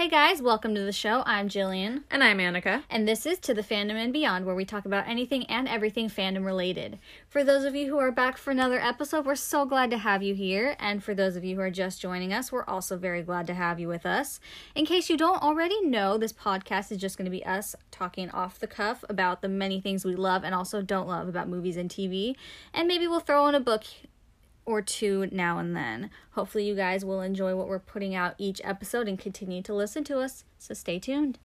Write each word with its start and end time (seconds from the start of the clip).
Hey 0.00 0.08
guys, 0.08 0.40
welcome 0.40 0.74
to 0.76 0.80
the 0.80 0.92
show. 0.92 1.22
I'm 1.26 1.50
Jillian. 1.50 2.04
And 2.10 2.24
I'm 2.24 2.38
Annika. 2.38 2.84
And 2.88 3.06
this 3.06 3.26
is 3.26 3.38
To 3.40 3.52
the 3.52 3.60
Fandom 3.60 4.02
and 4.02 4.14
Beyond, 4.14 4.46
where 4.46 4.54
we 4.54 4.64
talk 4.64 4.86
about 4.86 5.06
anything 5.06 5.44
and 5.44 5.68
everything 5.68 6.08
fandom 6.08 6.46
related. 6.46 6.98
For 7.28 7.44
those 7.44 7.64
of 7.64 7.74
you 7.74 7.88
who 7.88 7.98
are 7.98 8.10
back 8.10 8.38
for 8.38 8.50
another 8.50 8.80
episode, 8.80 9.26
we're 9.26 9.34
so 9.34 9.66
glad 9.66 9.90
to 9.90 9.98
have 9.98 10.22
you 10.22 10.34
here. 10.34 10.74
And 10.78 11.04
for 11.04 11.14
those 11.14 11.36
of 11.36 11.44
you 11.44 11.56
who 11.56 11.60
are 11.60 11.70
just 11.70 12.00
joining 12.00 12.32
us, 12.32 12.50
we're 12.50 12.64
also 12.64 12.96
very 12.96 13.22
glad 13.22 13.46
to 13.48 13.52
have 13.52 13.78
you 13.78 13.88
with 13.88 14.06
us. 14.06 14.40
In 14.74 14.86
case 14.86 15.10
you 15.10 15.18
don't 15.18 15.42
already 15.42 15.78
know, 15.82 16.16
this 16.16 16.32
podcast 16.32 16.90
is 16.90 16.96
just 16.96 17.18
going 17.18 17.26
to 17.26 17.30
be 17.30 17.44
us 17.44 17.76
talking 17.90 18.30
off 18.30 18.58
the 18.58 18.66
cuff 18.66 19.04
about 19.10 19.42
the 19.42 19.50
many 19.50 19.82
things 19.82 20.06
we 20.06 20.16
love 20.16 20.44
and 20.44 20.54
also 20.54 20.80
don't 20.80 21.08
love 21.08 21.28
about 21.28 21.46
movies 21.46 21.76
and 21.76 21.90
TV. 21.90 22.36
And 22.72 22.88
maybe 22.88 23.06
we'll 23.06 23.20
throw 23.20 23.48
in 23.48 23.54
a 23.54 23.60
book 23.60 23.84
or 24.70 24.82
two 24.82 25.28
now 25.30 25.58
and 25.58 25.74
then. 25.76 26.10
Hopefully, 26.32 26.66
you 26.66 26.74
guys 26.74 27.04
will 27.04 27.20
enjoy 27.20 27.54
what 27.54 27.68
we're 27.68 27.78
putting 27.78 28.14
out 28.14 28.34
each 28.38 28.60
episode 28.64 29.08
and 29.08 29.18
continue 29.18 29.62
to 29.62 29.74
listen 29.74 30.04
to 30.04 30.20
us. 30.20 30.44
So 30.58 30.74
stay 30.74 30.98
tuned. 30.98 31.38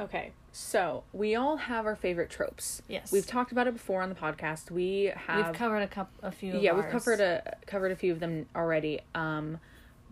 Okay, 0.00 0.32
so 0.50 1.04
we 1.12 1.36
all 1.36 1.56
have 1.56 1.86
our 1.86 1.94
favorite 1.94 2.28
tropes. 2.28 2.82
Yes. 2.88 3.12
We've 3.12 3.26
talked 3.26 3.52
about 3.52 3.68
it 3.68 3.74
before 3.74 4.02
on 4.02 4.08
the 4.08 4.14
podcast. 4.14 4.70
We 4.70 5.12
have 5.14 5.46
We've 5.46 5.54
covered 5.54 5.82
a 5.82 5.86
couple, 5.86 6.28
a 6.28 6.32
few. 6.32 6.56
of 6.56 6.62
yeah, 6.62 6.72
we've 6.72 6.88
covered 6.88 7.20
a 7.20 7.56
covered 7.66 7.92
a 7.92 7.96
few 7.96 8.12
of 8.12 8.18
them 8.18 8.46
already. 8.56 9.00
Um, 9.14 9.60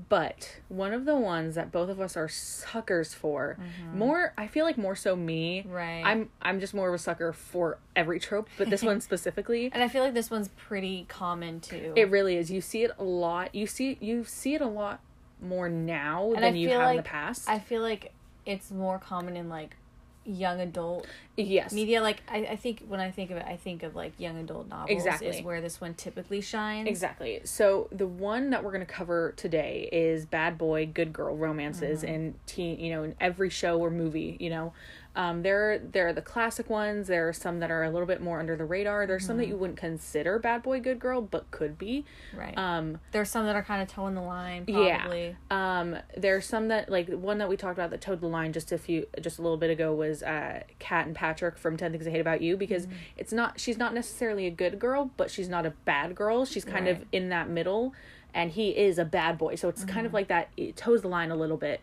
but 0.08 0.60
one 0.68 0.92
of 0.92 1.04
the 1.04 1.16
ones 1.16 1.54
that 1.56 1.70
both 1.70 1.90
of 1.90 2.00
us 2.00 2.16
are 2.16 2.28
suckers 2.28 3.12
for, 3.14 3.58
more 3.94 4.32
I 4.38 4.46
feel 4.46 4.64
like 4.64 4.78
more 4.78 4.96
so 4.96 5.14
me. 5.14 5.60
Mm-hmm. 5.60 5.70
Right. 5.70 6.02
I'm 6.04 6.30
I'm 6.40 6.60
just 6.60 6.72
more 6.74 6.88
of 6.88 6.94
a 6.94 6.98
sucker 6.98 7.32
for 7.32 7.78
every 7.94 8.18
trope, 8.20 8.48
but 8.56 8.70
this 8.70 8.82
one 8.82 9.00
specifically. 9.02 9.70
and 9.72 9.82
I 9.82 9.88
feel 9.88 10.02
like 10.02 10.14
this 10.14 10.30
one's 10.30 10.48
pretty 10.48 11.04
common 11.08 11.60
too. 11.60 11.92
It 11.96 12.10
really 12.10 12.36
is. 12.36 12.50
You 12.50 12.60
see 12.60 12.84
it 12.84 12.92
a 12.98 13.04
lot. 13.04 13.54
You 13.54 13.66
see 13.66 13.98
you 14.00 14.24
see 14.24 14.54
it 14.54 14.60
a 14.60 14.66
lot 14.66 15.00
more 15.42 15.68
now 15.68 16.32
And 16.34 16.42
than 16.44 16.54
I 16.54 16.56
you 16.56 16.68
have 16.70 16.80
in 16.80 16.86
like- 16.86 16.96
the 16.98 17.02
past. 17.02 17.48
I 17.48 17.58
feel 17.58 17.82
like 17.82 18.12
it's 18.46 18.70
more 18.70 18.98
common 18.98 19.36
in 19.36 19.48
like 19.48 19.76
young 20.24 20.60
adult 20.60 21.06
yes. 21.36 21.72
media. 21.72 22.02
Like 22.02 22.22
I, 22.28 22.38
I 22.38 22.56
think 22.56 22.84
when 22.86 23.00
I 23.00 23.10
think 23.10 23.30
of 23.30 23.38
it, 23.38 23.46
I 23.46 23.56
think 23.56 23.82
of 23.82 23.94
like 23.96 24.12
young 24.18 24.36
adult 24.38 24.68
novels. 24.68 24.90
Exactly. 24.90 25.28
is 25.28 25.42
where 25.42 25.60
this 25.60 25.80
one 25.80 25.94
typically 25.94 26.40
shines. 26.40 26.88
Exactly. 26.88 27.40
So 27.44 27.88
the 27.90 28.06
one 28.06 28.50
that 28.50 28.62
we're 28.62 28.72
going 28.72 28.86
to 28.86 28.92
cover 28.92 29.32
today 29.36 29.88
is 29.90 30.26
bad 30.26 30.58
boy, 30.58 30.86
good 30.86 31.12
girl 31.12 31.36
romances 31.36 32.02
Mm-hmm. 32.02 32.14
in 32.14 32.34
teen, 32.46 32.80
you 32.80 32.92
know, 32.92 33.02
in 33.02 33.14
every 33.20 33.50
show 33.50 33.78
or 33.80 33.90
movie, 33.90 34.36
you 34.40 34.50
know. 34.50 34.72
Um, 35.16 35.42
there, 35.42 35.78
there 35.80 36.06
are 36.06 36.12
the 36.12 36.22
classic 36.22 36.70
ones. 36.70 37.08
There 37.08 37.28
are 37.28 37.32
some 37.32 37.58
that 37.60 37.70
are 37.70 37.82
a 37.82 37.90
little 37.90 38.06
bit 38.06 38.20
more 38.20 38.38
under 38.38 38.54
the 38.56 38.64
radar. 38.64 39.06
There's 39.08 39.26
some 39.26 39.38
that 39.38 39.42
Mm-hmm. 39.44 39.50
you 39.52 39.56
wouldn't 39.58 39.78
consider 39.78 40.38
bad 40.38 40.62
boy, 40.62 40.80
good 40.80 41.00
girl, 41.00 41.20
but 41.20 41.50
could 41.50 41.76
be. 41.76 42.04
Right. 42.36 42.56
Um, 42.56 43.00
There's 43.10 43.28
some 43.28 43.44
that 43.46 43.56
are 43.56 43.62
kind 43.64 43.82
of 43.82 43.88
toeing 43.88 44.14
the 44.14 44.20
line. 44.22 44.64
Yeah. 44.68 45.32
Um, 45.50 45.96
there's 46.16 46.46
some 46.46 46.68
that 46.68 46.88
like 46.88 47.08
one 47.08 47.38
that 47.38 47.48
we 47.48 47.56
talked 47.56 47.76
about 47.76 47.90
that 47.90 48.00
towed 48.00 48.20
the 48.20 48.28
line 48.28 48.52
just 48.52 48.70
a 48.70 48.78
few, 48.78 49.06
just 49.20 49.40
a 49.40 49.42
little 49.42 49.56
bit 49.56 49.70
ago 49.70 49.92
was 49.92 50.22
uh, 50.22 50.62
Kat 50.78 51.06
and 51.06 51.16
Patrick 51.16 51.58
from 51.58 51.76
Ten 51.76 51.90
Things 51.90 52.06
I 52.06 52.10
Hate 52.10 52.20
About 52.20 52.40
You 52.40 52.56
because 52.56 52.86
Mm-hmm. 52.86 52.96
it's 53.16 53.32
not 53.32 53.58
she's 53.58 53.78
not 53.78 53.92
necessarily 53.92 54.46
a 54.46 54.50
good 54.50 54.78
girl, 54.78 55.10
but 55.16 55.30
she's 55.30 55.48
not 55.48 55.66
a 55.66 55.70
bad 55.84 56.14
girl. 56.14 56.44
She's 56.44 56.64
kind 56.64 56.86
of 56.86 57.04
in 57.10 57.30
that 57.30 57.48
middle, 57.50 57.94
and 58.32 58.52
he 58.52 58.70
is 58.70 58.96
a 58.98 59.04
bad 59.04 59.38
boy. 59.38 59.56
So 59.56 59.68
it's 59.68 59.80
Mm-hmm. 59.82 59.90
kind 59.92 60.06
of 60.06 60.14
like 60.14 60.28
that. 60.28 60.50
It 60.56 60.76
toes 60.76 61.02
the 61.02 61.08
line 61.08 61.32
a 61.32 61.36
little 61.36 61.56
bit. 61.56 61.80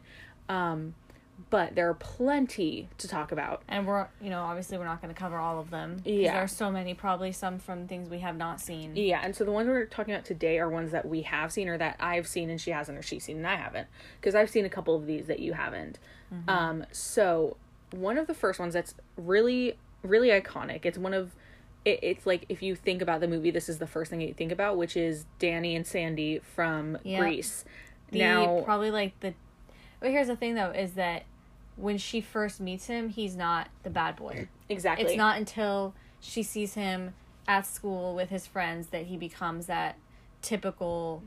Um, 0.48 0.96
but 1.50 1.76
there 1.76 1.90
are 1.90 1.94
plenty 1.94 2.90
to 2.98 3.08
talk 3.08 3.32
about. 3.32 3.62
And 3.68 3.88
we're, 3.88 4.08
you 4.22 4.30
know, 4.30 4.42
obviously 4.42 4.78
we're 4.78 4.86
not 4.86 5.02
going 5.02 5.14
to 5.14 5.20
cover 5.20 5.38
all 5.38 5.60
of 5.60 5.70
them. 5.70 6.02
Yeah. 6.04 6.34
There 6.34 6.44
are 6.44 6.48
so 6.48 6.72
many, 6.72 6.94
probably 6.94 7.32
some 7.32 7.60
from 7.60 7.88
things 7.88 8.10
we 8.10 8.20
have 8.20 8.36
not 8.36 8.60
seen. 8.60 8.96
Yeah, 8.96 9.22
and 9.24 9.36
so 9.36 9.44
the 9.44 9.52
ones 9.52 9.68
we're 9.68 9.86
talking 9.86 10.14
about 10.14 10.26
today 10.26 10.60
are 10.60 10.70
ones 10.70 10.92
that 10.92 11.08
we 11.08 11.22
have 11.24 11.52
seen 11.52 11.70
or 11.70 11.78
that 11.78 11.98
I've 12.00 12.28
seen 12.28 12.50
and 12.50 12.60
she 12.60 12.72
hasn't 12.72 12.98
or 12.98 13.02
she's 13.02 13.24
seen 13.26 13.38
and 13.38 13.48
I 13.48 13.56
haven't. 13.56 13.88
Because 14.20 14.36
I've 14.36 14.50
seen 14.50 14.66
a 14.66 14.70
couple 14.70 14.96
of 14.96 15.06
these 15.06 15.28
that 15.28 15.40
you 15.40 15.54
haven't. 15.54 16.00
Um, 16.48 16.86
so 16.92 17.56
one 17.92 18.18
of 18.18 18.28
the 18.28 18.34
first 18.34 18.60
ones 18.60 18.74
that's 18.74 18.94
really, 19.16 19.78
really 20.04 20.30
iconic. 20.30 20.86
It's 20.86 20.98
one 20.98 21.14
of 21.14 21.32
it, 21.86 22.00
it's 22.02 22.26
like 22.26 22.46
if 22.50 22.62
you 22.62 22.76
think 22.76 23.02
about 23.02 23.22
the 23.22 23.28
movie, 23.28 23.52
this 23.52 23.70
is 23.70 23.78
the 23.78 23.88
first 23.88 24.12
thing 24.12 24.22
you 24.22 24.34
think 24.34 24.52
about, 24.52 24.78
which 24.78 24.98
is 24.98 25.26
Danny 25.40 25.76
and 25.76 25.88
Sandy 25.88 26.40
from. 26.40 26.98
Grease. 27.04 27.64
The, 28.12 28.20
now 28.20 28.62
probably 28.62 28.92
like 28.92 29.20
the. 29.22 29.34
But 30.00 30.12
here's 30.12 30.28
the 30.28 30.36
thing 30.36 30.56
though, 30.56 30.72
is 30.72 30.94
that 30.94 31.24
when 31.76 31.98
she 31.98 32.22
first 32.22 32.60
meets 32.60 32.88
him, 32.88 33.10
he's 33.10 33.36
not 33.36 33.70
the 33.84 33.90
bad 33.90 34.16
boy. 34.16 34.48
exactly. 34.70 35.06
It's 35.06 35.18
not 35.18 35.38
until 35.38 35.94
she 36.20 36.42
sees 36.44 36.74
him 36.74 37.14
at 37.48 37.66
school 37.66 38.16
with 38.16 38.30
his 38.30 38.46
friends 38.48 38.88
that 38.88 39.04
he 39.06 39.16
becomes 39.18 39.68
that 39.68 39.96
typical, 40.42 41.24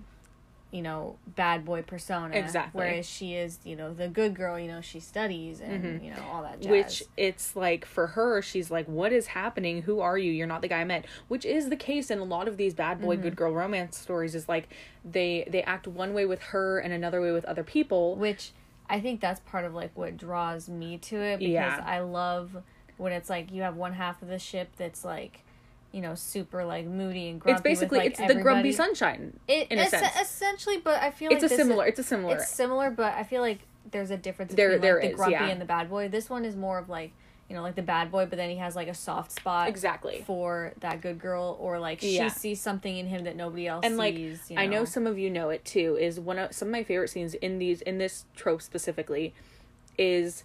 you 0.70 0.82
know, 0.82 1.16
bad 1.26 1.64
boy 1.64 1.82
persona. 1.82 2.34
Exactly. 2.36 2.78
Whereas 2.78 3.08
she 3.08 3.34
is, 3.34 3.58
you 3.64 3.74
know, 3.76 3.92
the 3.94 4.08
good 4.08 4.34
girl. 4.34 4.58
You 4.58 4.68
know, 4.68 4.80
she 4.80 5.00
studies 5.00 5.60
and 5.60 6.04
you 6.04 6.10
know 6.10 6.22
all 6.32 6.42
that. 6.42 6.60
Jazz. 6.60 6.64
Mm-hmm. 6.64 6.70
Which 6.72 7.02
it's 7.16 7.56
like 7.56 7.84
for 7.84 8.08
her, 8.08 8.42
she's 8.42 8.70
like, 8.70 8.86
"What 8.86 9.12
is 9.12 9.28
happening? 9.28 9.82
Who 9.82 10.00
are 10.00 10.18
you? 10.18 10.30
You're 10.32 10.46
not 10.46 10.62
the 10.62 10.68
guy 10.68 10.80
I 10.80 10.84
met." 10.84 11.06
Which 11.28 11.44
is 11.44 11.70
the 11.70 11.76
case 11.76 12.10
in 12.10 12.18
a 12.18 12.24
lot 12.24 12.48
of 12.48 12.56
these 12.56 12.74
bad 12.74 13.00
boy, 13.00 13.14
Mm-hmm. 13.14 13.22
good 13.22 13.36
girl 13.36 13.52
romance 13.52 13.96
stories. 13.98 14.34
Is 14.34 14.48
like 14.48 14.68
they 15.04 15.46
they 15.50 15.62
act 15.62 15.86
one 15.88 16.12
way 16.14 16.26
with 16.26 16.42
her 16.42 16.78
and 16.78 16.92
another 16.92 17.20
way 17.20 17.32
with 17.32 17.44
other 17.46 17.64
people. 17.64 18.14
which 18.16 18.52
I 18.90 19.00
think 19.00 19.20
that's 19.20 19.40
part 19.40 19.64
of 19.64 19.72
like 19.74 19.92
what 19.94 20.16
draws 20.16 20.68
me 20.68 20.98
to 20.98 21.16
it 21.16 21.38
because 21.38 21.50
Yeah. 21.52 21.82
I 21.86 22.00
love 22.00 22.56
when 22.98 23.12
it's 23.12 23.30
like 23.30 23.52
you 23.52 23.62
have 23.62 23.76
one 23.76 23.92
half 23.94 24.20
of 24.20 24.28
the 24.28 24.38
ship 24.38 24.68
that's 24.76 25.04
like 25.04 25.42
you 25.92 26.00
know 26.00 26.14
super 26.14 26.64
like 26.64 26.86
moody 26.86 27.28
and 27.28 27.40
grumpy. 27.40 27.52
it's 27.52 27.62
basically 27.62 27.98
with, 27.98 28.18
like, 28.18 28.28
it's 28.28 28.34
the 28.34 28.40
grumpy 28.42 28.72
sunshine. 28.72 29.38
It, 29.48 29.68
in 29.70 29.78
a 29.78 29.82
es- 29.82 29.90
sense. 29.90 30.16
essentially, 30.20 30.78
but 30.78 31.00
I 31.02 31.10
feel 31.10 31.30
It's 31.32 31.42
like 31.42 31.52
a 31.52 31.56
similar. 31.56 31.84
Is, 31.86 31.90
it's 31.90 31.98
a 32.00 32.02
similar. 32.04 32.36
it's 32.36 32.50
similar, 32.50 32.90
but 32.90 33.14
I 33.14 33.22
feel 33.22 33.40
like 33.42 33.60
there's 33.90 34.10
a 34.10 34.16
difference 34.16 34.52
There- 34.54 34.68
between 34.68 34.82
there 34.82 35.00
like, 35.00 35.10
the 35.10 35.16
grumpy 35.16 35.32
yeah. 35.32 35.46
and 35.46 35.60
the 35.60 35.64
bad 35.64 35.88
boy. 35.88 36.08
This 36.08 36.28
one 36.28 36.44
is 36.44 36.54
more 36.56 36.78
of 36.78 36.88
like 36.88 37.12
you 37.50 37.56
know 37.56 37.62
like 37.62 37.74
the 37.74 37.82
bad 37.82 38.12
boy, 38.12 38.26
but 38.26 38.36
then 38.36 38.48
he 38.48 38.56
has 38.56 38.76
like 38.76 38.86
a 38.86 38.94
soft 38.94 39.32
spot 39.32 39.68
exactly. 39.68 40.22
for 40.24 40.72
that 40.80 41.00
good 41.00 41.18
girl, 41.18 41.56
or 41.60 41.80
like 41.80 42.00
she 42.00 42.14
Yeah. 42.16 42.28
sees 42.28 42.60
something 42.60 42.96
in 42.96 43.06
him 43.08 43.24
that 43.24 43.34
nobody 43.34 43.66
else 43.66 43.84
And 43.84 43.96
like 43.96 44.14
sees. 44.14 44.50
you 44.52 44.56
I 44.56 44.66
know 44.66 44.84
some 44.84 45.04
of 45.06 45.18
you 45.18 45.28
know 45.30 45.50
it 45.50 45.64
too. 45.64 45.98
Is 46.00 46.20
one 46.20 46.38
of 46.38 46.54
some 46.54 46.68
of 46.68 46.72
my 46.72 46.84
favorite 46.84 47.08
scenes 47.08 47.34
in 47.34 47.58
these 47.58 47.82
in 47.82 47.98
this 47.98 48.24
trope 48.36 48.62
specifically, 48.62 49.34
is, 49.98 50.44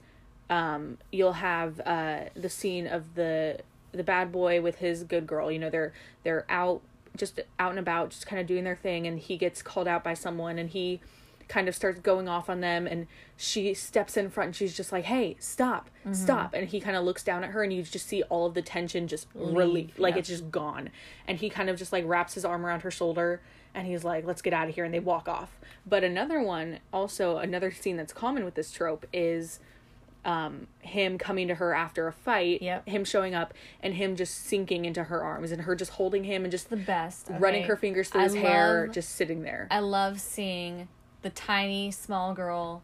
um, 0.49 0.97
you'll 1.11 1.33
have 1.33 1.79
uh 1.85 2.21
the 2.35 2.49
scene 2.49 2.87
of 2.87 3.13
the 3.13 3.59
the 3.91 4.03
bad 4.03 4.31
boy 4.31 4.59
with 4.61 4.79
his 4.79 5.03
good 5.03 5.27
girl. 5.27 5.51
You 5.51 5.59
know 5.59 5.69
they're 5.69 5.93
they're 6.23 6.45
out 6.49 6.81
just 7.15 7.39
out 7.59 7.69
and 7.69 7.79
about, 7.79 8.09
just 8.09 8.25
kind 8.27 8.41
of 8.41 8.47
doing 8.47 8.63
their 8.63 8.75
thing, 8.75 9.05
and 9.07 9.19
he 9.19 9.37
gets 9.37 9.61
called 9.61 9.87
out 9.87 10.03
by 10.03 10.15
someone, 10.15 10.57
and 10.57 10.71
he 10.71 10.99
kind 11.47 11.67
of 11.67 11.75
starts 11.75 11.99
going 11.99 12.27
off 12.27 12.49
on 12.49 12.59
them 12.61 12.87
and 12.87 13.07
she 13.37 13.73
steps 13.73 14.17
in 14.17 14.29
front 14.29 14.47
and 14.47 14.55
she's 14.55 14.75
just 14.75 14.91
like 14.91 15.05
hey 15.05 15.35
stop 15.39 15.89
Mm-hmm. 16.05 16.13
stop 16.13 16.53
and 16.53 16.67
he 16.69 16.79
kind 16.79 16.95
of 16.95 17.03
looks 17.03 17.23
down 17.23 17.43
at 17.43 17.49
her 17.49 17.63
and 17.63 17.73
you 17.73 17.81
just 17.81 18.07
see 18.07 18.21
all 18.23 18.45
of 18.45 18.53
the 18.53 18.61
tension 18.61 19.07
just 19.07 19.27
really 19.33 19.71
Leave, 19.85 19.99
like 19.99 20.13
yeah. 20.13 20.19
it's 20.19 20.29
just 20.29 20.51
gone 20.51 20.89
and 21.27 21.39
he 21.39 21.49
kind 21.49 21.67
of 21.69 21.77
just 21.77 21.91
like 21.91 22.03
wraps 22.07 22.35
his 22.35 22.45
arm 22.45 22.63
around 22.65 22.81
her 22.81 22.91
shoulder 22.91 23.41
and 23.73 23.87
he's 23.87 24.03
like 24.03 24.23
let's 24.25 24.43
get 24.43 24.53
out 24.53 24.69
of 24.69 24.75
here 24.75 24.85
and 24.85 24.93
they 24.93 24.99
walk 24.99 25.27
off 25.27 25.57
but 25.85 26.03
another 26.03 26.41
one 26.41 26.77
also 26.93 27.37
another 27.37 27.71
scene 27.71 27.97
that's 27.97 28.13
common 28.13 28.45
with 28.45 28.53
this 28.53 28.71
trope 28.71 29.05
is 29.11 29.59
um 30.25 30.67
him 30.81 31.17
coming 31.17 31.47
to 31.47 31.55
her 31.55 31.73
after 31.73 32.07
a 32.07 32.13
fight 32.13 32.61
Yep. 32.61 32.87
him 32.87 33.03
showing 33.03 33.33
up 33.35 33.53
and 33.81 33.95
him 33.95 34.15
just 34.15 34.35
sinking 34.45 34.85
into 34.85 35.05
her 35.05 35.23
arms 35.23 35.51
and 35.51 35.63
her 35.63 35.75
just 35.75 35.91
holding 35.93 36.23
him 36.23 36.43
and 36.43 36.51
just 36.51 36.69
the 36.69 36.77
best 36.77 37.27
running 37.39 37.63
her 37.63 37.75
fingers 37.75 38.09
through 38.09 38.21
I 38.21 38.23
his 38.25 38.35
hair 38.35 38.87
just 38.87 39.09
sitting 39.15 39.41
there 39.43 39.67
I 39.71 39.79
love 39.79 40.19
seeing 40.21 40.87
the 41.25 41.31
tiny 41.31 41.89
small 41.89 42.35
girl 42.35 42.83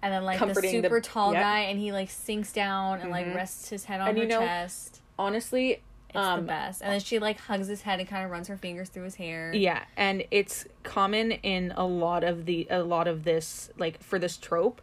and 0.00 0.12
then 0.14 0.24
like 0.24 0.38
Comforting 0.38 0.70
the 0.76 0.80
the- 0.82 0.86
super 0.88 1.00
tall 1.00 1.32
yep. 1.32 1.42
guy 1.42 1.58
and 1.62 1.76
he 1.80 1.90
like 1.90 2.08
sinks 2.08 2.52
down 2.52 3.00
and 3.00 3.10
like 3.10 3.26
Mhm. 3.26 3.34
rests 3.34 3.68
his 3.68 3.84
head 3.86 4.00
on 4.00 4.08
And 4.10 4.16
her 4.16 4.22
you 4.22 4.28
know, 4.28 4.38
chest. 4.38 5.00
honestly 5.18 5.82
It's 6.08 6.16
um 6.16 6.42
the 6.42 6.46
best. 6.46 6.82
And 6.82 6.92
then 6.92 7.00
she 7.00 7.18
like 7.18 7.38
hugs 7.40 7.66
his 7.66 7.82
head 7.82 7.98
and 7.98 8.08
kind 8.08 8.24
of 8.24 8.30
runs 8.30 8.46
her 8.46 8.56
fingers 8.56 8.88
through 8.90 9.02
his 9.04 9.16
hair. 9.16 9.52
Yeah, 9.52 9.82
and 9.96 10.22
it's 10.30 10.66
common 10.84 11.32
in 11.32 11.72
a 11.76 11.84
lot 11.84 12.22
of 12.22 12.46
the 12.46 12.68
a 12.70 12.82
lot 12.84 13.08
of 13.08 13.24
this 13.24 13.70
like 13.76 14.00
for 14.02 14.18
this 14.20 14.36
trope. 14.36 14.80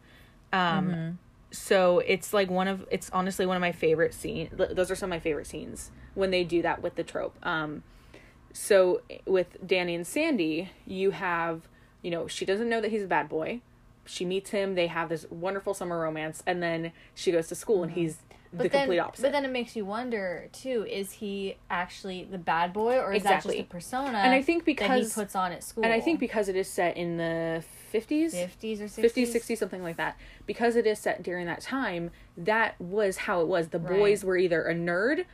Um 0.52 0.90
Mm-hmm. 0.90 1.12
so 1.52 2.00
it's 2.00 2.34
like 2.34 2.50
one 2.52 2.68
of 2.68 2.86
it's 2.92 3.10
honestly 3.12 3.46
one 3.46 3.56
of 3.56 3.62
my 3.62 3.72
favorite 3.72 4.14
scenes. 4.14 4.50
Those 4.54 4.92
are 4.92 4.96
some 4.96 5.08
of 5.08 5.16
my 5.16 5.20
favorite 5.22 5.48
scenes 5.48 5.92
when 6.14 6.30
they 6.31 6.44
do 6.44 6.62
that 6.62 6.81
with 6.84 6.96
the 6.96 7.04
trope. 7.06 7.36
Um 7.44 7.84
so 8.54 9.02
with 9.26 9.66
Danny 9.66 9.96
and 9.96 10.06
Sandy, 10.06 10.72
you 10.86 11.12
have, 11.12 11.62
you 12.07 12.12
know, 12.12 12.25
she 12.25 12.45
doesn't 12.45 12.69
know 12.69 12.80
that 12.80 12.89
he's 12.89 13.04
a 13.04 13.07
bad 13.07 13.27
boy. 13.27 13.59
She 14.06 14.24
meets 14.24 14.51
him, 14.51 14.75
they 14.75 14.88
have 14.88 15.09
this 15.09 15.25
wonderful 15.30 15.74
summer 15.74 16.00
romance 16.00 16.42
and 16.48 16.63
then 16.63 16.94
she 17.13 17.33
goes 17.33 17.50
to 17.50 17.56
school 17.56 17.83
and 17.83 17.92
he's 17.92 18.15
the 18.15 18.24
Mm-hmm. 18.48 18.62
Then, 18.62 18.69
complete 18.83 19.00
opposite. 19.00 19.21
but 19.24 19.31
then 19.33 19.44
it 19.44 19.51
makes 19.51 19.75
you 19.75 19.83
wonder 19.83 20.48
too: 20.54 20.86
Is 20.89 21.12
he 21.12 21.57
actually 21.69 22.24
the 22.24 22.38
bad 22.38 22.71
boy, 22.71 22.98
or 22.98 23.12
is 23.12 23.18
Exactly. 23.24 23.57
that 23.57 23.63
just 23.63 23.69
a 23.69 23.74
persona? 23.74 24.18
And 24.19 24.31
I 24.33 24.42
think 24.42 24.63
that 24.63 24.71
he 24.71 24.74
because- 24.75 25.13
puts 25.13 25.36
on 25.36 25.51
at 25.51 25.65
school, 25.65 25.83
and 25.83 25.92
I 25.92 26.00
think 26.00 26.18
because 26.21 26.48
it 26.48 26.56
is 26.56 26.69
set 26.69 26.95
in 26.95 27.18
the 27.18 27.62
50s, 27.94 28.31
fifties 28.31 28.80
or 28.81 28.86
50s, 28.86 28.89
sixties, 28.89 29.33
60s, 29.36 29.57
something 29.57 29.83
like 29.83 29.98
that. 29.98 30.15
Because 30.45 30.77
it 30.77 30.88
is 30.88 30.98
set 30.98 31.24
during 31.24 31.45
that 31.48 31.59
time, 31.59 32.09
that 32.38 32.80
was 32.80 33.18
how 33.18 33.42
it 33.42 33.48
was. 33.48 33.68
The 33.68 33.80
Right. 33.80 34.00
boys 34.00 34.24
were 34.24 34.38
either 34.38 34.63
a 34.63 34.74
nerd 34.74 35.25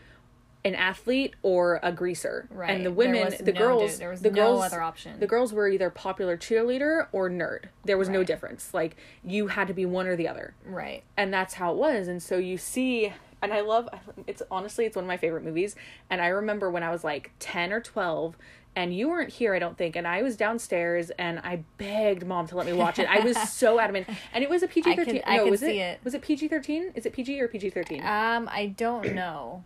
an 0.66 0.76
athlete 0.76 1.36
or 1.44 1.80
a 1.84 1.92
greaser. 1.92 2.48
Right. 2.50 2.70
And 2.70 2.86
the 2.86 2.92
women, 2.92 3.34
the 3.40 3.52
no 3.52 3.60
girls, 3.60 3.92
dude. 3.92 4.00
There 4.02 4.10
was 4.10 4.22
the 4.22 4.32
no 4.32 4.36
girls, 4.36 4.64
other 4.64 4.82
option. 4.82 5.20
The 5.20 5.28
girls 5.28 5.52
were 5.54 5.68
either 5.68 5.90
popular 5.90 6.38
cheerleader 6.38 7.08
or 7.12 7.30
nerd. 7.30 7.66
There 7.84 7.98
was 7.98 8.08
no 8.10 8.24
difference. 8.24 8.74
Like 8.74 8.96
you 9.24 9.48
had 9.48 9.68
to 9.68 9.74
be 9.74 9.86
one 9.86 10.08
or 10.08 10.16
the 10.16 10.28
other 10.28 10.54
right. 10.66 11.04
and 11.18 11.34
that's 11.34 11.56
how 11.56 11.72
it 11.72 11.78
was 11.78 12.08
and 12.08 12.22
so 12.22 12.38
you 12.38 12.58
see 12.58 13.14
and 13.42 13.54
i 13.54 13.62
love 13.62 13.90
it's 14.28 14.42
honestly 14.52 14.86
it's 14.86 14.96
one 14.96 15.06
of 15.06 15.08
my 15.08 15.18
favorite 15.18 15.44
movies 15.44 15.76
and 16.10 16.22
i 16.22 16.28
remember 16.28 16.70
when 16.70 16.84
i 16.84 16.90
was 16.92 17.04
like 17.04 17.32
10 17.40 17.72
or 17.74 17.80
12 17.82 18.38
and 18.76 18.96
you 18.96 19.08
weren't 19.10 19.32
here 19.32 19.54
i 19.54 19.60
don't 19.60 19.78
think 19.78 19.96
and 19.96 20.08
i 20.08 20.22
was 20.22 20.36
downstairs 20.36 21.10
and 21.12 21.40
i 21.40 21.64
begged 21.78 22.26
mom 22.26 22.48
to 22.48 22.56
let 22.56 22.66
me 22.66 22.74
watch 22.74 23.00
it 23.00 23.08
i 23.10 23.20
was 23.20 23.38
so 23.52 23.80
adamant 23.84 24.08
and 24.34 24.44
it 24.44 24.50
was 24.50 24.64
a 24.64 24.68
pg-13 24.68 25.00
I 25.00 25.06
could- 25.06 25.24
I 25.26 25.38
no 25.38 25.46
was 25.48 25.60
see 25.62 25.80
it, 25.80 25.96
it. 25.96 26.00
was 26.04 26.14
it 26.14 26.22
pg-13 26.22 26.96
is 26.98 27.06
it 27.06 27.14
pg 27.14 27.40
or 27.42 27.48
pg-13 27.48 28.04
Um, 28.04 28.50
I 28.52 28.68
don't 28.68 29.14
know. 29.14 29.64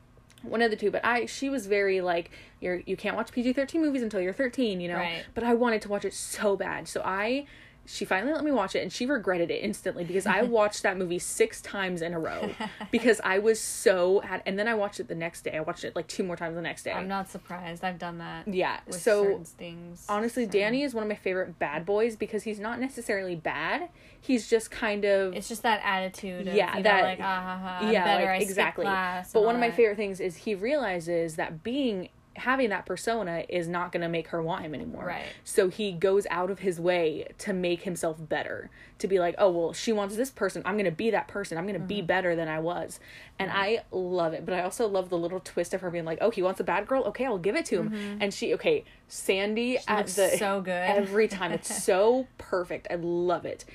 One 0.49 0.61
of 0.61 0.69
the 0.71 0.77
two 0.77 0.89
but 0.91 1.03
i 1.05 1.25
she 1.25 1.49
was 1.49 1.67
very 1.67 2.01
like 2.01 2.31
you're 2.59 2.81
you 2.85 2.95
can't 2.97 3.15
watch 3.15 3.31
pg-13 3.31 3.75
movies 3.75 4.01
until 4.01 4.19
you're 4.21 4.33
13 4.33 4.79
you 4.81 4.87
know 4.87 4.95
Right. 4.95 5.23
but 5.33 5.43
i 5.43 5.53
wanted 5.53 5.81
to 5.83 5.89
watch 5.89 6.05
it 6.05 6.13
so 6.13 6.55
bad 6.55 6.87
so 6.87 7.01
i 7.03 7.45
she 7.89 8.03
finally 8.05 8.33
let 8.33 8.43
me 8.43 8.51
watch 8.51 8.75
it 8.75 8.79
and 8.83 8.91
she 8.91 9.05
regretted 9.05 9.49
it 9.49 9.63
instantly 9.63 10.03
because 10.03 10.25
i 10.27 10.41
watched 10.57 10.83
that 10.83 10.97
movie 10.97 11.17
six 11.17 11.61
times 11.61 12.01
in 12.01 12.13
a 12.13 12.19
row 12.19 12.49
because 12.91 13.21
i 13.23 13.39
was 13.39 13.59
so 13.59 14.19
had 14.19 14.43
and 14.45 14.59
then 14.59 14.67
i 14.67 14.73
watched 14.73 14.99
it 14.99 15.07
the 15.07 15.15
next 15.15 15.43
day 15.43 15.55
i 15.55 15.59
watched 15.61 15.83
it 15.85 15.95
like 15.95 16.05
two 16.07 16.23
more 16.23 16.35
times 16.35 16.55
the 16.55 16.61
next 16.61 16.83
day 16.83 16.91
I'm 16.91 17.07
not 17.07 17.29
surprised. 17.29 17.83
I've 17.83 17.97
done 17.97 18.17
that. 18.17 18.47
yeah 18.47 18.79
so 18.89 19.41
things. 19.43 20.05
honestly 20.09 20.45
danny 20.45 20.83
is 20.83 20.93
one 20.93 21.03
of 21.03 21.07
my 21.09 21.15
favorite 21.15 21.57
bad 21.59 21.85
boys 21.85 22.15
because 22.17 22.43
he's 22.43 22.59
not 22.59 22.79
necessarily 22.79 23.35
bad 23.35 23.87
he's 24.19 24.49
just 24.49 24.69
kind 24.69 25.05
of 25.05 25.33
It's 25.33 25.47
just 25.47 25.63
that 25.63 25.79
attitude. 25.85 26.47
Of, 26.49 26.53
Yeah, 26.55 26.75
you 26.75 26.83
that- 26.83 26.97
know, 27.01 27.07
like 27.07 27.19
ah 27.21 27.23
ha 27.41 27.79
ha. 27.81 27.89
Yeah, 27.89 28.03
better. 28.03 28.25
like, 28.25 28.41
exactly. 28.41 28.83
class 28.83 29.31
But 29.31 29.43
one 29.45 29.55
of 29.55 29.61
my 29.61 29.69
that. 29.69 29.77
favorite 29.77 29.95
things 29.95 30.19
is 30.19 30.35
he 30.35 30.53
realizes 30.55 31.35
that 31.37 31.63
being 31.63 32.09
having 32.37 32.69
that 32.69 32.85
persona 32.85 33.43
is 33.49 33.67
not 33.67 33.91
going 33.91 34.01
to 34.01 34.07
make 34.09 34.27
her 34.29 34.41
want 34.41 34.63
him 34.63 34.73
anymore. 34.73 35.05
Right. 35.05 35.25
So 35.43 35.69
he 35.69 35.91
goes 35.91 36.25
out 36.29 36.49
of 36.49 36.59
his 36.59 36.79
way 36.79 37.27
to 37.39 37.53
make 37.53 37.81
himself 37.83 38.17
better. 38.19 38.69
To 38.99 39.07
be 39.07 39.19
like, 39.19 39.35
oh 39.37 39.51
well, 39.51 39.73
she 39.73 39.91
wants 39.91 40.15
this 40.15 40.31
person. 40.31 40.61
I'm 40.65 40.73
going 40.75 40.85
to 40.85 40.91
be 40.91 41.11
that 41.11 41.27
person. 41.27 41.57
I'm 41.57 41.65
going 41.67 41.79
to 41.79 41.85
be 41.85 41.97
Mm-hmm. 41.97 42.05
better 42.07 42.35
than 42.35 42.47
I 42.47 42.59
was. 42.59 42.99
And 43.39 43.51
I 43.51 43.83
love 43.91 44.33
it. 44.33 44.45
But 44.45 44.55
I 44.55 44.61
also 44.61 44.87
love 44.87 45.09
the 45.09 45.17
little 45.17 45.39
twist 45.39 45.73
of 45.73 45.81
her 45.81 45.91
being 45.91 46.05
like, 46.05 46.17
oh, 46.21 46.31
he 46.31 46.41
wants 46.41 46.59
a 46.59 46.63
bad 46.63 46.87
girl. 46.87 47.03
Okay, 47.05 47.25
I'll 47.25 47.37
give 47.37 47.55
it 47.55 47.65
to 47.67 47.81
him. 47.83 48.17
And 48.21 48.33
she, 48.33 48.53
okay, 48.55 48.85
Sandy 49.07 49.77
at 49.77 49.83
Mm-hmm. 49.85 49.97
looks 49.97 50.15
the 50.15 50.29
so 50.37 50.61
good. 50.61 50.71
every 50.89 51.27
time. 51.27 51.51
It's 51.51 51.83
so 51.83 52.27
perfect. 52.37 52.87
I 52.89 52.95
love 52.95 53.45
it. 53.45 53.65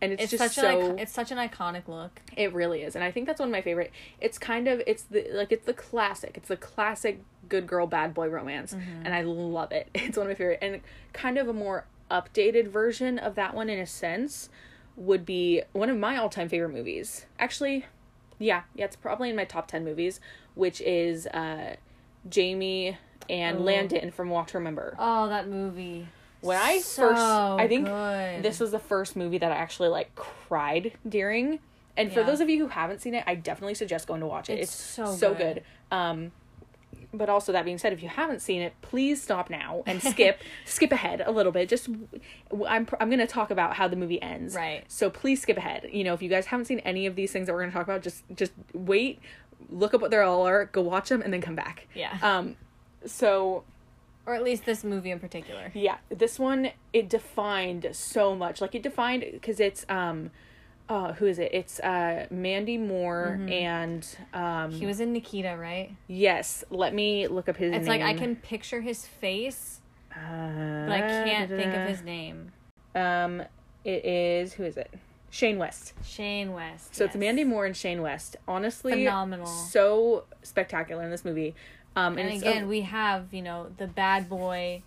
And 0.00 0.12
it's, 0.12 0.22
It's 0.24 0.30
just 0.30 0.54
such 0.54 0.62
so 0.64 0.90
an 0.92 0.98
it's 1.00 1.12
such 1.12 1.32
an 1.32 1.38
iconic 1.38 1.88
look. 1.88 2.20
it 2.36 2.52
really 2.52 2.82
is, 2.82 2.94
and 2.94 3.02
I 3.04 3.10
think 3.10 3.26
that's 3.26 3.40
one 3.40 3.48
of 3.48 3.52
my 3.52 3.62
favorite. 3.62 3.90
It's 4.20 4.38
kind 4.38 4.68
of 4.68 4.80
it's 4.86 5.02
the 5.02 5.26
like 5.32 5.50
it's 5.50 5.66
the 5.66 5.74
classic. 5.74 6.32
It's 6.36 6.48
the 6.48 6.56
classic 6.56 7.20
good 7.48 7.66
girl 7.66 7.86
bad 7.86 8.14
boy 8.14 8.28
romance, 8.28 8.74
Mm-hmm. 8.74 9.02
and 9.06 9.14
I 9.14 9.22
love 9.22 9.72
it. 9.72 9.88
It's 9.94 10.16
one 10.16 10.26
of 10.26 10.30
my 10.30 10.34
favorite, 10.36 10.60
and 10.62 10.80
kind 11.12 11.36
of 11.38 11.48
a 11.48 11.52
more 11.52 11.84
updated 12.10 12.68
version 12.68 13.18
of 13.18 13.34
that 13.34 13.54
one 13.54 13.68
in 13.68 13.78
a 13.80 13.86
sense 13.86 14.48
would 14.96 15.26
be 15.26 15.62
one 15.72 15.90
of 15.90 15.96
my 15.96 16.16
all 16.16 16.28
time 16.28 16.48
favorite 16.48 16.70
movies. 16.72 17.26
Actually, 17.38 17.84
yeah, 18.38 18.62
yeah, 18.76 18.84
it's 18.84 18.96
probably 18.96 19.30
in 19.30 19.36
my 19.36 19.44
top 19.44 19.66
ten 19.66 19.84
movies, 19.84 20.20
which 20.54 20.80
is 20.82 21.26
uh, 21.28 21.74
Jamie 22.28 22.96
and 23.28 23.58
Oh. 23.58 23.62
Landon 23.62 24.10
from 24.10 24.30
Walk 24.30 24.46
to 24.48 24.58
Remember. 24.58 24.94
Oh, 24.98 25.28
that 25.28 25.48
movie. 25.48 26.08
When 26.40 26.56
I 26.56 26.78
So 26.80 27.08
first, 27.08 27.20
I 27.20 27.66
think 27.68 27.86
good. 27.86 28.42
this 28.42 28.60
was 28.60 28.70
the 28.70 28.78
first 28.78 29.16
movie 29.16 29.38
that 29.38 29.50
I 29.52 29.56
actually 29.56 29.88
like 29.88 30.14
cried 30.14 30.92
during. 31.08 31.58
And 31.96 32.12
for 32.12 32.20
Yeah. 32.20 32.26
those 32.26 32.40
of 32.40 32.48
you 32.48 32.58
who 32.60 32.68
haven't 32.68 33.00
seen 33.00 33.14
it, 33.14 33.24
I 33.26 33.34
definitely 33.34 33.74
suggest 33.74 34.06
going 34.06 34.20
to 34.20 34.26
watch 34.26 34.48
it. 34.48 34.54
It's 34.60 34.72
It's, 34.72 34.80
so 34.80 35.06
so, 35.16 35.34
good. 35.34 35.62
good. 35.90 35.96
Um, 35.96 36.32
but 37.12 37.28
also 37.28 37.52
that 37.52 37.64
being 37.64 37.78
said, 37.78 37.92
if 37.92 38.02
you 38.02 38.08
haven't 38.08 38.40
seen 38.40 38.60
it, 38.62 38.74
please 38.82 39.20
stop 39.22 39.48
now 39.50 39.82
and 39.86 40.00
skip 40.02 40.40
skip 40.66 40.92
ahead 40.92 41.22
a 41.24 41.30
little 41.32 41.50
bit. 41.52 41.68
Just 41.68 41.88
I'm 42.68 42.86
I'm 43.00 43.08
gonna 43.10 43.26
talk 43.26 43.50
about 43.50 43.74
how 43.74 43.88
the 43.88 43.96
movie 43.96 44.20
ends. 44.20 44.54
Right. 44.54 44.84
So 44.88 45.08
please 45.10 45.40
skip 45.42 45.56
ahead. 45.56 45.88
You 45.90 46.04
know, 46.04 46.12
if 46.14 46.20
you 46.22 46.28
guys 46.28 46.46
haven't 46.46 46.66
seen 46.66 46.80
any 46.80 47.06
of 47.06 47.16
these 47.16 47.32
things 47.32 47.46
that 47.46 47.54
we're 47.54 47.60
gonna 47.62 47.72
talk 47.72 47.84
about, 47.84 48.02
just 48.02 48.22
just 48.34 48.52
wait, 48.74 49.20
look 49.70 49.94
up 49.94 50.00
what 50.02 50.10
they 50.10 50.18
all 50.18 50.46
are, 50.46 50.66
go 50.66 50.82
watch 50.82 51.08
them, 51.08 51.22
and 51.22 51.32
then 51.32 51.40
come 51.40 51.54
back. 51.56 51.86
Yeah. 51.94 52.16
Um. 52.22 52.56
So 53.06 53.64
or 54.28 54.34
at 54.34 54.42
least 54.42 54.66
this 54.66 54.84
movie 54.84 55.10
in 55.10 55.18
particular. 55.18 55.72
yeah, 55.74 55.96
this 56.10 56.38
one 56.38 56.70
it 56.92 57.08
defined 57.08 57.88
so 57.92 58.34
much. 58.36 58.60
Like 58.60 58.74
it 58.74 58.82
defined 58.82 59.24
because 59.32 59.58
it's 59.58 59.86
um, 59.88 60.30
uh, 60.88 61.14
who 61.14 61.26
is 61.26 61.38
it? 61.38 61.50
It's 61.52 61.80
uh 61.80 62.26
Mandy 62.30 62.76
Moore 62.76 63.40
and 63.48 64.06
um. 64.34 64.42
Mm-hmm. 64.42 64.78
He 64.78 64.86
was 64.86 65.00
in 65.00 65.12
Nikita, 65.14 65.56
right? 65.58 65.90
yes, 66.06 66.62
let 66.70 66.92
me 66.94 67.26
look 67.26 67.48
up 67.48 67.56
his 67.56 67.72
It's 67.74 67.86
name. 67.86 68.00
like 68.00 68.02
I 68.02 68.14
can 68.18 68.36
picture 68.36 68.82
his 68.82 69.06
face, 69.06 69.80
uh, 70.14 70.18
but 70.86 70.92
I 70.92 71.00
can't 71.00 71.50
think 71.50 71.74
of 71.74 71.88
his 71.88 72.02
name. 72.02 72.52
Um, 72.94 73.42
it 73.84 74.04
is 74.04 74.52
who 74.52 74.64
is 74.64 74.76
it? 74.76 74.92
Shane 75.30 75.58
West. 75.58 75.92
Shane 76.04 76.52
West. 76.52 76.94
So 76.94 77.04
it's. 77.04 77.14
Mandy 77.16 77.44
Moore 77.44 77.66
and 77.66 77.76
Shane 77.76 78.00
West. 78.02 78.36
Honestly, 78.46 78.92
Phenomenal. 78.92 79.46
So 79.46 80.24
spectacular 80.42 81.04
in 81.04 81.10
this 81.10 81.24
movie. 81.24 81.54
Um, 81.96 82.16
and, 82.18 82.28
And 82.30 82.40
again, 82.42 82.64
a- 82.64 82.66
we 82.66 82.82
have 82.82 83.32
you 83.32 83.42
know 83.42 83.68
the 83.76 83.86
bad 83.86 84.28
boy. 84.28 84.82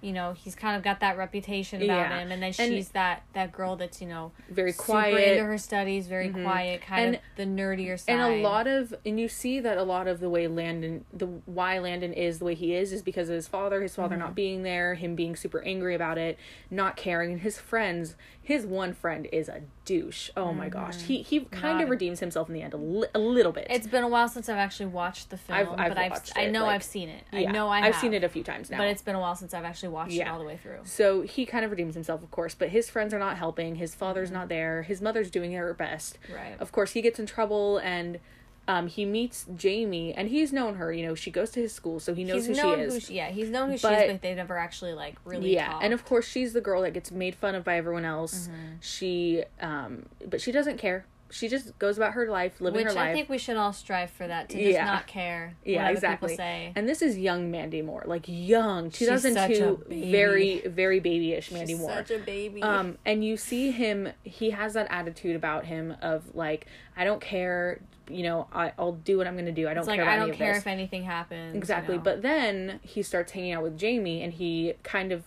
You 0.00 0.12
know 0.12 0.34
he's 0.34 0.54
kind 0.54 0.76
of 0.76 0.82
got 0.82 1.00
that 1.00 1.16
reputation 1.16 1.80
about 1.82 1.96
Yeah. 1.96 2.18
him, 2.18 2.30
and 2.30 2.42
then 2.42 2.52
And- 2.58 2.74
she's 2.74 2.90
that 2.90 3.22
that 3.32 3.52
girl 3.52 3.74
that's 3.76 4.02
you 4.02 4.06
know 4.06 4.32
very 4.50 4.74
quiet. 4.74 5.14
Mm-hmm. 5.14 5.32
into 5.32 5.44
her 5.46 5.56
studies, 5.56 6.08
very 6.08 6.28
quiet, 6.28 6.82
kind 6.82 7.06
And- 7.06 7.14
of 7.16 7.20
the 7.36 7.44
nerdier 7.46 7.98
side. 7.98 8.12
and 8.12 8.20
a 8.20 8.42
lot 8.42 8.66
of 8.66 8.94
and 9.06 9.18
you 9.18 9.28
see 9.28 9.60
that 9.60 9.78
a 9.78 9.82
lot 9.82 10.06
of 10.06 10.20
the 10.20 10.28
way 10.28 10.46
landon 10.46 11.06
the 11.10 11.24
why 11.46 11.78
landon 11.78 12.12
is 12.12 12.38
the 12.38 12.44
way 12.44 12.54
he 12.54 12.74
is 12.74 12.92
is 12.92 13.00
because 13.00 13.30
of 13.30 13.34
his 13.34 13.48
father 13.48 13.80
his 13.80 13.96
father 13.96 14.16
Mm-hmm. 14.16 14.24
not 14.24 14.34
being 14.34 14.62
there 14.62 14.94
him 14.94 15.14
being 15.14 15.36
super 15.36 15.62
angry 15.62 15.94
about 15.94 16.18
it 16.18 16.38
not 16.70 16.96
caring 16.96 17.32
and 17.32 17.40
his 17.40 17.58
friends 17.58 18.14
his 18.44 18.64
one 18.66 18.92
friend 18.92 19.26
is 19.32 19.48
a 19.48 19.62
douche 19.86 20.30
oh 20.36 20.52
my 20.52 20.68
gosh 20.68 21.00
he 21.02 21.22
he 21.22 21.40
kind 21.40 21.50
Mm-hmm. 21.54 21.66
Not 21.78 21.82
of 21.84 21.90
redeems 21.90 22.20
himself 22.20 22.48
in 22.48 22.54
the 22.54 22.62
end 22.62 22.74
a, 22.74 22.76
li- 22.76 23.08
a 23.14 23.18
little 23.18 23.50
bit 23.52 23.66
It's 23.70 23.86
been 23.86 24.04
a 24.04 24.08
while 24.08 24.28
since 24.28 24.48
I've 24.48 24.58
actually 24.58 24.86
watched 24.86 25.30
the 25.30 25.36
film, 25.38 25.58
I've- 25.58 25.70
I've 25.70 25.88
but 25.90 25.98
I've 25.98 26.10
watched 26.12 26.32
I 26.36 26.42
it, 26.42 26.52
know 26.52 26.62
like- 26.64 26.74
I've 26.76 26.82
seen 26.82 27.08
it. 27.08 27.24
I 27.32 27.38
yeah, 27.40 27.50
know 27.52 27.68
I 27.68 27.80
i've 27.86 27.96
seen 27.96 28.12
it 28.14 28.22
a 28.22 28.28
few 28.28 28.44
times 28.44 28.70
now 28.70 28.78
but 28.78 28.88
it's 28.88 29.02
been 29.02 29.14
a 29.16 29.20
while 29.20 29.34
since 29.34 29.52
I've 29.54 29.64
actually 29.64 29.88
watched 29.88 30.12
it 30.12 30.16
Yeah. 30.18 30.32
all 30.32 30.38
the 30.38 30.44
way 30.44 30.58
through. 30.62 30.80
so 30.84 31.22
he 31.22 31.44
kind 31.46 31.64
of 31.64 31.70
redeems 31.70 31.94
himself 31.94 32.22
of 32.22 32.30
course 32.30 32.54
but 32.54 32.68
his 32.68 32.88
friends 32.90 33.12
are 33.14 33.18
not 33.18 33.36
helping 33.38 33.76
his 33.76 33.94
father's 33.94 34.28
Mm-hmm. 34.28 34.38
not 34.38 34.48
there 34.48 34.82
his 34.82 35.00
mother's 35.02 35.30
doing 35.30 35.52
her 35.54 35.72
best 35.74 36.18
Right. 36.32 36.54
of 36.60 36.70
course 36.70 36.92
he 36.92 37.00
gets 37.02 37.18
in 37.18 37.26
trouble 37.26 37.78
and 37.78 38.20
um, 38.66 38.86
he 38.86 39.04
meets 39.04 39.46
Jamie, 39.56 40.12
and 40.14 40.28
he's 40.28 40.52
known 40.52 40.76
her. 40.76 40.92
You 40.92 41.06
know, 41.06 41.14
she 41.14 41.30
goes 41.30 41.50
to 41.52 41.60
his 41.60 41.72
school, 41.72 42.00
so 42.00 42.14
he 42.14 42.24
knows 42.24 42.46
he's 42.46 42.56
who 42.58 42.62
known 42.62 42.78
she 42.78 42.82
is. 42.84 42.94
who 42.94 43.00
she, 43.00 43.14
yeah, 43.14 43.28
he's 43.30 43.50
known 43.50 43.70
who 43.70 43.76
she 43.76 43.82
But- 43.82 44.02
is, 44.06 44.12
but 44.12 44.22
they 44.22 44.34
never 44.34 44.56
actually 44.56 44.94
like 44.94 45.16
really 45.24 45.54
yeah 45.54 45.68
talked. 45.68 45.84
and 45.84 45.92
of 45.94 46.04
course 46.04 46.26
she's 46.26 46.52
the 46.52 46.60
girl 46.60 46.82
that 46.82 46.92
gets 46.94 47.10
made 47.10 47.34
fun 47.34 47.54
of 47.54 47.64
by 47.64 47.76
everyone 47.76 48.04
else 48.04 48.48
Mm-hmm. 48.48 48.74
she 48.80 49.44
um 49.60 50.06
but 50.26 50.40
she 50.40 50.50
doesn't 50.52 50.78
care 50.78 51.06
she 51.30 51.48
just 51.48 51.76
goes 51.80 51.96
about 51.96 52.12
her 52.12 52.28
life 52.28 52.60
living 52.60 52.84
which 52.86 52.94
her 52.94 53.00
I 53.00 53.12
think 53.12 53.28
we 53.28 53.38
should 53.38 53.56
all 53.56 53.72
strive 53.72 54.10
for 54.10 54.26
that 54.26 54.48
to 54.50 54.56
just 54.56 54.70
Yeah. 54.70 54.84
not 54.84 55.06
care. 55.06 55.54
yeah 55.64 55.88
exactly 55.90 56.36
and 56.38 56.88
this 56.88 57.02
is 57.02 57.18
young 57.18 57.50
mandy 57.50 57.82
moore 57.82 58.02
like 58.06 58.24
young 58.26 58.90
She's 58.90 59.08
such 59.08 59.24
a 59.24 59.28
2002 59.30 59.86
very 60.12 60.60
very 60.66 61.00
babyish 61.00 61.50
mandy 61.50 61.72
She's 61.72 61.80
moore 61.80 61.90
such 61.92 62.10
a 62.12 62.18
baby. 62.18 62.62
um 62.62 62.98
and 63.04 63.24
you 63.24 63.36
see 63.36 63.70
him 63.72 64.08
he 64.22 64.50
has 64.50 64.74
that 64.74 64.86
attitude 64.90 65.34
about 65.36 65.64
him 65.66 65.96
of 66.02 66.34
like 66.34 66.66
i 66.96 67.04
don't 67.04 67.20
care 67.20 67.80
you 68.08 68.22
know 68.22 68.46
I, 68.52 68.72
i'll 68.78 68.92
do 68.92 69.16
what 69.18 69.26
i'm 69.26 69.36
gonna 69.36 69.52
do 69.52 69.68
i 69.68 69.74
don't 69.74 69.80
it's 69.82 69.88
like 69.88 69.96
care 69.96 70.04
about 70.04 70.14
I 70.14 70.26
don't 70.26 70.34
care 70.36 70.56
if 70.56 70.66
anything 70.66 71.04
happens. 71.04 71.54
you 71.54 71.58
Exactly. 71.58 71.96
know? 71.96 72.02
But 72.02 72.22
then 72.22 72.80
he 72.82 73.02
starts 73.02 73.32
hanging 73.32 73.52
out 73.52 73.62
with 73.62 73.78
Jamie 73.78 74.22
and 74.22 74.32
he 74.32 74.74
kind 74.82 75.10
of 75.12 75.24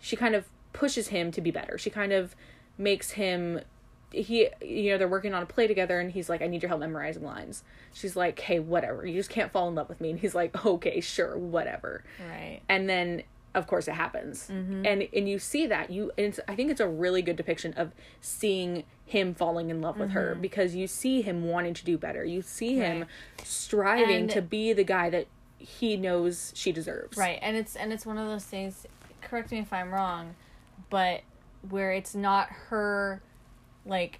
she 0.00 0.14
kind 0.16 0.34
of 0.34 0.44
pushes 0.72 1.08
him 1.08 1.30
to 1.32 1.40
be 1.40 1.50
better. 1.50 1.78
She 1.78 1.90
kind 1.90 2.12
of 2.12 2.34
makes 2.78 3.12
him 3.12 3.60
he 4.12 4.48
you 4.60 4.90
know 4.92 4.98
they're 4.98 5.08
working 5.08 5.32
on 5.34 5.42
a 5.42 5.46
play 5.46 5.66
together 5.66 5.98
and 5.98 6.12
he's 6.12 6.28
like 6.28 6.42
I 6.42 6.46
need 6.46 6.62
your 6.62 6.68
help 6.68 6.80
memorizing 6.80 7.24
lines. 7.24 7.64
She's 7.94 8.14
like, 8.14 8.38
"Hey, 8.40 8.58
whatever. 8.58 9.06
You 9.06 9.14
just 9.14 9.30
can't 9.30 9.50
fall 9.50 9.68
in 9.68 9.74
love 9.74 9.88
with 9.88 10.00
me." 10.00 10.10
And 10.10 10.18
he's 10.18 10.34
like, 10.34 10.64
"Okay, 10.66 11.00
sure, 11.00 11.36
whatever." 11.36 12.04
right. 12.20 12.60
And 12.68 12.88
then 12.88 13.22
of 13.54 13.66
course 13.66 13.86
it 13.88 13.92
happens. 13.94 14.48
Mm-hmm. 14.48 14.86
And 14.86 15.08
and 15.14 15.28
you 15.28 15.38
see 15.38 15.66
that. 15.66 15.90
You 15.90 16.10
and 16.16 16.28
it's 16.28 16.40
I 16.48 16.54
think 16.54 16.70
it's 16.70 16.80
a 16.80 16.88
really 16.88 17.22
good 17.22 17.36
depiction 17.36 17.74
of 17.74 17.92
seeing 18.20 18.84
him 19.04 19.34
falling 19.34 19.68
in 19.70 19.80
love 19.82 19.98
with 19.98 20.10
her 20.12 20.34
because 20.34 20.74
you 20.74 20.86
see 20.86 21.20
him 21.22 21.44
wanting 21.44 21.74
to 21.74 21.84
do 21.84 21.98
better. 21.98 22.24
You 22.24 22.40
see 22.42 22.76
him 22.76 23.02
Mm-hmm. 23.02 23.44
Striving 23.44 24.16
And- 24.22 24.30
to 24.30 24.42
be 24.42 24.72
the 24.72 24.84
guy 24.84 25.10
that 25.10 25.26
he 25.58 25.96
knows 25.96 26.52
she 26.56 26.72
deserves. 26.72 27.16
Right, 27.16 27.38
and 27.42 27.56
it's 27.56 27.76
and 27.76 27.92
it's 27.92 28.04
one 28.06 28.18
of 28.18 28.26
those 28.28 28.44
things. 28.44 28.86
Correct 29.20 29.50
me 29.52 29.58
if 29.60 29.72
I'm 29.72 29.92
wrong, 29.92 30.34
but 30.90 31.20
where 31.70 31.92
it's 31.92 32.14
not 32.14 32.48
her, 32.68 33.22
like, 33.86 34.18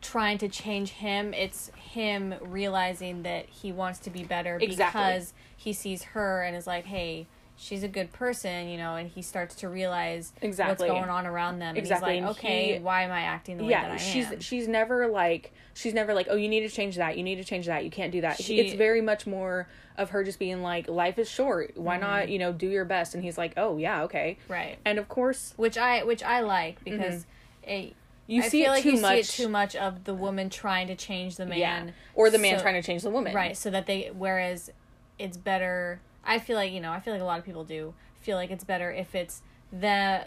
trying 0.00 0.38
to 0.38 0.48
change 0.48 0.90
him. 0.90 1.34
It's 1.34 1.70
him 1.74 2.34
realizing 2.40 3.24
that 3.24 3.46
he 3.48 3.72
wants 3.72 3.98
to 4.00 4.10
be 4.10 4.22
better 4.22 4.56
Exactly. 4.60 5.00
because 5.00 5.34
he 5.56 5.72
sees 5.72 6.04
her 6.04 6.42
and 6.42 6.54
is 6.56 6.66
like, 6.66 6.84
"Hey, 6.84 7.26
she's 7.58 7.82
a 7.82 7.88
good 7.88 8.12
person, 8.12 8.68
you 8.68 8.76
know, 8.76 8.96
and 8.96 9.08
he 9.10 9.22
starts 9.22 9.54
to 9.56 9.68
realize 9.68 10.32
Exactly. 10.42 10.88
what's 10.88 10.98
going 11.00 11.10
on 11.10 11.26
around 11.26 11.58
them. 11.58 11.76
Exactly, 11.76 12.18
And 12.18 12.26
he's 12.26 12.36
like, 12.36 12.44
okay, 12.44 12.74
he- 12.74 12.78
why 12.80 13.02
am 13.02 13.10
I 13.10 13.22
acting 13.22 13.56
the 13.56 13.64
way 13.64 13.70
yeah 13.70 13.82
that 13.82 13.92
I 13.92 13.96
she's 13.96 14.26
am? 14.30 14.40
she's 14.40 14.68
never 14.68 15.06
like 15.08 15.52
she's 15.74 15.94
never 15.94 16.12
like 16.14 16.26
oh 16.30 16.36
you 16.36 16.48
need 16.48 16.60
to 16.60 16.68
change 16.68 16.96
that 16.96 17.16
you 17.16 17.22
need 17.22 17.36
to 17.36 17.44
change 17.44 17.66
that 17.66 17.84
you 17.84 17.90
can't 17.90 18.12
do 18.12 18.20
that 18.20 18.36
She- 18.40 18.60
it's 18.60 18.74
very 18.74 19.00
much 19.00 19.26
more 19.26 19.68
of 19.96 20.10
her 20.10 20.22
just 20.22 20.38
being 20.38 20.62
like 20.62 20.88
life 20.88 21.18
is 21.18 21.30
short 21.30 21.70
Mm-hmm. 21.72 21.82
why 21.84 21.96
not 21.98 22.28
you 22.28 22.38
know 22.38 22.52
do 22.52 22.68
your 22.68 22.84
best 22.84 23.14
and 23.14 23.24
he's 23.24 23.38
like 23.38 23.54
oh 23.56 23.78
yeah 23.78 24.02
okay 24.04 24.36
right. 24.48 24.76
and 24.84 24.98
of 24.98 25.08
course 25.08 25.54
Which 25.56 25.78
I 25.78 26.02
which 26.04 26.22
I 26.22 26.40
like 26.40 26.82
because 26.84 27.24
it 27.62 27.68
Mm-hmm. 27.68 27.92
you 28.32 28.42
I 28.42 28.48
see 28.48 28.62
feel 28.62 28.72
it 28.72 28.74
like 28.76 28.82
too 28.82 28.90
you 28.92 29.00
much 29.00 29.24
see 29.24 29.42
it 29.42 29.46
too 29.46 29.48
much 29.50 29.74
of 29.76 30.04
the 30.04 30.14
woman 30.14 30.50
trying 30.50 30.88
to 30.88 30.94
change 30.94 31.36
the 31.36 31.46
man. 31.46 31.58
yeah 31.58 31.86
or 32.14 32.28
the 32.28 32.38
man 32.38 32.58
so- 32.58 32.62
trying 32.62 32.74
to 32.80 32.86
change 32.86 33.02
the 33.02 33.10
woman 33.10 33.34
Right, 33.34 33.56
so 33.56 33.70
that 33.70 33.86
they 33.86 34.10
whereas 34.14 34.70
it's 35.18 35.36
better 35.38 36.00
I 36.26 36.38
feel 36.38 36.56
like, 36.56 36.72
you 36.72 36.80
know, 36.80 36.90
I 36.92 37.00
feel 37.00 37.12
like 37.12 37.22
a 37.22 37.26
lot 37.26 37.38
of 37.38 37.44
people 37.44 37.64
do 37.64 37.94
feel 38.20 38.36
like 38.36 38.50
it's 38.50 38.64
better 38.64 38.90
if 38.90 39.14
it's 39.14 39.42
the 39.72 40.26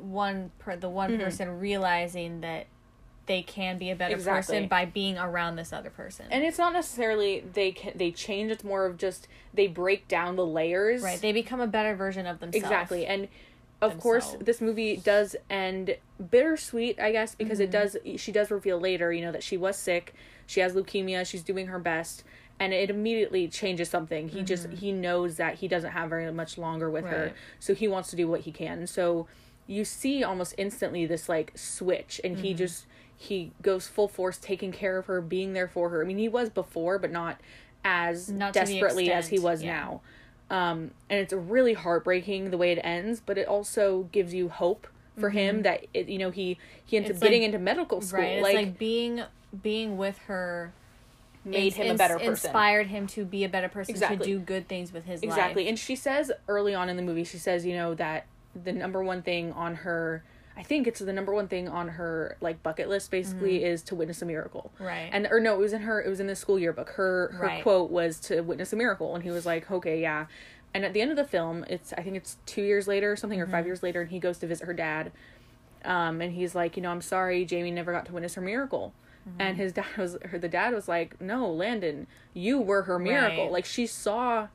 one 0.00 0.50
per 0.58 0.76
the 0.76 0.88
one 0.88 1.10
Mm-hmm. 1.10 1.22
person 1.24 1.58
realizing 1.58 2.40
that 2.42 2.66
they 3.26 3.42
can 3.42 3.78
be 3.78 3.90
a 3.90 3.96
better 3.96 4.14
Exactly. 4.14 4.56
person 4.56 4.68
by 4.68 4.84
being 4.84 5.18
around 5.18 5.56
this 5.56 5.72
other 5.72 5.90
person. 5.90 6.26
and 6.30 6.42
it's 6.44 6.58
not 6.58 6.72
necessarily 6.72 7.40
they 7.52 7.70
can 7.72 7.92
they 7.96 8.10
change 8.10 8.50
it's 8.50 8.64
more 8.64 8.86
of 8.86 8.96
just 8.98 9.28
they 9.54 9.66
break 9.66 10.08
down 10.08 10.36
the 10.36 10.46
layers 10.46 11.02
right, 11.02 11.20
they 11.20 11.32
become 11.32 11.60
a 11.60 11.66
better 11.66 11.94
version 11.94 12.26
of 12.26 12.40
themselves. 12.40 12.64
exactly 12.64 13.04
and 13.06 13.28
of 13.82 13.98
course 14.00 14.36
this 14.40 14.60
movie 14.60 14.96
does 14.96 15.36
end 15.48 15.96
bittersweet 16.30 16.98
i 17.00 17.12
guess 17.12 17.34
because 17.34 17.60
it 17.60 17.70
does 17.70 17.96
she 18.16 18.32
does 18.32 18.50
reveal 18.50 18.78
later 18.80 19.12
you 19.12 19.20
know 19.22 19.32
that 19.32 19.42
she 19.42 19.56
was 19.56 19.76
sick 19.76 20.14
she 20.46 20.60
has 20.60 20.72
leukemia 20.74 21.24
she's 21.26 21.42
doing 21.42 21.66
her 21.68 21.78
best 21.78 22.24
and 22.60 22.74
it 22.74 22.90
immediately 22.90 23.48
changes 23.48 23.88
something. 23.88 24.28
He 24.28 24.42
just 24.42 24.68
he 24.68 24.92
knows 24.92 25.36
that 25.36 25.56
he 25.56 25.66
doesn't 25.66 25.92
have 25.92 26.10
very 26.10 26.30
much 26.30 26.58
longer 26.58 26.90
with 26.90 27.06
her. 27.06 27.32
So 27.58 27.74
he 27.74 27.88
wants 27.88 28.10
to 28.10 28.16
do 28.16 28.28
what 28.28 28.40
he 28.40 28.52
can. 28.52 28.86
So 28.86 29.26
you 29.66 29.84
see 29.84 30.22
almost 30.22 30.54
instantly 30.58 31.06
this 31.06 31.28
like 31.28 31.52
switch 31.56 32.20
and 32.22 32.38
he 32.38 32.52
just 32.52 32.86
he 33.16 33.52
goes 33.62 33.88
full 33.88 34.08
force 34.08 34.36
taking 34.36 34.72
care 34.72 34.98
of 34.98 35.06
her 35.06 35.22
being 35.22 35.54
there 35.54 35.68
for 35.68 35.88
her. 35.88 36.02
I 36.02 36.04
mean 36.04 36.18
he 36.18 36.28
was 36.28 36.50
before 36.50 36.98
but 36.98 37.10
not 37.10 37.40
as 37.82 38.28
Not 38.28 38.52
desperately 38.52 39.10
as 39.10 39.28
he 39.28 39.38
was 39.38 39.62
yeah. 39.62 39.80
now. 39.80 40.00
Um, 40.50 40.90
and 41.08 41.20
it's 41.20 41.32
really 41.32 41.74
heartbreaking 41.74 42.50
the 42.50 42.58
way 42.58 42.72
it 42.72 42.80
ends, 42.82 43.22
but 43.24 43.38
it 43.38 43.46
also 43.46 44.08
gives 44.12 44.34
you 44.34 44.48
hope 44.50 44.86
for 45.18 45.30
him 45.30 45.62
that 45.62 45.86
it, 45.94 46.08
you 46.08 46.18
know 46.18 46.30
he 46.30 46.58
he 46.84 46.98
ends 46.98 47.06
Mm-hmm. 47.06 47.14
It's 47.14 47.22
up 47.22 47.26
getting 47.26 47.42
into 47.42 47.58
medical 47.58 48.02
school, 48.02 48.20
Right. 48.20 48.32
It's 48.32 48.42
like, 48.42 48.56
like, 48.56 48.78
being 48.78 49.22
being 49.62 49.96
with 49.96 50.18
her 50.26 50.72
made 51.44 51.66
ins- 51.66 51.74
him 51.76 51.94
a 51.94 51.98
better 51.98 52.14
person. 52.18 52.30
Inspired 52.30 52.86
him 52.88 53.06
to 53.08 53.24
be 53.24 53.44
a 53.44 53.48
better 53.48 53.68
person 53.68 53.92
Exactly. 53.94 54.18
to 54.18 54.24
do 54.24 54.38
good 54.38 54.68
things 54.68 54.92
with 54.92 55.04
his 55.04 55.22
life. 55.22 55.30
exactly. 55.30 55.62
life. 55.64 55.68
And 55.70 55.78
she 55.78 55.96
says 55.96 56.30
early 56.48 56.74
on 56.74 56.88
in 56.88 56.96
the 56.96 57.02
movie, 57.02 57.24
she 57.24 57.38
says, 57.38 57.64
you 57.64 57.74
know, 57.74 57.94
that 57.94 58.26
the 58.64 58.72
number 58.72 59.02
one 59.02 59.22
thing 59.22 59.52
on 59.52 59.76
her, 59.76 60.22
I 60.56 60.62
think 60.62 60.86
it's 60.86 60.98
the 61.00 61.12
number 61.12 61.32
one 61.32 61.48
thing 61.48 61.68
on 61.68 61.88
her 61.88 62.36
like 62.40 62.62
bucket 62.62 62.88
list, 62.88 63.10
basically, 63.10 63.64
is 63.64 63.82
to 63.84 63.94
witness 63.94 64.20
a 64.20 64.26
miracle. 64.26 64.70
Mm-hmm. 64.74 64.84
Right. 64.84 65.10
And 65.12 65.28
or 65.30 65.40
no, 65.40 65.54
it 65.54 65.58
was 65.58 65.72
in 65.72 65.82
her. 65.82 66.02
It 66.02 66.08
was 66.10 66.20
in 66.20 66.26
the 66.26 66.36
school 66.36 66.58
yearbook. 66.58 66.90
Her 66.90 67.30
her 67.34 67.46
Right. 67.46 67.62
quote 67.62 67.90
was 67.90 68.20
to 68.20 68.42
witness 68.42 68.72
a 68.72 68.76
miracle, 68.76 69.14
and 69.14 69.24
he 69.24 69.30
was 69.30 69.46
like, 69.46 69.70
okay, 69.70 70.00
yeah. 70.00 70.26
And 70.74 70.84
at 70.84 70.92
the 70.92 71.00
end 71.00 71.10
of 71.10 71.16
the 71.16 71.24
film, 71.24 71.64
it's 71.68 71.92
I 71.94 72.02
think 72.02 72.16
it's 72.16 72.36
two 72.44 72.62
years 72.62 72.86
later 72.86 73.10
or 73.12 73.16
something, 73.16 73.40
or 73.40 73.44
Mm-hmm. 73.44 73.52
five 73.52 73.66
years 73.66 73.82
later, 73.82 74.02
and 74.02 74.10
he 74.10 74.18
goes 74.18 74.38
to 74.38 74.46
visit 74.46 74.66
her 74.66 74.74
dad. 74.74 75.12
Um, 75.84 76.20
and 76.20 76.32
he's 76.34 76.54
like, 76.54 76.76
you 76.76 76.82
know, 76.82 76.90
I'm 76.90 77.00
sorry, 77.00 77.44
Jamie 77.46 77.70
never 77.70 77.90
got 77.92 78.04
to 78.06 78.12
witness 78.12 78.34
her 78.34 78.42
miracle. 78.42 78.92
Mm-hmm. 79.28 79.40
And 79.40 79.56
his 79.56 79.72
dad 79.72 79.86
was, 79.98 80.16
her, 80.24 80.38
the 80.38 80.48
dad 80.48 80.74
was 80.74 80.88
like, 80.88 81.20
no, 81.20 81.50
Landon, 81.50 82.06
you 82.34 82.60
were 82.60 82.82
her 82.82 82.98
miracle. 82.98 83.44
Right. 83.44 83.52
Like 83.52 83.64
she 83.64 83.86
saw 83.86 84.48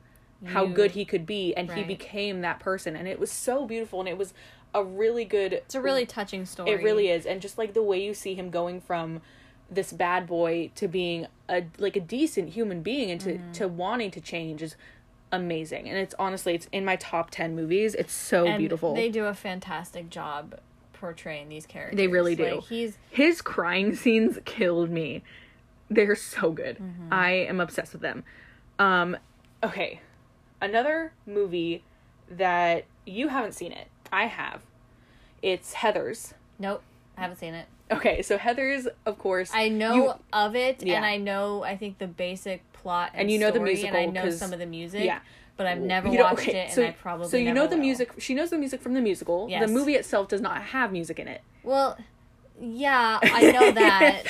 how 0.44 0.64
You- 0.64 0.74
good 0.74 0.90
he 0.92 1.04
could 1.04 1.24
be, 1.26 1.54
and 1.54 1.70
he 1.72 1.82
became 1.82 2.40
that 2.42 2.58
person, 2.60 2.94
and 2.96 3.08
it 3.08 3.18
was 3.18 3.32
so 3.32 3.64
beautiful, 3.66 4.00
and 4.00 4.08
it 4.08 4.18
was 4.18 4.34
a 4.74 4.84
really 4.84 5.24
good. 5.24 5.52
it's 5.54 5.74
a 5.74 5.80
really 5.80 6.04
touching 6.04 6.44
story. 6.44 6.70
It 6.72 6.82
really 6.82 7.08
is, 7.08 7.24
and 7.24 7.40
just 7.40 7.56
like 7.56 7.72
the 7.72 7.82
way 7.82 8.02
you 8.04 8.12
see 8.12 8.34
him 8.34 8.50
going 8.50 8.80
from 8.80 9.22
this 9.70 9.92
bad 9.92 10.26
boy 10.26 10.70
to 10.76 10.86
being 10.86 11.26
a 11.48 11.64
like 11.78 11.96
a 11.96 12.00
decent 12.00 12.50
human 12.50 12.82
being 12.82 13.10
and 13.10 13.20
to 13.22 13.32
Mm-hmm. 13.34 13.52
to 13.52 13.66
wanting 13.68 14.10
to 14.12 14.20
change 14.20 14.62
is 14.62 14.76
amazing. 15.32 15.88
And 15.88 15.96
it's 15.98 16.14
honestly, 16.18 16.54
it's 16.54 16.68
in 16.72 16.84
my 16.84 16.96
top 16.96 17.30
ten 17.30 17.56
movies. 17.56 17.94
It's 17.94 18.12
so 18.12 18.46
And 18.46 18.58
beautiful. 18.58 18.94
They 18.94 19.08
do 19.08 19.24
a 19.24 19.34
fantastic 19.34 20.10
job 20.10 20.56
portraying 21.00 21.48
these 21.48 21.66
characters. 21.66 21.96
They 21.96 22.08
really 22.08 22.34
do. 22.34 22.56
Like, 22.56 22.64
he's 22.64 22.98
His 23.10 23.42
crying 23.42 23.94
scenes 23.94 24.38
killed 24.44 24.90
me. 24.90 25.22
They're 25.90 26.16
so 26.16 26.50
good. 26.50 26.76
Mm-hmm. 26.78 27.08
I 27.12 27.30
am 27.30 27.60
obsessed 27.60 27.92
with 27.92 28.02
them. 28.02 28.24
Um, 28.78 29.16
okay, 29.62 30.00
another 30.60 31.12
movie 31.26 31.84
that 32.30 32.84
you 33.06 33.28
haven't 33.28 33.52
seen 33.52 33.72
it. 33.72 33.88
I 34.12 34.26
have. 34.26 34.62
It's 35.42 35.74
Heathers. 35.74 36.32
nope. 36.58 36.82
I 37.16 37.22
haven't 37.22 37.36
seen 37.38 37.54
it. 37.54 37.66
Okay, 37.90 38.20
so 38.20 38.36
Heathers, 38.36 38.88
of 39.06 39.18
course. 39.18 39.50
I 39.54 39.68
know 39.68 39.94
you- 39.94 40.14
of 40.32 40.54
it, 40.56 40.82
Yeah. 40.82 40.96
and 40.96 41.06
I 41.06 41.16
know 41.16 41.62
I 41.62 41.76
think 41.76 41.98
the 41.98 42.06
basic 42.08 42.60
plot 42.72 43.10
and, 43.14 43.22
And 43.22 43.30
you 43.30 43.38
know 43.38 43.50
the 43.50 43.60
musical, 43.60 43.96
and 43.96 44.18
I 44.18 44.22
know 44.24 44.30
some 44.30 44.52
of 44.52 44.58
the 44.58 44.66
music. 44.66 45.04
yeah. 45.04 45.20
But 45.56 45.66
I've 45.66 45.80
never 45.80 46.08
You 46.08 46.18
know, 46.18 46.24
watched 46.24 46.40
okay, 46.48 46.66
it, 46.66 46.72
so, 46.72 46.82
and 46.82 46.90
I 46.90 46.92
probably 46.92 47.28
so 47.28 47.36
you 47.36 47.52
know 47.52 47.66
the 47.66 47.76
will. 47.76 47.82
music. 47.82 48.12
She 48.18 48.34
knows 48.34 48.50
the 48.50 48.58
music 48.58 48.80
from 48.80 48.94
the 48.94 49.00
musical. 49.00 49.48
Yes. 49.48 49.66
The 49.66 49.72
movie 49.72 49.94
itself 49.94 50.28
does 50.28 50.40
not 50.40 50.60
have 50.62 50.92
music 50.92 51.18
in 51.18 51.28
it. 51.28 51.42
Well, 51.62 51.96
yeah, 52.60 53.18
I 53.22 53.50
know 53.52 53.70
that, 53.72 54.22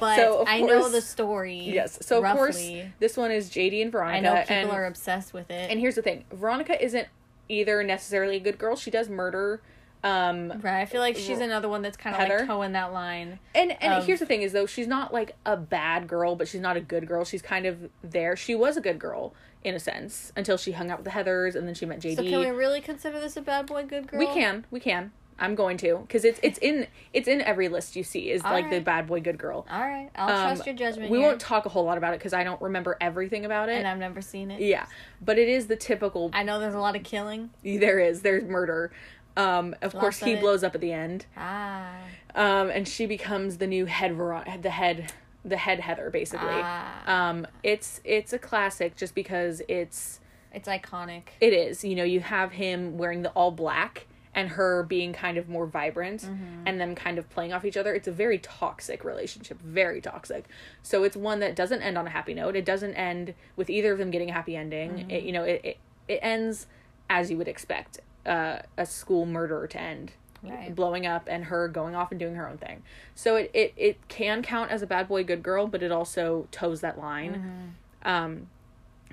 but 0.00 0.16
So, 0.16 0.44
I 0.46 0.60
know 0.60 0.88
the 0.88 1.00
story. 1.00 1.58
Yes. 1.58 1.98
So 2.02 2.24
of 2.24 2.36
course, 2.36 2.58
this 2.98 3.16
one 3.16 3.30
is 3.30 3.50
JD 3.50 3.82
and 3.82 3.92
Veronica. 3.92 4.16
I 4.16 4.20
know 4.20 4.40
people 4.40 4.56
and, 4.56 4.70
are 4.70 4.86
obsessed 4.86 5.32
with 5.32 5.50
it. 5.50 5.70
And 5.70 5.78
here's 5.80 5.94
the 5.94 6.02
thing: 6.02 6.24
Veronica 6.32 6.82
isn't 6.82 7.08
either 7.48 7.82
necessarily 7.82 8.36
a 8.36 8.40
good 8.40 8.58
girl. 8.58 8.76
She 8.76 8.90
does 8.90 9.08
murder. 9.08 9.60
Um, 10.04 10.60
right, 10.62 10.82
I 10.82 10.86
feel 10.86 11.00
like 11.00 11.16
she's 11.16 11.40
another 11.40 11.68
one 11.68 11.82
that's 11.82 11.96
kind 11.96 12.14
of 12.14 12.28
like 12.28 12.46
toeing 12.46 12.72
that 12.72 12.92
line. 12.92 13.40
and 13.54 13.72
and 13.82 13.94
Of- 13.94 14.06
here's 14.06 14.20
the 14.20 14.26
thing: 14.26 14.42
is 14.42 14.52
though 14.52 14.66
she's 14.66 14.86
not 14.86 15.12
like 15.12 15.34
a 15.44 15.56
bad 15.56 16.06
girl, 16.06 16.36
but 16.36 16.46
she's 16.46 16.60
not 16.60 16.76
a 16.76 16.80
good 16.80 17.06
girl. 17.08 17.24
She's 17.24 17.42
kind 17.42 17.66
of 17.66 17.90
there. 18.02 18.36
She 18.36 18.54
was 18.54 18.76
a 18.76 18.80
good 18.80 18.98
girl 19.00 19.34
in 19.64 19.74
a 19.74 19.80
sense 19.80 20.32
until 20.36 20.56
she 20.56 20.72
hung 20.72 20.90
out 20.90 20.98
with 20.98 21.04
the 21.04 21.10
Heathers, 21.10 21.54
and 21.54 21.66
then 21.66 21.74
she 21.74 21.84
met 21.86 22.00
JD. 22.00 22.16
So 22.16 22.22
can 22.22 22.40
we 22.40 22.46
really 22.50 22.80
consider 22.80 23.18
this 23.20 23.36
a 23.36 23.42
bad 23.42 23.66
boy, 23.66 23.84
good 23.84 24.06
girl? 24.06 24.18
We 24.20 24.26
can, 24.26 24.64
we 24.70 24.80
can. 24.80 25.12
I'm 25.40 25.54
going 25.54 25.76
to 25.78 25.98
because 25.98 26.24
it's 26.24 26.40
it's 26.42 26.58
in 26.58 26.88
it's 27.12 27.28
in 27.28 27.40
every 27.42 27.68
list 27.68 27.94
you 27.94 28.02
see 28.02 28.28
is 28.30 28.42
like 28.42 28.70
the 28.70 28.80
bad 28.80 29.06
boy, 29.06 29.20
good 29.20 29.38
girl. 29.38 29.64
All 29.70 29.80
right, 29.80 30.10
I'll 30.16 30.28
Um, 30.28 30.46
trust 30.56 30.66
your 30.66 30.74
judgment. 30.74 31.12
We 31.12 31.18
here. 31.18 31.28
won't 31.28 31.40
talk 31.40 31.64
a 31.64 31.68
whole 31.68 31.84
lot 31.84 31.96
about 31.96 32.12
it 32.12 32.18
because 32.18 32.32
I 32.32 32.42
don't 32.42 32.60
remember 32.60 32.96
everything 33.00 33.44
about 33.44 33.68
it. 33.68 33.76
and 33.78 33.86
I've 33.86 33.98
never 33.98 34.20
seen 34.20 34.50
it. 34.50 34.60
yeah, 34.60 34.86
but 35.20 35.38
it 35.38 35.48
is 35.48 35.68
the 35.68 35.76
typical. 35.76 36.30
I 36.32 36.42
know 36.42 36.58
there's 36.58 36.74
a 36.74 36.80
lot 36.80 36.96
of 36.96 37.04
killing. 37.04 37.50
there 37.62 38.00
is 38.00 38.22
there's 38.22 38.42
murder. 38.44 38.90
Um, 39.36 39.76
of 39.82 39.92
course, 39.94 40.20
of 40.20 40.26
he 40.26 40.34
it. 40.34 40.40
blows 40.40 40.64
up 40.64 40.74
at 40.74 40.80
the 40.80 40.92
end. 40.92 41.26
Ah, 41.36 41.92
Um, 42.34 42.70
and 42.70 42.88
she 42.88 43.06
becomes 43.06 43.58
the 43.58 43.68
new 43.68 43.86
head 43.86 44.18
the 44.18 44.70
head 44.70 45.12
the 45.48 45.56
head 45.56 45.80
Heather 45.80 46.10
basically. 46.10 46.48
Ah. 46.50 47.28
Um, 47.30 47.46
it's 47.62 48.00
it's 48.04 48.32
a 48.32 48.38
classic 48.38 48.96
just 48.96 49.14
because 49.14 49.62
it's 49.68 50.20
it's 50.52 50.68
iconic. 50.68 51.22
it 51.40 51.52
is 51.52 51.84
you 51.84 51.94
know 51.94 52.04
you 52.04 52.20
have 52.20 52.52
him 52.52 52.96
wearing 52.98 53.22
the 53.22 53.30
all 53.30 53.50
black 53.50 54.06
and 54.34 54.50
her 54.50 54.82
being 54.84 55.12
kind 55.12 55.36
of 55.38 55.48
more 55.48 55.66
vibrant 55.66 56.22
Mm-hmm. 56.22 56.62
and 56.66 56.80
them 56.80 56.94
kind 56.94 57.18
of 57.18 57.28
playing 57.30 57.52
off 57.52 57.64
each 57.64 57.76
other. 57.76 57.94
It's 57.94 58.06
a 58.06 58.12
very 58.12 58.38
toxic 58.38 59.02
relationship, 59.04 59.60
very 59.60 60.00
toxic. 60.00 60.44
So 60.82 61.02
it's 61.02 61.16
one 61.16 61.40
that 61.40 61.56
doesn't 61.56 61.82
end 61.82 61.98
on 61.98 62.06
a 62.06 62.10
happy 62.10 62.34
note. 62.34 62.54
It 62.54 62.64
doesn't 62.64 62.94
end 62.94 63.34
with 63.56 63.68
either 63.68 63.92
of 63.92 63.98
them 63.98 64.10
getting 64.10 64.30
a 64.30 64.32
happy 64.32 64.54
ending. 64.54 64.90
Mm-hmm. 64.92 65.10
It, 65.10 65.22
you 65.24 65.32
know, 65.32 65.42
it, 65.44 65.60
it 65.64 65.76
it 66.06 66.18
ends 66.22 66.66
as 67.10 67.30
you 67.30 67.36
would 67.38 67.48
expect 67.48 68.00
uh, 68.26 68.58
a 68.76 68.86
school 68.86 69.26
murderer 69.26 69.66
to 69.66 69.80
end. 69.80 70.12
Right. 70.42 70.74
blowing 70.74 71.04
up 71.06 71.26
and 71.28 71.44
her 71.44 71.66
going 71.68 71.94
off 71.96 72.10
and 72.12 72.20
doing 72.20 72.36
her 72.36 72.48
own 72.48 72.58
thing. 72.58 72.82
So 73.14 73.36
it, 73.36 73.50
it 73.52 73.74
it 73.76 74.08
can 74.08 74.42
count 74.42 74.70
as 74.70 74.82
a 74.82 74.86
bad 74.86 75.08
boy 75.08 75.24
good 75.24 75.42
girl 75.42 75.66
but 75.66 75.82
it 75.82 75.90
also 75.90 76.46
toes 76.52 76.80
that 76.82 76.98
line. 76.98 77.74
Um 78.02 78.48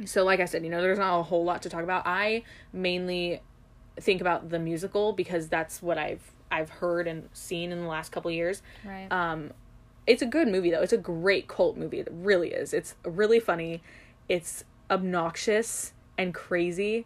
so 0.05 0.23
like 0.25 0.39
i 0.41 0.45
said 0.45 0.63
you 0.63 0.69
know 0.69 0.81
there's 0.81 0.99
not 0.99 1.19
a 1.19 1.23
whole 1.23 1.43
lot 1.43 1.61
to 1.63 1.69
talk 1.69 1.83
about. 1.83 2.03
I 2.05 2.43
mainly 2.73 3.41
think 3.99 4.21
about 4.21 4.49
the 4.49 4.59
musical 4.59 5.13
because 5.13 5.47
that's 5.47 5.81
what 5.81 5.97
i've 5.97 6.31
i've 6.51 6.69
heard 6.69 7.07
and 7.07 7.29
seen 7.33 7.71
in 7.71 7.79
the 7.81 7.87
last 7.87 8.11
couple 8.11 8.29
years. 8.29 8.61
Right. 8.85 9.07
um 9.11 9.51
it's 10.05 10.21
a 10.21 10.27
good 10.27 10.47
movie 10.47 10.69
though. 10.69 10.81
It's 10.81 10.93
a 10.93 10.97
great 10.97 11.47
cult 11.47 11.77
movie. 11.77 11.99
It 11.99 12.07
really 12.11 12.49
is. 12.51 12.73
It's 12.73 12.93
really 13.03 13.39
funny. 13.39 13.81
It's 14.29 14.63
obnoxious 14.91 15.93
and 16.17 16.33
crazy 16.33 17.05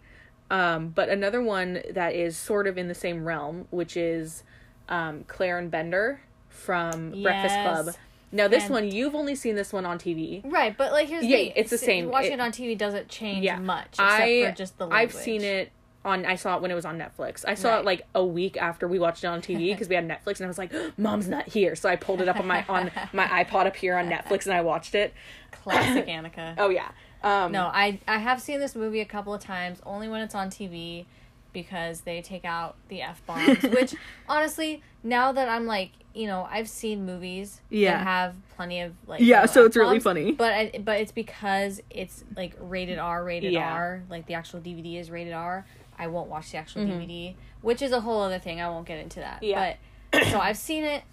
um 0.51 0.89
but 0.89 1.09
another 1.09 1.41
one 1.41 1.81
that 1.91 2.13
is 2.15 2.35
sort 2.37 2.67
of 2.67 2.77
in 2.77 2.87
the 2.87 2.95
same 2.95 3.23
realm 3.25 3.67
which 3.69 3.95
is 3.97 4.43
um 4.89 5.23
claire 5.27 5.57
and 5.57 5.69
bender 5.71 6.21
from 6.47 7.11
breakfast 7.21 7.55
club 7.55 7.95
now 8.31 8.47
this 8.47 8.63
And- 8.65 8.73
one 8.73 8.91
you've 8.91 9.15
only 9.15 9.35
seen 9.35 9.55
this 9.55 9.71
one 9.73 9.85
on 9.85 9.97
tv 9.99 10.41
right, 10.51 10.75
but 10.77 10.91
like 10.91 11.07
here's 11.07 11.21
the 11.21 11.27
Yeah, 11.27 11.37
thing. 11.37 11.53
it's 11.55 11.69
the 11.71 11.77
same. 11.77 12.09
Watching 12.09 12.31
It- 12.33 12.35
it 12.35 12.41
on 12.41 12.51
TV 12.51 12.77
doesn't 12.77 13.07
change 13.09 13.43
yeah 13.43 13.57
much, 13.57 13.87
except 13.93 13.99
I 14.11 14.45
for 14.45 14.51
just 14.55 14.77
the 14.77 14.87
I've 14.87 15.13
seen 15.13 15.43
it 15.43 15.71
on 16.05 16.25
I 16.25 16.35
saw 16.35 16.55
it 16.55 16.61
when 16.61 16.69
it 16.71 16.75
was 16.75 16.85
on 16.85 16.97
Netflix. 16.99 17.43
I 17.47 17.55
saw 17.55 17.71
Right. 17.71 17.79
it 17.79 17.85
like 17.85 18.01
a 18.15 18.23
week 18.23 18.55
after 18.55 18.87
we 18.87 18.99
watched 18.99 19.23
it 19.23 19.27
on 19.27 19.41
TV 19.41 19.71
because 19.71 19.89
we 19.89 19.95
had 19.95 20.07
Netflix 20.07 20.37
and 20.37 20.45
I 20.45 20.47
was 20.47 20.57
like, 20.59 20.71
"Mom's 20.97 21.27
not 21.27 21.47
here." 21.49 21.75
So 21.75 21.89
I 21.89 21.95
pulled 21.95 22.21
it 22.21 22.27
up 22.29 22.39
on 22.39 22.45
my 22.47 22.63
on 22.69 22.91
my 23.13 23.25
iPod 23.43 23.65
up 23.65 23.75
here 23.75 23.97
on 23.97 24.07
Netflix 24.09 24.45
and 24.45 24.53
I 24.53 24.61
watched 24.61 24.93
it. 24.95 25.13
Classic 25.51 26.05
Annika. 26.07 26.53
Oh 26.59 26.69
yeah. 26.69 26.89
Um, 27.23 27.51
No, 27.51 27.65
I 27.67 27.99
I 28.07 28.17
have 28.19 28.41
seen 28.41 28.59
this 28.59 28.75
movie 28.75 29.01
a 29.01 29.05
couple 29.05 29.33
of 29.33 29.41
times, 29.41 29.79
only 29.85 30.07
when 30.07 30.21
it's 30.21 30.35
on 30.35 30.49
TV, 30.49 31.05
because 31.53 32.01
they 32.01 32.21
take 32.21 32.45
out 32.45 32.75
the 32.87 33.01
f 33.01 33.21
bombs. 33.25 33.61
which 33.63 33.95
honestly, 34.27 34.81
now 35.03 35.31
that 35.31 35.49
I'm 35.49 35.65
like, 35.65 35.91
you 36.13 36.27
know, 36.27 36.47
I've 36.49 36.69
seen 36.69 37.05
movies 37.05 37.61
Yeah. 37.69 37.97
that 37.97 38.03
have 38.03 38.35
plenty 38.55 38.81
of 38.81 38.93
like 39.07 39.21
Yeah, 39.21 39.45
so 39.45 39.65
it's 39.65 39.75
really 39.75 39.99
funny. 39.99 40.31
But 40.31 40.53
I, 40.53 40.71
but 40.83 40.99
it's 41.01 41.11
because 41.11 41.81
it's 41.89 42.23
like 42.35 42.55
rated 42.59 42.99
R, 42.99 43.23
rated 43.23 43.53
Yeah. 43.53 43.71
R, 43.73 44.03
like 44.09 44.25
the 44.25 44.33
actual 44.35 44.59
DVD 44.59 44.99
is 44.99 45.11
rated 45.11 45.33
R. 45.33 45.65
I 45.97 46.07
won't 46.07 46.29
watch 46.29 46.51
the 46.51 46.57
actual 46.57 46.83
Mhm. 46.83 47.01
DVD, 47.07 47.35
which 47.61 47.81
is 47.81 47.91
a 47.91 47.99
whole 48.01 48.21
other 48.21 48.39
thing. 48.39 48.61
I 48.61 48.69
won't 48.69 48.85
get 48.87 48.99
into 48.99 49.19
that. 49.19 49.43
Yeah. 49.43 49.75
But 50.11 50.23
so 50.27 50.39
I've 50.39 50.57
seen 50.57 50.83
it. 50.85 51.03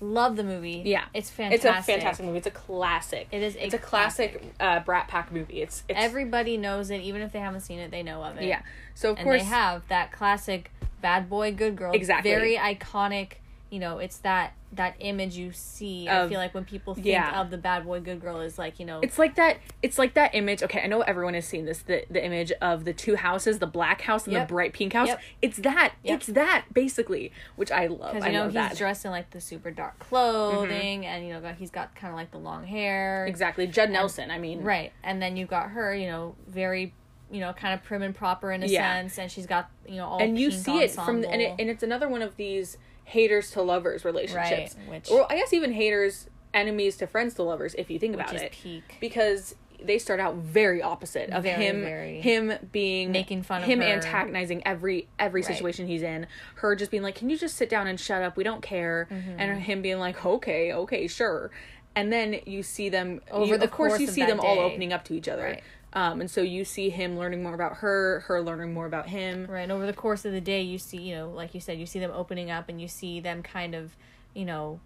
Love 0.00 0.36
the 0.36 0.44
movie. 0.44 0.82
Yeah. 0.84 1.04
it's 1.12 1.28
fantastic. 1.30 1.54
It's 1.74 1.88
a 1.88 1.92
fantastic 1.92 2.26
movie. 2.26 2.38
It's 2.38 2.46
a 2.46 2.50
classic. 2.52 3.28
It 3.32 3.42
is 3.42 3.56
a 3.56 3.64
It's 3.66 3.74
a 3.74 3.78
classic 3.78 4.42
uh, 4.60 4.80
Brat 4.80 5.08
Pack 5.08 5.32
movie. 5.32 5.60
It's, 5.62 5.82
it's 5.88 5.98
Everybody 5.98 6.56
knows 6.56 6.90
it, 6.90 7.00
even 7.00 7.20
if 7.22 7.32
they 7.32 7.40
haven't 7.40 7.62
seen 7.62 7.78
it. 7.80 7.90
They 7.90 8.02
know 8.02 8.22
of 8.22 8.36
it. 8.38 8.44
yeah. 8.44 8.62
So 8.94 9.10
of 9.12 9.18
and 9.18 9.24
course 9.24 9.42
they 9.42 9.46
have 9.48 9.86
that 9.88 10.12
classic 10.12 10.70
bad 11.00 11.28
boy 11.28 11.52
good 11.52 11.76
girl 11.76 11.92
Exactly. 11.92 12.30
very 12.30 12.56
iconic 12.56 13.34
you 13.70 13.78
know 13.78 13.98
it's 13.98 14.18
that 14.18 14.54
that 14.72 14.94
image 14.98 15.36
you 15.36 15.50
see 15.52 16.08
i 16.08 16.28
feel 16.28 16.38
like 16.38 16.52
when 16.54 16.64
people 16.64 16.94
think 16.94 17.06
yeah. 17.06 17.40
of 17.40 17.50
the 17.50 17.56
bad 17.58 17.84
boy 17.84 18.00
good 18.00 18.20
girl 18.20 18.40
is 18.40 18.58
like 18.58 18.78
you 18.78 18.84
know 18.86 19.00
It's 19.00 19.18
like 19.18 19.34
that. 19.36 19.58
It's 19.82 19.98
like 19.98 20.14
that 20.14 20.34
image. 20.34 20.62
Okay, 20.62 20.80
I 20.82 20.86
know 20.86 21.00
everyone 21.02 21.34
has 21.34 21.46
seen 21.46 21.64
this. 21.64 21.78
The 21.82 22.04
the 22.10 22.22
image 22.24 22.52
of 22.60 22.84
the 22.84 22.92
two 22.92 23.16
houses, 23.16 23.58
the 23.60 23.66
black 23.66 24.02
house 24.02 24.24
and 24.24 24.32
Yep. 24.34 24.48
the 24.48 24.52
bright 24.54 24.72
pink 24.74 24.92
house. 24.92 25.08
Yep. 25.08 25.20
It's 25.42 25.56
that. 25.58 25.94
Yep. 26.02 26.16
It's 26.18 26.26
that 26.28 26.64
basically, 26.72 27.32
which 27.56 27.70
I 27.70 27.86
love. 27.86 28.12
because 28.14 28.24
I 28.24 28.26
you 28.28 28.32
know 28.32 28.40
love 28.40 28.48
he's 28.50 28.54
that. 28.54 28.70
Mm-hmm. 28.72 28.78
dressed 28.78 29.04
in 29.04 29.10
like 29.10 29.30
the 29.30 29.40
super 29.40 29.70
dark 29.70 29.98
clothing 29.98 31.06
and 31.06 31.26
you 31.26 31.32
know 31.32 31.54
he's 31.58 31.70
got 31.70 31.94
kind 31.94 32.12
of 32.12 32.16
like 32.16 32.30
the 32.30 32.38
long 32.38 32.64
hair 32.66 33.26
exactly. 33.26 33.66
Judd 33.66 33.90
Nelson. 33.90 34.30
I 34.30 34.38
mean, 34.38 34.62
right 34.62 34.92
and 35.02 35.20
then 35.22 35.36
you've 35.36 35.48
got 35.50 35.70
her 35.70 35.94
you 35.94 36.06
know 36.06 36.34
very 36.46 36.94
you 37.30 37.40
know 37.40 37.52
kind 37.52 37.74
of 37.74 37.82
prim 37.84 38.02
and 38.02 38.14
proper 38.14 38.52
in 38.52 38.62
a 38.62 38.66
Yeah. 38.66 38.94
sense 39.00 39.18
and 39.18 39.30
she's 39.30 39.46
got 39.46 39.70
you 39.86 39.96
know 39.96 40.06
all 40.06 40.18
and 40.22 40.38
you 40.38 40.50
see 40.50 40.80
it 40.82 40.90
from 40.90 41.20
the, 41.22 41.30
and 41.30 41.40
it, 41.42 41.54
and 41.58 41.68
it's 41.70 41.82
another 41.82 42.08
one 42.08 42.22
of 42.22 42.36
these 42.36 42.76
haters 43.08 43.50
to 43.52 43.62
lovers 43.62 44.04
relationships. 44.04 44.76
Right, 44.76 44.88
which- 44.88 45.10
or 45.10 45.30
I 45.30 45.36
guess 45.36 45.52
even 45.52 45.72
haters 45.72 46.28
enemies 46.54 46.96
to 46.98 47.06
friends 47.06 47.34
to 47.34 47.42
lovers 47.42 47.74
if 47.74 47.90
you 47.90 47.98
think 47.98 48.14
about 48.14 48.34
it. 48.34 48.52
peak 48.52 48.96
because 49.00 49.54
they 49.80 49.98
start 49.98 50.18
out 50.18 50.34
very 50.36 50.82
opposite 50.82 51.30
of 51.30 51.44
Very, 51.44 51.62
him 51.64 51.80
very- 51.82 52.20
him 52.20 52.52
being 52.72 53.12
Making 53.12 53.42
fun 53.42 53.62
of 53.62 53.68
him 53.68 53.80
antagonizing 53.80 54.62
every 54.66 55.06
every 55.20 55.42
Right. 55.42 55.54
situation 55.54 55.86
he's 55.86 56.02
in 56.02 56.26
her 56.56 56.74
just 56.74 56.90
being 56.90 57.02
like 57.04 57.14
can 57.14 57.30
you 57.30 57.36
just 57.38 57.54
sit 57.56 57.68
down 57.68 57.86
and 57.86 58.00
shut 58.00 58.22
up 58.22 58.36
we 58.36 58.42
don't 58.44 58.62
care 58.62 59.06
Mm-hmm. 59.10 59.38
and 59.38 59.62
him 59.62 59.82
being 59.82 59.98
like 59.98 60.24
okay 60.26 60.72
okay 60.72 61.06
sure 61.06 61.50
and 61.94 62.12
then 62.12 62.40
you 62.44 62.62
see 62.64 62.88
them 62.88 63.20
Over 63.30 63.52
you- 63.52 63.58
the 63.58 63.64
of 63.64 63.70
course 63.70 63.90
course 63.90 64.00
you 64.00 64.08
of 64.08 64.14
see 64.14 64.24
them 64.24 64.40
all 64.40 64.58
opening 64.58 64.92
up 64.92 65.04
to 65.04 65.14
each 65.14 65.28
other 65.28 65.44
Right. 65.44 65.62
Um 65.92 66.20
and 66.20 66.30
so 66.30 66.40
you 66.42 66.64
see 66.64 66.90
him 66.90 67.18
learning 67.18 67.42
more 67.42 67.54
about 67.54 67.78
her 67.78 68.20
her 68.26 68.40
learning 68.42 68.72
more 68.74 68.86
about 68.86 69.08
him 69.08 69.46
Right. 69.46 69.62
And 69.62 69.72
over 69.72 69.86
the 69.86 69.92
course 69.92 70.24
of 70.24 70.32
the 70.32 70.40
day, 70.40 70.62
you 70.62 70.78
see, 70.78 70.98
you 70.98 71.16
know, 71.16 71.30
like 71.30 71.54
you 71.54 71.60
said, 71.60 71.78
you 71.78 71.86
see 71.86 71.98
them 71.98 72.10
opening 72.14 72.50
up 72.50 72.68
and 72.68 72.80
you 72.80 72.88
see 72.88 73.20
them 73.20 73.42
kind 73.42 73.74
of, 73.74 73.96
you 74.34 74.44
know, 74.44 74.80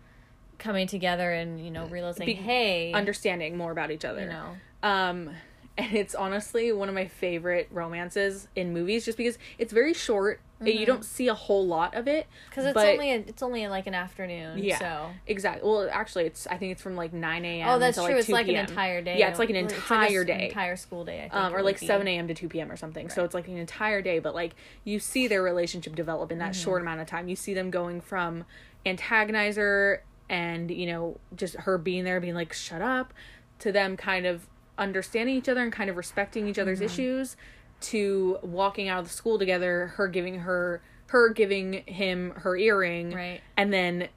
coming 0.59 0.87
together 0.87 1.33
and, 1.33 1.65
you 1.65 1.71
know, 1.71 1.87
realizing, 1.87 2.27
Be- 2.27 2.35
hey, 2.35 2.93
understanding 2.93 3.57
more 3.57 3.73
about 3.73 3.91
each 3.91 4.05
other 4.05 4.21
you 4.23 4.27
know, 4.29 4.57
Um, 4.83 5.31
and 5.79 5.95
it's 5.95 6.15
honestly 6.15 6.71
one 6.73 6.89
of 6.89 6.95
my 6.95 7.07
favorite 7.07 7.69
romances 7.71 8.47
in 8.55 8.73
movies, 8.73 9.05
just 9.05 9.19
because 9.19 9.39
it's 9.59 9.73
very 9.73 9.95
short. 9.95 10.41
You 10.67 10.87
don't 10.87 11.05
see 11.05 11.29
a 11.29 11.35
whole 11.35 11.67
lot 11.67 11.95
of 11.95 12.07
it 12.09 12.27
because 12.49 12.65
it's 12.67 12.75
but- 12.75 12.87
only 12.89 13.11
a, 13.13 13.17
it's 13.17 13.43
only 13.43 13.67
like 13.69 13.87
an 13.87 13.95
afternoon. 13.95 14.59
Yeah, 14.59 14.79
So. 14.79 15.11
exactly. 15.27 15.69
Well, 15.69 15.89
actually, 15.93 16.25
it's 16.25 16.47
I 16.47 16.57
think 16.57 16.73
it's 16.73 16.83
from 16.83 16.97
like 16.97 17.13
nine 17.13 17.45
a.m. 17.45 17.69
Oh, 17.69 17.79
that's 17.79 17.97
true. 17.97 18.05
Like 18.07 18.17
it's 18.17 18.29
like 18.29 18.49
an 18.49 18.57
entire 18.57 19.03
day. 19.03 19.19
Yeah, 19.19 19.29
it's 19.29 19.39
like 19.39 19.51
an 19.51 19.57
It's 19.57 19.73
entire 19.75 20.21
s- 20.21 20.27
day. 20.27 20.47
entire 20.49 20.77
school 20.77 21.05
day. 21.05 21.19
I 21.19 21.23
think. 21.23 21.35
Um, 21.35 21.55
or 21.55 21.63
like 21.63 21.79
seven 21.79 22.07
a.m. 22.09 22.29
to 22.29 22.35
two 22.35 22.49
p.m. 22.49 22.71
or 22.71 22.77
something. 22.77 23.09
So 23.11 23.25
it's 23.25 23.35
like 23.35 23.49
an 23.49 23.57
entire 23.57 24.03
day, 24.03 24.19
but 24.19 24.35
like 24.35 24.55
you 24.85 24.99
see 24.99 25.27
their 25.29 25.43
relationship 25.43 25.95
develop 25.95 26.31
in 26.33 26.39
that 26.39 26.53
Mm-hmm. 26.53 26.63
short 26.65 26.83
amount 26.83 27.01
of 27.01 27.07
time. 27.07 27.29
You 27.29 27.37
see 27.37 27.55
them 27.55 27.71
going 27.71 28.01
from 28.01 28.45
antagonizer 28.85 29.99
and 30.29 30.71
you 30.71 30.87
know 30.87 31.19
just 31.37 31.55
her 31.57 31.79
being 31.79 32.05
there, 32.05 32.21
being 32.21 32.35
like 32.35 32.53
shut 32.53 32.83
up, 32.83 33.13
to 33.59 33.73
them 33.73 33.97
kind 33.97 34.27
of 34.27 34.47
understanding 34.79 35.37
each 35.37 35.49
other 35.49 35.61
and 35.63 35.73
kind 35.73 35.91
of 35.91 35.97
respecting 35.97 36.49
each 36.49 36.59
other's 36.59 36.79
Mm-hmm. 36.79 36.87
issues, 36.87 37.37
to 37.83 38.39
walking 38.43 38.89
out 38.89 39.01
of 39.01 39.09
the 39.09 39.13
school 39.15 39.39
together, 39.39 39.89
her 39.97 40.09
giving 40.09 40.41
her 40.41 40.83
her 41.09 41.29
giving 41.29 41.75
him 41.85 42.31
her 42.37 42.57
earring, 42.57 43.13
Right. 43.13 43.41
and 43.57 43.71
then 43.71 44.09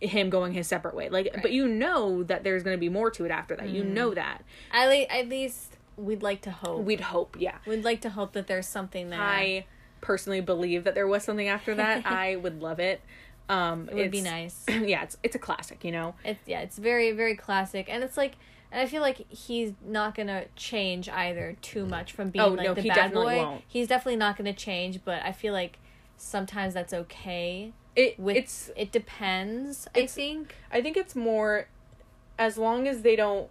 him 0.00 0.30
going 0.30 0.52
his 0.52 0.68
separate 0.68 0.94
way. 0.94 1.08
Like, 1.08 1.40
but 1.42 1.50
you 1.50 1.66
know 1.66 2.22
that 2.22 2.44
there's 2.44 2.62
going 2.62 2.76
to 2.76 2.80
be 2.80 2.88
more 2.88 3.10
to 3.10 3.24
it 3.24 3.32
after 3.32 3.56
that. 3.56 3.68
You 3.68 3.82
know 3.82 4.14
that. 4.14 4.44
At, 4.70 4.86
le- 4.86 5.06
at 5.10 5.28
least 5.28 5.76
we'd 5.96 6.22
like 6.22 6.42
to 6.42 6.52
hope. 6.52 6.84
We'd 6.84 7.00
hope, 7.00 7.36
yeah. 7.40 7.56
We'd 7.66 7.82
like 7.84 8.00
to 8.02 8.10
hope 8.10 8.32
that 8.34 8.46
there's 8.46 8.68
something 8.68 9.10
there. 9.10 9.20
I 9.20 9.66
personally 10.02 10.40
believe 10.40 10.84
that 10.84 10.94
there 10.94 11.08
was 11.08 11.24
something 11.24 11.48
after 11.48 11.74
that. 11.74 12.06
I 12.06 12.36
would 12.36 12.62
love 12.62 12.78
it. 12.78 13.00
Um, 13.48 13.88
it 13.88 13.94
would 13.96 14.10
be 14.12 14.22
nice. 14.22 14.64
Yeah, 14.68 15.02
it's 15.02 15.16
it's 15.24 15.34
a 15.34 15.38
classic, 15.40 15.82
you 15.84 15.90
know. 15.90 16.14
It's 16.24 16.38
yeah, 16.46 16.60
it's 16.60 16.78
very 16.78 17.10
very 17.10 17.34
classic, 17.34 17.86
and 17.88 18.04
it's 18.04 18.16
like, 18.16 18.34
and 18.70 18.80
I 18.80 18.86
feel 18.86 19.02
like 19.02 19.30
he's 19.30 19.72
not 19.84 20.14
gonna 20.14 20.44
change 20.56 21.08
either 21.08 21.56
too 21.62 21.84
mm. 21.84 21.90
much 21.90 22.12
from 22.12 22.28
oh, 22.28 22.30
being 22.30 22.44
Oh, 22.44 22.48
like 22.48 22.66
no, 22.66 22.74
the 22.74 22.82
he 22.82 22.88
bad 22.88 22.96
definitely 22.96 23.36
boy. 23.36 23.42
won't. 23.42 23.64
He's 23.66 23.88
definitely 23.88 24.16
not 24.16 24.36
gonna 24.36 24.52
change, 24.52 25.00
but 25.04 25.22
I 25.22 25.32
feel 25.32 25.52
like 25.52 25.78
sometimes 26.16 26.74
that's 26.74 26.92
okay. 26.92 27.72
It 27.94 28.18
With 28.18 28.36
it's 28.36 28.70
it 28.76 28.92
depends. 28.92 29.88
I 29.94 30.06
think 30.06 30.54
I 30.70 30.82
think 30.82 30.96
it's 30.96 31.16
more 31.16 31.68
as 32.38 32.58
long 32.58 32.86
as 32.86 33.02
they 33.02 33.16
don't 33.16 33.48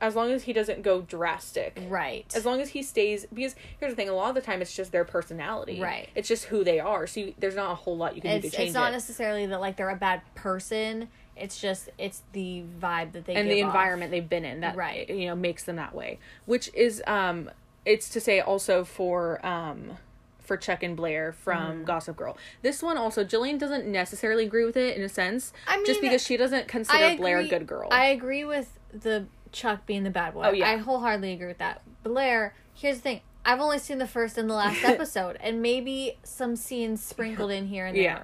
as 0.00 0.16
long 0.16 0.32
as 0.32 0.42
he 0.42 0.52
doesn't 0.52 0.82
go 0.82 1.02
drastic. 1.02 1.80
right. 1.88 2.26
As 2.34 2.44
long 2.44 2.60
as 2.60 2.70
he 2.70 2.82
stays 2.82 3.26
because 3.32 3.54
here's 3.78 3.92
the 3.92 3.96
thing, 3.96 4.08
a 4.08 4.12
lot 4.12 4.28
of 4.28 4.34
the 4.34 4.40
time 4.40 4.60
it's 4.60 4.74
just 4.74 4.92
their 4.92 5.04
personality. 5.04 5.80
Right. 5.80 6.08
It's 6.14 6.28
just 6.28 6.46
who 6.46 6.64
they 6.64 6.80
are. 6.80 7.06
So 7.06 7.20
you, 7.20 7.34
there's 7.38 7.54
not 7.54 7.70
a 7.70 7.74
whole 7.74 7.96
lot 7.96 8.16
you 8.16 8.22
can 8.22 8.40
do 8.40 8.48
to 8.48 8.56
change 8.56 8.68
it's 8.68 8.74
not 8.74 8.90
it. 8.90 8.92
necessarily 8.92 9.46
that 9.46 9.60
like 9.60 9.76
they're 9.76 9.90
a 9.90 9.96
bad 9.96 10.22
person. 10.34 11.08
It's 11.36 11.60
just 11.60 11.88
it's 11.98 12.22
the 12.32 12.64
vibe 12.80 13.12
that 13.12 13.24
they 13.26 13.34
and 13.34 13.50
the 13.50 13.62
off. 13.62 13.66
environment 13.68 14.10
they've 14.10 14.28
been 14.28 14.44
in 14.44 14.60
that 14.60 14.76
Right. 14.76 15.08
you 15.10 15.26
know 15.26 15.34
makes 15.34 15.64
them 15.64 15.76
that 15.76 15.94
way 15.94 16.18
which 16.46 16.70
is 16.74 17.02
um 17.06 17.50
it's 17.84 18.08
to 18.10 18.20
say 18.20 18.40
also 18.40 18.84
for 18.84 19.44
um 19.44 19.98
for 20.40 20.56
Chuck 20.56 20.82
and 20.82 20.96
Blair 20.96 21.32
from 21.32 21.58
Mm-hmm. 21.78 21.84
Gossip 21.84 22.16
Girl. 22.16 22.36
This 22.62 22.82
one 22.82 22.98
also 22.98 23.24
Jillian 23.24 23.58
doesn't 23.58 23.86
necessarily 23.86 24.44
agree 24.44 24.64
with 24.64 24.76
it 24.76 24.96
in 24.96 25.02
a 25.02 25.08
sense, 25.08 25.52
I 25.66 25.76
mean, 25.78 25.86
just 25.86 26.00
because 26.02 26.22
she 26.22 26.36
doesn't 26.36 26.68
consider 26.68 27.02
I 27.04 27.16
Blair 27.16 27.38
a 27.38 27.48
good 27.48 27.66
girl. 27.66 27.88
I 27.90 28.06
agree 28.06 28.44
with 28.44 28.78
the 28.92 29.26
Chuck 29.52 29.86
being 29.86 30.02
the 30.02 30.10
bad 30.10 30.34
boy. 30.34 30.42
Oh, 30.44 30.52
yeah. 30.52 30.68
I 30.70 30.76
wholeheartedly 30.76 31.32
agree 31.32 31.46
with 31.46 31.58
that. 31.58 31.80
Blair, 32.02 32.54
here's 32.74 32.96
the 32.96 33.02
thing. 33.02 33.20
I've 33.46 33.60
only 33.60 33.78
seen 33.78 33.98
the 33.98 34.06
first 34.06 34.36
and 34.36 34.48
the 34.50 34.54
last 34.54 34.84
episode, 34.84 35.36
and 35.40 35.62
maybe 35.62 36.18
some 36.24 36.56
scenes 36.56 37.02
sprinkled 37.02 37.50
in 37.50 37.66
here 37.68 37.86
and 37.86 37.96
there. 37.96 38.02
Yeah. 38.02 38.22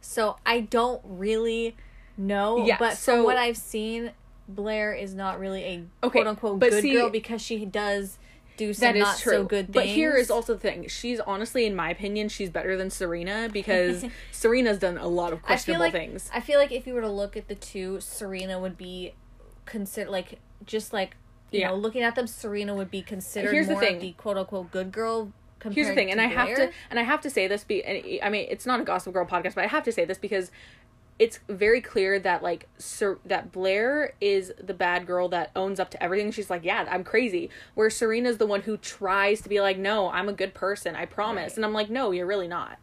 So 0.00 0.36
I 0.46 0.60
don't 0.60 1.00
really 1.04 1.76
know. 2.16 2.64
Yeah, 2.66 2.76
but 2.78 2.96
so- 2.96 3.16
from 3.16 3.24
what 3.24 3.36
I've 3.36 3.56
seen, 3.56 4.12
Blair 4.48 4.92
is 4.92 5.14
not 5.14 5.38
really 5.38 5.62
a 5.64 6.06
Okay, 6.06 6.18
quote 6.20 6.26
unquote 6.26 6.60
good 6.60 6.82
see- 6.82 6.92
girl 6.92 7.10
because 7.10 7.40
she 7.42 7.64
does 7.64 8.18
do 8.58 8.74
some 8.74 8.98
not 8.98 9.18
true. 9.18 9.32
so 9.32 9.44
good 9.44 9.66
things. 9.66 9.74
But 9.74 9.86
here 9.86 10.14
is 10.14 10.30
also 10.30 10.54
the 10.54 10.60
thing. 10.60 10.86
She's 10.88 11.20
honestly, 11.20 11.64
in 11.64 11.74
my 11.74 11.90
opinion, 11.90 12.28
she's 12.28 12.50
better 12.50 12.76
than 12.76 12.90
Serena 12.90 13.48
because 13.50 14.04
Serena's 14.30 14.78
done 14.78 14.98
a 14.98 15.06
lot 15.08 15.32
of 15.32 15.38
I 15.38 15.40
feel 15.40 15.46
questionable 15.46 15.84
like 15.86 15.92
things. 15.92 16.30
I 16.34 16.40
feel 16.40 16.58
like 16.58 16.70
if 16.70 16.86
you 16.86 16.92
were 16.94 17.00
to 17.00 17.08
look 17.10 17.36
at 17.36 17.48
the 17.48 17.54
two, 17.54 17.98
Serena 18.00 18.58
would 18.60 18.76
be 18.76 19.14
consider 19.64 20.10
like 20.10 20.38
just 20.66 20.92
like 20.92 21.16
you 21.50 21.60
Yeah. 21.60 21.68
know 21.68 21.76
looking 21.76 22.02
at 22.02 22.14
them, 22.14 22.26
Serena 22.26 22.74
would 22.74 22.90
be 22.90 23.00
considered 23.02 23.52
Here's 23.52 23.68
the 23.68 23.76
thing. 23.76 24.00
the 24.00 24.12
quote 24.12 24.36
unquote 24.36 24.70
good 24.70 24.92
girl. 24.92 25.32
Here's 25.70 25.86
the 25.86 25.94
thing, 25.94 26.10
and 26.10 26.20
I 26.20 26.26
have 26.26 26.56
to, 26.56 26.72
and 26.90 26.98
I 26.98 27.04
have 27.04 27.20
to 27.20 27.30
say 27.30 27.46
this. 27.46 27.62
Be, 27.62 27.84
and 27.84 28.04
I 28.20 28.30
mean, 28.30 28.48
it's 28.50 28.66
not 28.66 28.80
a 28.80 28.82
Gossip 28.82 29.12
Girl 29.14 29.24
podcast, 29.24 29.54
but 29.54 29.62
I 29.62 29.68
have 29.68 29.84
to 29.84 29.92
say 29.92 30.04
this 30.04 30.18
because 30.18 30.50
it's 31.18 31.38
very 31.48 31.80
clear 31.80 32.18
that 32.18 32.42
like 32.42 32.68
Ser- 32.78 33.20
that 33.24 33.52
Blair 33.52 34.14
is 34.20 34.52
the 34.62 34.74
bad 34.74 35.06
girl 35.06 35.28
that 35.28 35.50
owns 35.54 35.78
up 35.78 35.90
to 35.90 36.02
everything. 36.02 36.32
She's 36.32 36.50
like, 36.50 36.64
yeah, 36.64 36.86
I'm 36.90 37.04
crazy. 37.04 37.50
Where 37.74 37.90
Serena's 37.90 38.38
the 38.38 38.46
one 38.46 38.62
who 38.62 38.76
tries 38.76 39.40
to 39.42 39.48
be 39.48 39.60
like, 39.60 39.78
no, 39.78 40.10
I'm 40.10 40.28
a 40.28 40.32
good 40.32 40.54
person. 40.54 40.96
I 40.96 41.04
promise. 41.04 41.52
Right. 41.52 41.56
And 41.56 41.64
I'm 41.64 41.72
like, 41.72 41.90
no, 41.90 42.10
you're 42.10 42.26
really 42.26 42.48
not. 42.48 42.78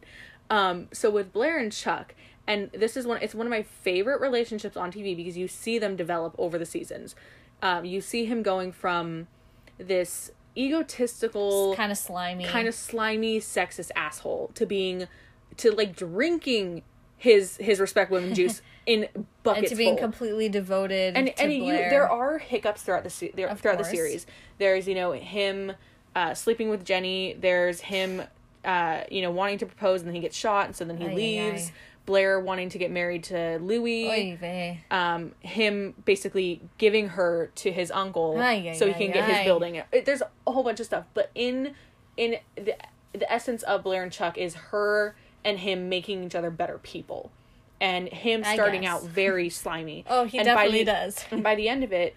Um, 0.49 0.87
so 0.91 1.09
with 1.09 1.33
Blair 1.33 1.57
and 1.57 1.71
Chuck, 1.71 2.15
and 2.47 2.71
this 2.71 2.97
is 2.97 3.05
one. 3.05 3.21
It's 3.21 3.35
one 3.35 3.45
of 3.45 3.51
my 3.51 3.61
favorite 3.61 4.19
relationships 4.21 4.75
on 4.75 4.91
TV 4.91 5.15
because 5.15 5.37
you 5.37 5.47
see 5.47 5.77
them 5.77 5.95
develop 5.95 6.33
over 6.39 6.57
the 6.57 6.65
seasons. 6.65 7.15
Um, 7.61 7.85
you 7.85 8.01
see 8.01 8.25
him 8.25 8.41
going 8.41 8.71
from 8.71 9.27
this 9.77 10.31
egotistical 10.57 11.75
kind 11.75 11.91
of 11.91 11.97
slimy, 11.97 12.45
kind 12.45 12.67
of 12.67 12.73
slimy 12.73 13.39
sexist 13.39 13.91
asshole 13.95 14.49
to 14.55 14.65
being 14.65 15.07
to 15.57 15.71
like 15.71 15.95
drinking 15.95 16.81
his 17.19 17.58
his 17.58 17.79
respect 17.79 18.10
women 18.10 18.34
juice 18.34 18.62
in 18.88 19.08
buckets 19.43 19.63
and 19.63 19.67
to 19.69 19.75
being 19.75 19.93
full. 19.95 20.01
completely 20.01 20.49
devoted. 20.49 21.15
and 21.15 21.29
and 21.39 21.53
you 21.53 21.65
there 21.71 22.10
are 22.10 22.39
hiccups 22.39 22.82
throughout 22.82 23.03
the 23.03 23.10
se- 23.12 23.34
there, 23.36 23.53
throughout 23.55 23.77
the 23.77 23.84
series 23.84 24.25
there's 24.58 24.88
you 24.88 24.95
know 24.95 25.12
him 25.12 25.73
uh 26.15 26.34
sleeping 26.34 26.69
with 26.69 26.84
Jenny 26.84 27.36
there's 27.39 27.82
him 27.82 28.23
uh, 28.65 29.03
you 29.10 29.21
know, 29.21 29.32
wanting 29.32 29.58
to 29.58 29.65
propose 29.65 30.01
and 30.01 30.08
then 30.10 30.15
he 30.15 30.19
gets 30.19 30.36
shot 30.36 30.65
and 30.65 30.75
so 30.75 30.84
then 30.84 30.97
he 30.97 31.05
Ay, 31.05 31.12
ay, 31.12 31.13
leaves. 31.15 31.67
ay. 31.69 31.73
Blair 32.05 32.39
wanting 32.39 32.69
to 32.69 32.77
get 32.77 32.89
married 32.91 33.23
to 33.25 33.58
Louis. 33.62 34.10
Oy. 34.41 34.79
Um, 34.91 35.34
him 35.41 35.93
basically 36.05 36.60
giving 36.79 37.10
her 37.10 37.51
to 37.55 37.71
his 37.71 37.91
uncle 37.91 38.34
so 38.73 38.88
he 38.88 38.93
can 38.93 39.12
get 39.13 39.29
his 39.29 39.45
building. 39.45 39.82
It, 39.93 40.05
there's 40.05 40.21
a 40.21 40.51
whole 40.51 40.63
bunch 40.63 40.79
of 40.79 40.88
stuff, 40.88 41.05
but 41.13 41.29
in 41.36 41.73
in 42.17 42.38
the 42.55 42.75
the 43.13 43.32
essence 43.32 43.63
of 43.63 43.84
Blair 43.84 44.01
and 44.03 44.12
Chuck 44.12 44.38
is 44.38 44.55
her 44.55 45.15
and 45.43 45.60
him 45.60 45.89
making 45.89 46.23
each 46.23 46.36
other 46.36 46.49
better 46.52 46.78
people, 46.78 47.32
and 47.82 48.08
him 48.10 48.43
starting 48.43 48.86
out 48.86 49.04
very 49.04 49.49
slimy. 49.49 50.04
Oh, 50.10 50.25
he 50.25 50.38
And 50.38 50.45
by 50.47 50.54
definitely 50.54 50.80
the- 50.80 50.91
does. 50.91 51.25
and 51.32 51.43
by 51.43 51.56
the 51.56 51.69
end 51.69 51.84
of 51.84 51.91
it, 51.91 52.15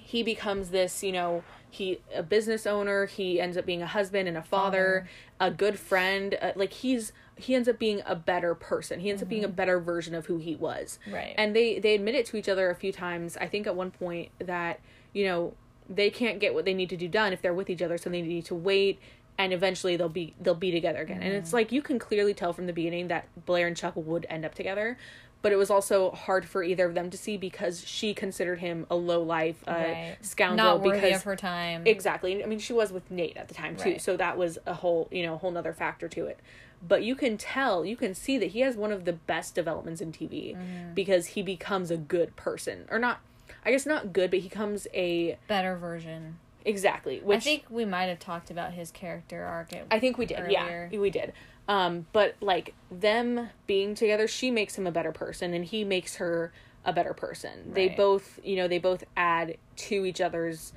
he 0.00 0.22
becomes 0.22 0.70
this, 0.70 1.02
you 1.02 1.12
know, 1.12 1.42
he 1.70 1.98
a 2.14 2.22
business 2.22 2.66
owner. 2.66 3.06
He 3.06 3.40
ends 3.40 3.56
up 3.56 3.66
being 3.66 3.82
a 3.82 3.86
husband 3.86 4.28
and 4.28 4.36
a 4.36 4.42
father, 4.42 5.08
a 5.40 5.50
good 5.50 5.76
friend. 5.78 6.36
Uh, 6.40 6.52
like 6.54 6.72
he's 6.72 7.12
he 7.36 7.54
ends 7.56 7.68
up 7.68 7.80
being 7.80 8.00
a 8.06 8.14
better 8.14 8.54
person. 8.54 9.00
He 9.00 9.10
ends 9.10 9.20
up 9.22 9.28
being 9.28 9.42
a 9.42 9.48
better 9.48 9.80
version 9.80 10.14
of 10.14 10.26
who 10.26 10.38
he 10.38 10.54
was. 10.54 11.00
Right. 11.10 11.34
And 11.36 11.56
they 11.56 11.80
they 11.80 11.96
admit 11.96 12.14
it 12.14 12.26
to 12.26 12.36
each 12.36 12.48
other 12.48 12.70
a 12.70 12.76
few 12.76 12.92
times. 12.92 13.36
I 13.38 13.48
think 13.48 13.66
at 13.66 13.74
one 13.74 13.90
point 13.90 14.30
that 14.38 14.78
you 15.12 15.24
know 15.24 15.54
they 15.90 16.10
can't 16.10 16.38
get 16.38 16.54
what 16.54 16.64
they 16.64 16.74
need 16.74 16.90
to 16.90 16.96
do 16.96 17.08
done 17.08 17.32
if 17.32 17.42
they're 17.42 17.52
with 17.54 17.68
each 17.68 17.82
other, 17.82 17.98
so 17.98 18.08
they 18.08 18.22
need 18.22 18.44
to 18.44 18.54
wait. 18.54 19.00
And 19.36 19.52
eventually 19.52 19.96
they'll 19.96 20.08
be 20.08 20.34
they'll 20.40 20.54
be 20.54 20.70
together 20.70 21.00
again. 21.00 21.22
And 21.22 21.32
it's 21.34 21.52
like 21.52 21.72
you 21.72 21.82
can 21.82 21.98
clearly 21.98 22.34
tell 22.34 22.52
from 22.52 22.66
the 22.66 22.72
beginning 22.72 23.08
that 23.08 23.26
Blair 23.46 23.66
and 23.66 23.76
Chuck 23.76 23.94
would 23.96 24.26
end 24.30 24.44
up 24.44 24.54
together. 24.54 24.96
But 25.42 25.52
it 25.52 25.56
was 25.56 25.68
also 25.70 26.10
hard 26.12 26.46
for 26.46 26.62
either 26.62 26.86
of 26.86 26.94
them 26.94 27.10
to 27.10 27.18
see 27.18 27.36
because 27.36 27.86
she 27.86 28.14
considered 28.14 28.60
him 28.60 28.86
a 28.90 28.96
low 28.96 29.22
life, 29.22 29.62
a 29.66 29.72
right. 29.72 30.16
scoundrel. 30.22 30.56
Not 30.56 30.80
worthy 30.80 31.00
because 31.00 31.16
of 31.18 31.24
her 31.24 31.36
time. 31.36 31.82
Exactly. 31.84 32.42
I 32.42 32.46
mean, 32.46 32.58
she 32.58 32.72
was 32.72 32.90
with 32.92 33.10
Nate 33.10 33.36
at 33.36 33.48
the 33.48 33.54
time 33.54 33.76
too, 33.76 33.90
Right. 33.90 34.00
so 34.00 34.16
that 34.16 34.38
was 34.38 34.56
a 34.64 34.72
whole, 34.72 35.06
you 35.10 35.22
know, 35.22 35.36
whole 35.36 35.50
nother 35.50 35.74
factor 35.74 36.08
to 36.08 36.24
it. 36.24 36.38
But 36.86 37.02
you 37.02 37.14
can 37.14 37.36
tell, 37.36 37.84
you 37.84 37.94
can 37.96 38.14
see 38.14 38.38
that 38.38 38.52
he 38.52 38.60
has 38.60 38.74
one 38.76 38.90
of 38.90 39.04
the 39.04 39.12
best 39.12 39.54
developments 39.54 40.00
in 40.00 40.12
TV 40.12 40.54
Mm-hmm. 40.56 40.94
because 40.94 41.26
he 41.26 41.42
becomes 41.42 41.90
a 41.90 41.98
good 41.98 42.36
person, 42.36 42.86
or 42.90 42.98
not. 42.98 43.20
I 43.66 43.70
guess 43.70 43.84
not 43.84 44.14
good, 44.14 44.30
but 44.30 44.40
he 44.40 44.48
becomes 44.48 44.86
a 44.94 45.36
Better 45.46 45.76
version. 45.76 46.38
Exactly. 46.64 47.20
Which 47.20 47.38
I 47.38 47.40
think 47.40 47.64
we 47.70 47.84
might 47.84 48.04
have 48.06 48.18
talked 48.18 48.50
about 48.50 48.72
his 48.72 48.90
character 48.90 49.44
arc. 49.44 49.70
I 49.90 49.98
think 49.98 50.18
we 50.18 50.26
did. 50.26 50.40
earlier. 50.40 50.88
Yeah, 50.92 50.98
we 50.98 51.10
did. 51.10 51.32
Um, 51.68 52.06
but 52.12 52.36
like 52.40 52.74
them 52.90 53.48
being 53.66 53.94
together, 53.94 54.28
she 54.28 54.50
makes 54.50 54.76
him 54.76 54.86
a 54.86 54.92
better 54.92 55.12
person, 55.12 55.54
and 55.54 55.64
he 55.64 55.84
makes 55.84 56.16
her 56.16 56.52
a 56.84 56.92
better 56.92 57.14
person. 57.14 57.72
They 57.72 57.88
both, 57.88 58.38
you 58.44 58.56
know, 58.56 58.68
they 58.68 58.78
both 58.78 59.04
add 59.16 59.56
to 59.76 60.04
each 60.04 60.20
other's 60.20 60.72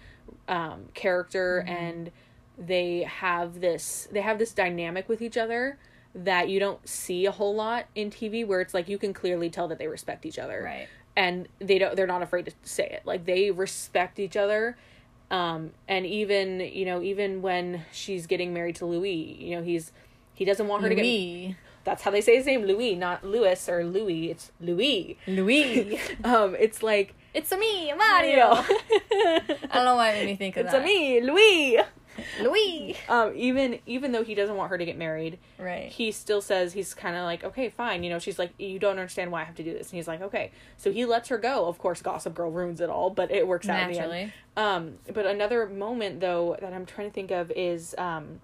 um, 0.47 0.86
character, 0.93 1.63
Mm-hmm. 1.67 1.76
and 1.84 2.12
they 2.60 3.02
have 3.04 3.60
this 3.62 4.08
they 4.12 4.21
have 4.21 4.39
this 4.39 4.52
dynamic 4.54 5.08
with 5.08 5.21
each 5.21 5.38
other 5.38 5.78
that 6.15 6.50
you 6.50 6.60
don't 6.60 6.88
see 6.89 7.26
a 7.28 7.32
whole 7.32 7.54
lot 7.54 7.86
in 7.93 8.10
TV, 8.10 8.47
where 8.47 8.62
it's 8.62 8.73
like 8.73 8.88
you 8.88 8.97
can 8.97 9.13
clearly 9.13 9.50
tell 9.50 9.67
that 9.67 9.78
they 9.78 9.88
respect 9.88 10.26
each 10.26 10.39
other, 10.39 10.63
Right. 10.63 10.88
and 11.15 11.47
they 11.60 11.78
don't 11.78 11.95
they're 11.95 12.08
not 12.08 12.23
afraid 12.23 12.45
to 12.45 12.52
say 12.63 12.88
it 12.88 13.02
like 13.06 13.26
they 13.26 13.52
respect 13.52 14.17
each 14.19 14.36
other 14.38 14.76
um 15.30 15.72
and 15.88 16.06
even 16.06 16.60
you 16.60 16.86
know 16.86 17.02
even 17.02 17.42
when 17.42 17.84
she's 17.92 18.28
getting 18.28 18.54
married 18.54 18.76
to 18.76 18.86
louis 18.86 19.38
you 19.40 19.56
know 19.56 19.63
he's 19.63 19.92
he 20.34 20.46
doesn't 20.46 20.68
want 20.68 20.84
her 20.84 20.90
to 20.90 20.96
get 20.96 21.02
Louis. 21.04 21.58
that's 21.84 22.04
how 22.04 22.12
they 22.12 22.22
say 22.22 22.38
his 22.38 22.46
name 22.46 22.63
louis 22.63 22.96
not 22.96 23.24
louis 23.24 23.68
or 23.68 23.84
louis 23.84 24.32
it's 24.32 24.52
louis 24.62 25.18
Louis. 25.28 26.00
um 26.24 26.56
it's 26.58 26.82
like 26.82 27.13
it's 27.34 27.52
a 27.52 27.58
me, 27.58 27.94
Mario. 27.94 28.46
I 28.52 29.42
don't 29.74 29.86
know 29.86 29.96
why 29.96 30.10
it 30.12 30.26
made 30.26 30.32
me 30.32 30.36
think 30.38 30.58
of 30.58 30.66
it's 30.66 30.72
that. 30.72 30.84
It's 30.84 30.92
a 30.92 30.96
me 31.00 31.22
louis 31.22 31.80
Louis. 32.42 32.96
um 33.10 33.32
even 33.36 33.80
even 33.86 34.12
though 34.12 34.24
he 34.24 34.34
doesn't 34.36 34.56
want 34.56 34.70
her 34.70 34.78
to 34.78 34.86
get 34.86 34.98
married 34.98 35.38
Right. 35.60 35.90
he 35.92 36.12
still 36.12 36.42
says 36.42 36.74
he's 36.74 36.94
kind 36.94 37.16
of 37.16 37.24
like 37.24 37.44
okay 37.44 37.70
fine 37.70 38.04
you 38.04 38.10
know 38.10 38.20
she's 38.20 38.38
like 38.40 38.52
you 38.58 38.80
don't 38.80 38.92
understand 39.00 39.32
why 39.32 39.42
i 39.42 39.44
have 39.44 39.56
to 39.56 39.64
do 39.64 39.74
this 39.74 39.90
and 39.92 39.98
he's 39.98 40.08
like 40.08 40.22
okay 40.22 40.52
so 40.78 40.92
he 40.92 41.06
lets 41.06 41.30
her 41.30 41.38
go 41.38 41.66
of 41.68 41.78
course 41.78 42.02
gossip 42.02 42.34
girl 42.34 42.52
ruins 42.52 42.82
it 42.82 42.90
all 42.90 43.10
but 43.10 43.30
it 43.32 43.48
works 43.48 43.68
out 43.70 43.90
in 43.90 43.96
the 43.96 44.00
end 44.00 44.12
Naturally. 44.12 44.34
Um, 44.58 44.94
but 45.14 45.26
another 45.26 45.68
moment 45.68 46.20
though 46.20 46.58
that 46.60 46.74
I'm 46.74 46.86
trying 46.86 47.08
to 47.10 47.14
think 47.14 47.30
of 47.32 47.52
is 47.56 47.94
um, 47.98 48.42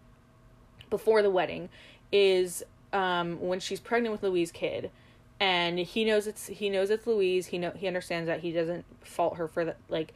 before 0.90 1.22
the 1.24 1.32
wedding 1.32 1.70
is 2.12 2.64
um, 2.92 3.40
when 3.42 3.60
she's 3.60 3.80
pregnant 3.80 4.12
with 4.12 4.22
Louise' 4.22 4.52
kid, 4.52 4.92
and 5.40 5.80
he 5.80 6.06
knows 6.06 6.28
it's 6.28 6.46
he 6.46 6.70
knows 6.70 6.92
it's 6.92 7.08
Louise. 7.08 7.48
He 7.48 7.58
know 7.58 7.72
he 7.76 7.88
understands 7.88 8.28
that 8.28 8.42
he 8.42 8.52
doesn't 8.52 8.86
fault 9.02 9.38
her 9.38 9.48
for 9.48 9.66
the, 9.66 9.76
like 9.90 10.14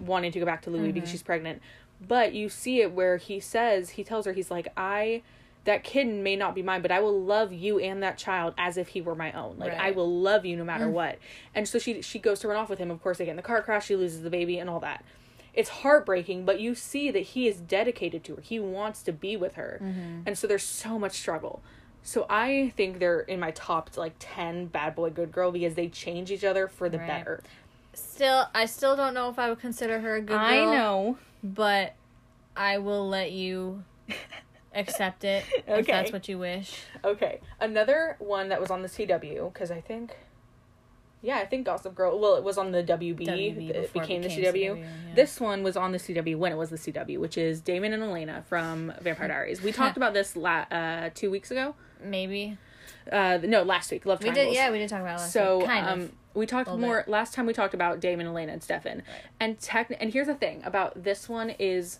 wanting 0.00 0.32
to 0.32 0.38
go 0.40 0.46
back 0.46 0.62
to 0.62 0.70
Louis 0.70 0.92
because 0.92 1.10
she's 1.10 1.22
pregnant. 1.22 1.60
But 2.00 2.32
you 2.32 2.48
see 2.48 2.80
it 2.80 2.92
where 2.92 3.16
he 3.16 3.40
says 3.40 3.90
he 3.90 4.04
tells 4.04 4.26
her 4.26 4.32
he's 4.32 4.50
like 4.50 4.68
I 4.76 5.22
that 5.68 5.84
kid 5.84 6.06
may 6.06 6.34
not 6.34 6.54
be 6.54 6.62
mine, 6.62 6.80
but 6.80 6.90
I 6.90 7.00
will 7.00 7.20
love 7.20 7.52
you 7.52 7.78
and 7.78 8.02
that 8.02 8.16
child 8.16 8.54
as 8.56 8.78
if 8.78 8.88
he 8.88 9.02
were 9.02 9.14
my 9.14 9.32
own. 9.32 9.58
Like 9.58 9.74
I 9.74 9.90
will 9.90 10.10
love 10.20 10.46
you 10.46 10.56
no 10.56 10.64
matter 10.64 10.86
mm. 10.86 10.92
what. 10.92 11.18
And 11.54 11.68
so 11.68 11.78
she 11.78 12.00
she 12.00 12.18
goes 12.18 12.40
to 12.40 12.48
run 12.48 12.56
off 12.56 12.70
with 12.70 12.78
him. 12.78 12.90
Of 12.90 13.02
course, 13.02 13.18
they 13.18 13.26
get 13.26 13.32
in 13.32 13.36
the 13.36 13.42
car 13.42 13.60
crash. 13.60 13.86
She 13.86 13.96
loses 13.96 14.22
the 14.22 14.30
baby 14.30 14.58
and 14.58 14.70
all 14.70 14.80
that. 14.80 15.04
It's 15.52 15.68
heartbreaking, 15.68 16.44
but 16.44 16.60
you 16.60 16.74
see 16.74 17.10
that 17.10 17.18
he 17.18 17.48
is 17.48 17.58
dedicated 17.58 18.22
to 18.24 18.36
her. 18.36 18.40
He 18.40 18.60
wants 18.60 19.02
to 19.02 19.12
be 19.12 19.36
with 19.36 19.54
her, 19.54 19.80
mm-hmm. 19.82 20.20
and 20.24 20.38
so 20.38 20.46
there's 20.46 20.62
so 20.62 20.98
much 20.98 21.12
struggle. 21.12 21.62
So 22.02 22.24
I 22.30 22.72
think 22.76 22.98
they're 22.98 23.20
in 23.20 23.38
my 23.40 23.50
top 23.50 23.90
like 23.96 24.14
ten 24.18 24.66
bad 24.66 24.94
boy 24.94 25.10
good 25.10 25.32
girl 25.32 25.52
because 25.52 25.74
they 25.74 25.88
change 25.88 26.30
each 26.30 26.44
other 26.44 26.68
for 26.68 26.88
the 26.88 26.98
Right. 26.98 27.06
better. 27.08 27.42
Still, 27.92 28.46
I 28.54 28.66
still 28.66 28.96
don't 28.96 29.12
know 29.12 29.28
if 29.28 29.38
I 29.38 29.50
would 29.50 29.58
consider 29.58 30.00
her 30.00 30.16
a 30.16 30.20
good 30.20 30.28
girl. 30.28 30.38
I 30.38 30.56
know. 30.60 31.18
But 31.42 31.94
I 32.56 32.78
will 32.78 33.08
let 33.08 33.32
you 33.32 33.84
accept 34.74 35.24
it 35.24 35.44
if 35.56 35.68
Okay. 35.68 35.82
that's 35.92 36.12
what 36.12 36.28
you 36.28 36.38
wish. 36.38 36.80
Okay, 37.04 37.40
another 37.60 38.16
one 38.18 38.48
that 38.50 38.60
was 38.60 38.70
on 38.70 38.82
the 38.82 38.88
CW 38.88 39.52
because 39.52 39.70
I 39.70 39.80
think, 39.80 40.16
yeah, 41.22 41.36
I 41.38 41.46
think 41.46 41.66
Gossip 41.66 41.94
Girl. 41.94 42.18
Well, 42.18 42.36
it 42.36 42.44
was 42.44 42.58
on 42.58 42.70
the 42.72 42.82
WB. 42.82 43.26
WB 43.26 43.70
it 43.70 43.82
before 43.82 43.82
it 43.82 43.92
became, 43.92 44.22
the 44.22 44.28
CW. 44.28 44.52
CW, 44.52 44.78
yeah. 44.80 45.14
This 45.14 45.40
one 45.40 45.62
was 45.62 45.76
on 45.76 45.92
the 45.92 45.98
CW 45.98 46.36
when 46.36 46.52
it 46.52 46.56
was 46.56 46.70
the 46.70 46.76
CW, 46.76 47.18
which 47.18 47.36
is 47.38 47.60
Damon 47.60 47.92
and 47.92 48.02
Elena 48.02 48.44
from 48.48 48.92
Vampire 49.00 49.28
Diaries. 49.28 49.62
We 49.62 49.72
talked 49.72 49.96
about 49.96 50.14
this 50.14 50.36
la- 50.36 50.66
uh, 50.70 51.10
two 51.14 51.30
weeks 51.30 51.50
ago. 51.50 51.74
Maybe 52.02 52.56
Uh, 53.10 53.38
no, 53.42 53.62
last 53.62 53.90
week. 53.90 54.06
Love 54.06 54.20
we 54.20 54.30
triangles. 54.30 54.54
did. 54.54 54.54
Yeah, 54.54 54.70
we 54.70 54.78
did 54.78 54.88
talk 54.88 55.00
about 55.00 55.14
it 55.18 55.22
last 55.22 55.32
so 55.32 55.58
week. 55.58 55.66
Kind 55.66 55.86
um, 55.86 56.00
of. 56.02 56.12
We 56.38 56.46
talked 56.46 56.70
more 56.70 56.98
bit. 57.02 57.08
last 57.08 57.34
time. 57.34 57.46
We 57.46 57.52
talked 57.52 57.74
about 57.74 58.00
Damon, 58.00 58.26
Elena, 58.26 58.52
and 58.52 58.62
Stefan, 58.62 59.02
and 59.40 59.58
tech. 59.58 59.94
And 60.00 60.12
here's 60.12 60.26
the 60.28 60.34
thing 60.34 60.62
about 60.64 61.02
this 61.04 61.28
one 61.28 61.50
is, 61.58 61.98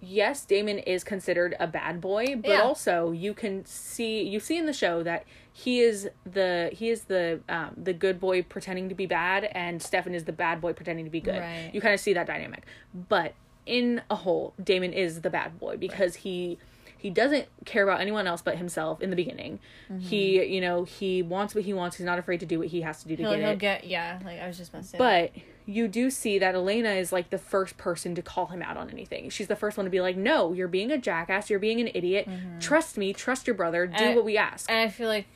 yes, 0.00 0.44
Damon 0.44 0.78
is 0.80 1.04
considered 1.04 1.56
a 1.58 1.66
bad 1.66 2.00
boy, 2.00 2.36
but 2.36 2.50
Yeah. 2.50 2.62
also 2.62 3.12
you 3.12 3.32
can 3.34 3.64
see 3.64 4.22
you 4.22 4.40
see 4.40 4.58
in 4.58 4.66
the 4.66 4.72
show 4.72 5.02
that 5.02 5.24
he 5.52 5.80
is 5.80 6.10
the 6.30 6.70
he 6.72 6.90
is 6.90 7.04
the 7.04 7.40
um, 7.48 7.72
the 7.76 7.92
good 7.94 8.20
boy 8.20 8.42
pretending 8.42 8.88
to 8.90 8.94
be 8.94 9.06
bad, 9.06 9.44
and 9.52 9.82
Stefan 9.82 10.14
is 10.14 10.24
the 10.24 10.32
bad 10.32 10.60
boy 10.60 10.72
pretending 10.74 11.04
to 11.06 11.10
be 11.10 11.20
good. 11.20 11.40
Right. 11.40 11.70
You 11.72 11.80
kind 11.80 11.94
of 11.94 12.00
see 12.00 12.12
that 12.12 12.26
dynamic, 12.26 12.64
but 13.08 13.34
in 13.64 14.00
a 14.10 14.14
whole, 14.14 14.54
Damon 14.62 14.92
is 14.92 15.22
the 15.22 15.30
bad 15.30 15.58
boy 15.58 15.76
because 15.76 16.14
he 16.16 16.58
he 16.98 17.10
doesn't 17.10 17.46
care 17.64 17.82
about 17.82 18.00
anyone 18.00 18.26
else 18.26 18.42
but 18.42 18.56
himself 18.56 19.00
in 19.02 19.10
the 19.10 19.16
beginning. 19.16 19.58
Mm-hmm. 19.90 19.98
He, 20.00 20.44
you 20.44 20.60
know, 20.60 20.84
he 20.84 21.22
wants 21.22 21.54
what 21.54 21.64
he 21.64 21.72
wants. 21.74 21.96
He's 21.96 22.06
not 22.06 22.18
afraid 22.18 22.40
to 22.40 22.46
do 22.46 22.58
what 22.58 22.68
he 22.68 22.80
has 22.82 23.02
to 23.02 23.08
do 23.08 23.16
to 23.16 23.22
He'll, 23.22 23.30
get 23.32 23.40
he'll 23.40 23.50
it. 23.50 23.58
get 23.58 23.84
yeah. 23.86 24.18
Like 24.24 24.40
I 24.40 24.46
was 24.46 24.56
just 24.58 24.70
about 24.70 24.82
to 24.82 24.88
say. 24.88 24.98
but 24.98 25.32
you 25.68 25.88
do 25.88 26.10
see 26.10 26.38
that 26.38 26.54
Elena 26.54 26.90
is 26.90 27.12
like 27.12 27.30
the 27.30 27.38
first 27.38 27.76
person 27.76 28.14
to 28.14 28.22
call 28.22 28.46
him 28.46 28.62
out 28.62 28.76
on 28.76 28.88
anything. 28.90 29.30
She's 29.30 29.48
the 29.48 29.56
first 29.56 29.76
one 29.76 29.84
to 29.84 29.90
be 29.90 30.00
like, 30.00 30.16
"No, 30.16 30.52
you're 30.52 30.68
being 30.68 30.90
a 30.92 30.98
jackass. 30.98 31.50
You're 31.50 31.58
being 31.58 31.80
an 31.80 31.90
idiot. 31.94 32.28
Trust 32.60 32.96
me. 32.96 33.12
Trust 33.12 33.46
your 33.46 33.54
brother. 33.54 33.86
Do 33.86 33.92
Mm-hmm. 33.94 34.04
And- 34.04 34.16
what 34.16 34.24
we 34.24 34.36
ask." 34.38 34.70
And 34.70 34.78
I 34.78 34.88
feel 34.88 35.08
like 35.08 35.26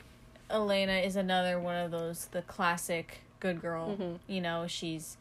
Elena 0.49 0.94
is 0.94 1.16
another 1.16 1.59
one 1.61 1.77
of 1.77 1.90
those 1.90 2.27
the 2.33 2.42
classic 2.42 3.20
good 3.40 3.61
girl. 3.61 3.96
Mm-hmm. 3.99 4.14
You 4.33 4.40
know, 4.40 4.66
she's 4.66 5.16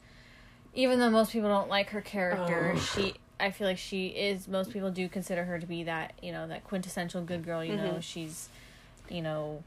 even 0.76 1.00
though 1.00 1.10
most 1.10 1.32
people 1.32 1.50
don't 1.50 1.70
like 1.70 1.90
her 1.90 2.02
character, 2.02 2.74
Oh. 2.76 2.80
she 2.80 3.16
I 3.40 3.52
feel 3.52 3.68
like 3.68 3.78
she 3.78 4.08
is 4.08 4.48
most 4.48 4.72
people 4.72 4.92
do 4.92 5.08
consider 5.10 5.46
her 5.46 5.60
to 5.60 5.66
be 5.66 5.84
that, 5.84 6.14
you 6.22 6.32
know, 6.32 6.48
that 6.48 6.64
quintessential 6.66 7.22
good 7.22 7.46
girl, 7.46 7.64
you 7.64 7.74
Mm-hmm. 7.74 7.86
know, 7.86 8.00
she's 8.02 8.50
you 9.10 9.22
know 9.22 9.64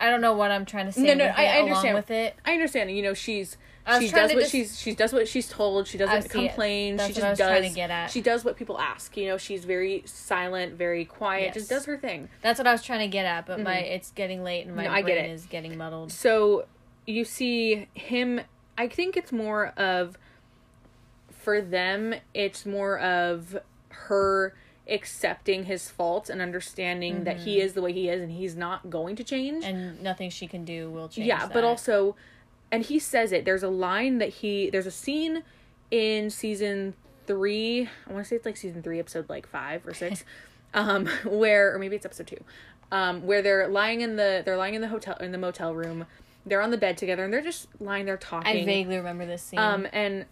I 0.00 0.10
don't 0.10 0.20
know 0.20 0.32
what 0.34 0.50
I'm 0.50 0.64
trying 0.64 0.86
to 0.86 0.92
say 0.92 1.02
No, 1.02 1.14
no, 1.14 1.24
I- 1.26 1.28
it, 1.44 1.48
I 1.48 1.58
understand. 1.60 1.94
with 1.94 2.10
it. 2.10 2.34
I 2.44 2.52
understand. 2.54 2.90
You 2.90 3.02
know, 3.02 3.14
she's 3.14 3.56
she 4.00 4.10
does 4.10 4.32
what 4.32 4.40
just- 4.40 4.50
she's 4.50 4.78
she 4.80 4.94
does 4.96 5.12
what 5.12 5.28
she's 5.28 5.48
told. 5.48 5.86
She 5.86 5.96
doesn't 5.98 6.28
complain. 6.30 6.96
That's 6.96 7.14
she 7.14 7.20
what 7.20 7.28
just 7.30 7.40
I 7.42 7.50
was 7.52 7.62
does. 7.62 7.70
to 7.70 7.74
get 7.76 7.90
at. 7.90 8.10
She 8.10 8.20
does 8.20 8.44
what 8.44 8.56
people 8.56 8.78
ask. 8.80 9.16
You 9.16 9.28
know, 9.28 9.38
she's 9.38 9.64
very 9.64 10.02
silent, 10.06 10.74
very 10.74 11.04
quiet. 11.04 11.44
Yes. 11.46 11.54
Just 11.54 11.70
does 11.70 11.84
her 11.84 11.96
thing. 11.96 12.28
That's 12.42 12.58
what 12.58 12.66
I 12.66 12.72
was 12.72 12.82
trying 12.82 13.00
to 13.00 13.08
get 13.08 13.24
at, 13.26 13.46
but 13.46 13.60
my 13.60 13.76
it's 13.78 14.10
getting 14.10 14.42
late 14.42 14.66
and 14.66 14.74
my 14.74 14.84
Mm-hmm. 14.84 14.92
No, 14.92 14.98
I 14.98 15.02
get 15.02 15.14
brain 15.18 15.30
it. 15.30 15.34
is 15.34 15.46
getting 15.46 15.76
muddled. 15.78 16.10
So 16.10 16.66
you 17.06 17.24
see 17.24 17.86
him. 17.94 18.40
I 18.76 18.88
think 18.88 19.16
it's 19.16 19.30
more 19.32 19.68
of 19.76 20.16
for 21.42 21.60
them. 21.60 22.14
It's 22.34 22.64
more 22.64 22.98
of 22.98 23.58
her 23.88 24.54
accepting 24.88 25.64
his 25.64 25.88
faults 25.88 26.28
and 26.28 26.40
understanding 26.40 27.24
that 27.24 27.38
he 27.38 27.60
is 27.60 27.74
the 27.74 27.82
way 27.82 27.92
he 27.92 28.08
is 28.08 28.20
and 28.20 28.32
he's 28.32 28.56
not 28.56 28.90
going 28.90 29.16
to 29.16 29.24
change. 29.24 29.64
Mm-hmm. 29.64 29.76
And 29.76 30.02
nothing 30.02 30.30
she 30.30 30.46
can 30.46 30.64
do 30.64 30.90
will 30.90 31.08
change. 31.08 31.26
yeah, 31.26 31.48
but 31.52 31.64
also, 31.64 32.16
and 32.70 32.84
he 32.84 32.98
says 32.98 33.32
it. 33.32 33.44
There's 33.44 33.62
a 33.62 33.68
line 33.68 34.18
that 34.18 34.28
he. 34.28 34.70
There's 34.70 34.86
a 34.86 34.90
scene 34.90 35.42
in 35.90 36.30
season 36.30 36.94
three. 37.26 37.88
I 38.08 38.12
want 38.12 38.24
to 38.24 38.28
say 38.28 38.36
it's 38.36 38.46
like 38.46 38.56
season 38.56 38.82
three, 38.82 38.98
episode 38.98 39.28
like 39.28 39.46
five 39.46 39.86
or 39.86 39.94
six. 39.94 40.24
um, 40.74 41.06
where 41.24 41.74
or 41.74 41.78
maybe 41.78 41.96
it's 41.96 42.06
episode 42.06 42.26
two, 42.26 42.44
um, 42.90 43.26
where 43.26 43.42
they're 43.42 43.68
lying 43.68 44.00
in 44.00 44.16
the 44.16 44.42
they're 44.44 44.56
lying 44.56 44.74
in 44.74 44.80
the 44.80 44.88
hotel 44.88 45.16
in 45.20 45.32
the 45.32 45.38
motel 45.38 45.74
room. 45.74 46.06
They're 46.44 46.60
on 46.60 46.72
the 46.72 46.78
bed 46.78 46.96
together 46.98 47.22
and 47.22 47.32
they're 47.32 47.40
just 47.40 47.68
lying 47.78 48.04
there 48.04 48.16
talking. 48.16 48.62
I 48.62 48.64
vaguely 48.64 48.96
remember 48.96 49.26
this 49.26 49.42
scene. 49.42 49.60
Um, 49.60 49.86
and 49.92 50.24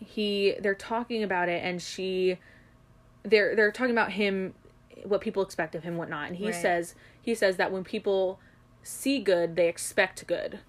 he 0.00 0.54
they're 0.60 0.74
talking 0.74 1.22
about 1.22 1.48
it, 1.48 1.62
and 1.64 1.80
she 1.80 2.38
they're 3.22 3.54
they're 3.54 3.70
talking 3.72 3.92
about 3.92 4.12
him, 4.12 4.54
what 5.04 5.20
people 5.20 5.42
expect 5.42 5.74
of 5.74 5.82
him, 5.82 5.96
whatnot. 5.96 6.28
And 6.28 6.36
he 6.36 6.46
Right. 6.46 6.54
says 6.54 6.94
he 7.22 7.34
says 7.34 7.56
that 7.56 7.70
when 7.70 7.84
people 7.84 8.40
see 8.82 9.20
good, 9.20 9.56
they 9.56 9.68
expect 9.68 10.26
good. 10.26 10.60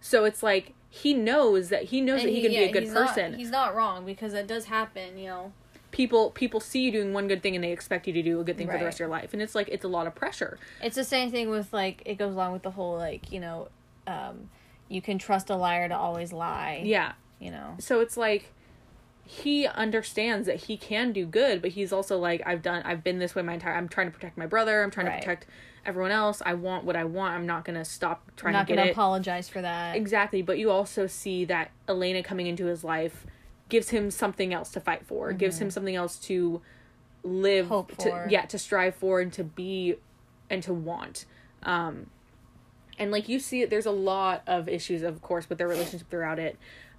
So 0.00 0.24
it's 0.24 0.42
like 0.42 0.74
he 0.88 1.12
knows 1.12 1.68
that 1.70 1.84
he 1.84 2.00
knows 2.00 2.20
And 2.20 2.28
that 2.28 2.32
he, 2.32 2.36
he- 2.36 2.42
can 2.42 2.52
yeah, 2.52 2.60
be 2.60 2.64
a 2.66 2.72
good 2.72 2.82
he's 2.84 2.92
not- 2.92 3.08
person. 3.08 3.34
he's 3.34 3.50
not 3.50 3.74
wrong 3.74 4.06
because 4.06 4.32
that 4.32 4.46
does 4.46 4.66
happen, 4.66 5.18
you 5.18 5.26
know. 5.26 5.52
people 5.90 6.30
people 6.30 6.60
see 6.60 6.80
you 6.82 6.92
doing 6.92 7.12
one 7.12 7.26
good 7.26 7.42
thing 7.42 7.54
and 7.56 7.64
they 7.64 7.72
expect 7.72 8.06
you 8.06 8.12
to 8.12 8.22
do 8.22 8.38
a 8.40 8.44
good 8.44 8.56
thing 8.58 8.66
for 8.68 8.78
the 8.78 8.84
rest 8.84 8.96
of 8.96 9.00
your 9.00 9.08
life, 9.08 9.32
and 9.32 9.42
it's 9.42 9.54
like 9.54 9.68
it's 9.68 9.84
a 9.84 9.88
lot 9.88 10.06
of 10.06 10.14
pressure. 10.14 10.58
It's 10.82 10.94
the 10.96 11.04
same 11.04 11.30
thing 11.32 11.48
with 11.50 11.72
like 11.72 12.02
it 12.06 12.14
goes 12.16 12.32
along 12.34 12.52
with 12.52 12.62
the 12.62 12.70
whole 12.72 12.96
like 12.96 13.32
you 13.32 13.40
know, 13.40 13.68
um, 14.06 14.50
you 14.88 15.02
can 15.02 15.18
trust 15.18 15.50
a 15.50 15.56
liar 15.56 15.88
to 15.88 15.96
always 15.96 16.32
lie. 16.32 16.82
Yeah. 16.84 17.12
You 17.38 17.50
know. 17.50 17.74
so 17.78 18.00
it's 18.00 18.16
like 18.16 18.52
he 19.28 19.66
understands 19.66 20.46
that 20.46 20.56
he 20.56 20.76
can 20.76 21.12
do 21.12 21.26
good 21.26 21.60
but 21.60 21.72
he's 21.72 21.92
also 21.92 22.16
like 22.16 22.40
i've 22.46 22.62
done 22.62 22.80
i've 22.84 23.02
been 23.02 23.18
this 23.18 23.34
way 23.34 23.42
my 23.42 23.54
entire 23.54 23.74
i'm 23.74 23.88
trying 23.88 24.06
to 24.06 24.12
protect 24.12 24.38
my 24.38 24.46
brother 24.46 24.82
i'm 24.84 24.90
trying 24.90 25.06
Right. 25.06 25.20
to 25.20 25.26
protect 25.26 25.46
everyone 25.84 26.12
else 26.12 26.40
i 26.46 26.54
want 26.54 26.84
what 26.84 26.94
i 26.94 27.02
want 27.04 27.34
i'm 27.34 27.44
not 27.46 27.64
gonna 27.64 27.84
stop 27.84 28.22
I'm 28.28 28.32
trying 28.36 28.52
not 28.52 28.66
get 28.68 28.76
gonna 28.76 28.88
it 28.88 28.92
apologize 28.92 29.48
for 29.48 29.60
that. 29.62 29.96
exactly 29.96 30.42
but 30.42 30.58
you 30.58 30.70
also 30.70 31.06
see 31.08 31.44
that 31.46 31.72
elena 31.88 32.22
coming 32.22 32.46
into 32.46 32.66
his 32.66 32.84
life 32.84 33.26
gives 33.68 33.90
him 33.90 34.12
something 34.12 34.54
else 34.54 34.70
to 34.70 34.80
fight 34.80 35.04
for 35.06 35.32
gives 35.32 35.58
him 35.60 35.70
something 35.70 35.96
else 35.96 36.18
to 36.20 36.62
live 37.24 37.64
Mm-hmm. 37.66 37.74
Hope 37.74 37.96
to 37.98 38.10
for. 38.10 38.26
yeah 38.30 38.44
to 38.46 38.58
strive 38.58 38.94
for 38.94 39.20
and 39.20 39.32
to 39.32 39.42
be 39.42 39.96
and 40.48 40.62
to 40.62 40.72
want 40.72 41.24
um 41.64 42.06
and 42.96 43.10
like 43.10 43.28
you 43.28 43.40
see 43.40 43.62
it 43.62 43.70
there's 43.70 43.86
a 43.86 43.90
lot 43.90 44.42
of 44.46 44.68
issues 44.68 45.02
of 45.02 45.20
course 45.20 45.48
with 45.48 45.58
their 45.58 45.66
relationship 45.66 46.08
throughout 46.08 46.38
it 46.38 46.56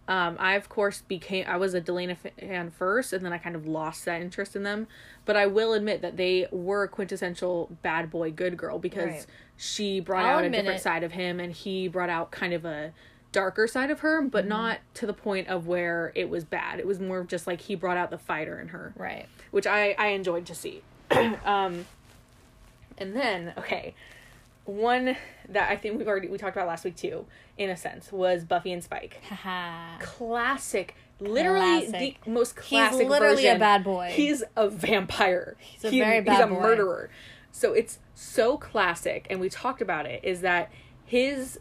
um, 0.07 0.37
I 0.39 0.55
of 0.55 0.69
course 0.69 1.01
became 1.01 1.45
I 1.47 1.57
was 1.57 1.73
a 1.73 1.81
Delena 1.81 2.15
fan 2.39 2.71
first, 2.71 3.11
and 3.13 3.25
then 3.25 3.33
I 3.33 3.37
kind 3.37 3.55
of 3.55 3.67
lost 3.67 4.05
that 4.05 4.21
interest 4.21 4.55
in 4.55 4.63
them. 4.63 4.87
But 5.25 5.35
I 5.35 5.45
will 5.47 5.73
admit 5.73 6.01
that 6.01 6.15
they 6.17 6.47
were 6.51 6.83
a 6.83 6.87
quintessential 6.87 7.69
bad 7.81 8.09
boy, 8.09 8.31
good 8.31 8.55
girl 8.57 8.79
because 8.79 9.05
Right. 9.09 9.25
she 9.57 9.99
brought 9.99 10.25
I'll 10.25 10.37
out 10.39 10.45
a 10.45 10.49
different 10.49 10.79
it. 10.79 10.83
side 10.83 11.03
of 11.03 11.11
him, 11.11 11.39
and 11.39 11.51
he 11.51 11.87
brought 11.87 12.09
out 12.09 12.31
kind 12.31 12.53
of 12.53 12.63
a 12.65 12.93
darker 13.33 13.67
side 13.67 13.91
of 13.91 13.99
her, 13.99 14.19
Mm-hmm. 14.21 14.29
but 14.29 14.47
not 14.47 14.79
to 14.95 15.05
the 15.05 15.13
point 15.13 15.49
of 15.49 15.67
where 15.67 16.13
it 16.15 16.29
was 16.29 16.45
bad. 16.45 16.79
It 16.79 16.87
was 16.87 16.99
more 16.99 17.23
just 17.25 17.45
like 17.45 17.61
he 17.61 17.75
brought 17.75 17.97
out 17.97 18.09
the 18.09 18.17
fighter 18.17 18.59
in 18.59 18.69
her, 18.69 18.93
Right. 18.95 19.25
which 19.51 19.67
I 19.67 19.91
I 19.97 20.07
enjoyed 20.07 20.45
to 20.45 20.55
see. 20.55 20.81
um, 21.45 21.85
and 22.97 23.15
then 23.15 23.53
okay, 23.57 23.93
one 24.67 25.15
that 25.49 25.71
I 25.71 25.75
think 25.77 25.97
we've 25.97 26.07
already 26.07 26.27
we 26.27 26.37
talked 26.37 26.55
about 26.55 26.67
last 26.67 26.83
week 26.85 26.95
too, 26.95 27.25
in 27.57 27.69
a 27.69 27.77
sense, 27.77 28.11
was 28.11 28.43
Buffy 28.43 28.71
and 28.71 28.83
Spike. 28.83 29.21
Classic, 29.99 30.95
literally 31.19 31.87
Classic. 31.87 32.23
the 32.23 32.29
most 32.29 32.55
classic. 32.55 33.01
He's 33.01 33.09
literally 33.09 33.47
a 33.47 33.57
bad 33.57 33.83
boy. 33.83 34.11
He's 34.13 34.43
a 34.55 34.69
vampire. 34.69 35.55
He's 35.59 35.85
a 35.85 35.89
very 35.89 36.23
He's 36.23 36.39
a 36.39 36.47
boy. 36.47 36.59
murderer. 36.59 37.09
So 37.51 37.73
it's 37.73 37.99
so 38.13 38.57
classic, 38.57 39.25
and 39.29 39.39
we 39.39 39.49
talked 39.49 39.81
about 39.81 40.05
it. 40.05 40.23
Is 40.23 40.41
that 40.41 40.71
his 41.05 41.59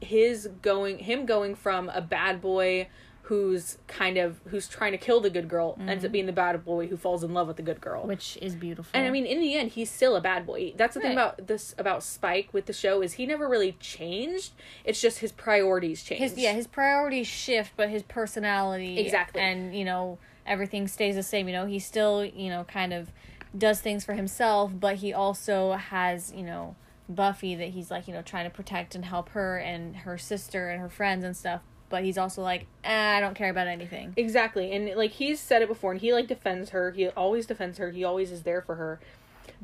his 0.00 0.48
going 0.62 0.98
him 0.98 1.24
going 1.26 1.54
from 1.54 1.88
a 1.90 2.00
bad 2.00 2.40
boy 2.40 2.88
who's 3.24 3.78
kind 3.86 4.18
of 4.18 4.38
who's 4.48 4.68
trying 4.68 4.92
to 4.92 4.98
kill 4.98 5.18
the 5.18 5.30
good 5.30 5.48
girl 5.48 5.78
ends 5.88 6.04
up 6.04 6.12
being 6.12 6.26
the 6.26 6.32
bad 6.32 6.62
boy 6.62 6.86
who 6.88 6.96
falls 6.96 7.24
in 7.24 7.32
love 7.32 7.46
with 7.48 7.56
the 7.56 7.62
good 7.62 7.80
girl. 7.80 8.00
Mm-hmm. 8.00 8.08
Which 8.08 8.36
is 8.42 8.54
beautiful. 8.54 8.90
And 8.92 9.06
I 9.06 9.10
mean, 9.10 9.24
in 9.24 9.40
the 9.40 9.54
end, 9.54 9.70
he's 9.70 9.90
still 9.90 10.14
a 10.14 10.20
bad 10.20 10.46
boy. 10.46 10.74
That's 10.76 10.92
the 10.92 11.00
thing 11.00 11.12
about 11.12 11.46
this 11.46 11.74
about 11.78 12.02
Spike 12.02 12.50
with 12.52 12.66
the 12.66 12.74
show 12.74 13.00
is 13.00 13.14
he 13.14 13.24
never 13.24 13.48
really 13.48 13.72
changed. 13.80 14.52
It's 14.84 15.00
just 15.00 15.20
his 15.20 15.32
priorities 15.32 16.02
changed. 16.02 16.22
his 16.22 16.36
yeah, 16.36 16.52
his 16.52 16.66
priorities 16.66 17.26
shift, 17.26 17.72
but 17.76 17.88
his 17.88 18.02
personality 18.02 18.98
Exactly. 18.98 19.40
and 19.40 19.74
you 19.74 19.86
know 19.86 20.18
everything 20.46 20.86
stays 20.86 21.14
the 21.14 21.22
same. 21.22 21.48
You 21.48 21.54
know, 21.54 21.66
he 21.66 21.78
still 21.78 22.24
you 22.26 22.50
know 22.50 22.64
kind 22.64 22.92
of 22.92 23.10
does 23.56 23.80
things 23.80 24.04
for 24.04 24.12
himself, 24.12 24.70
but 24.78 24.96
he 24.96 25.14
also 25.14 25.72
has 25.72 26.30
you 26.36 26.42
know 26.42 26.76
Buffy 27.08 27.54
that 27.54 27.70
he's 27.70 27.90
like 27.90 28.06
you 28.06 28.12
know 28.12 28.22
trying 28.22 28.44
to 28.44 28.50
protect 28.50 28.94
and 28.94 29.06
help 29.06 29.30
her 29.30 29.56
and 29.58 29.96
her 29.96 30.18
sister 30.18 30.68
and 30.68 30.82
her 30.82 30.90
friends 30.90 31.24
and 31.24 31.34
stuff. 31.34 31.62
But 31.94 32.02
he's 32.02 32.18
also 32.18 32.42
like, 32.42 32.66
eh, 32.82 33.16
I 33.16 33.20
don't 33.20 33.36
care 33.36 33.50
about 33.50 33.68
anything. 33.68 34.14
Exactly. 34.16 34.72
And 34.72 34.96
like 34.96 35.12
he's 35.12 35.38
said 35.38 35.62
it 35.62 35.68
before 35.68 35.92
and 35.92 36.00
he 36.00 36.12
like 36.12 36.26
defends 36.26 36.70
her. 36.70 36.90
He 36.90 37.06
always 37.10 37.46
defends 37.46 37.78
her. 37.78 37.92
He 37.92 38.02
always 38.02 38.32
is 38.32 38.42
there 38.42 38.60
for 38.60 38.74
her. 38.74 38.98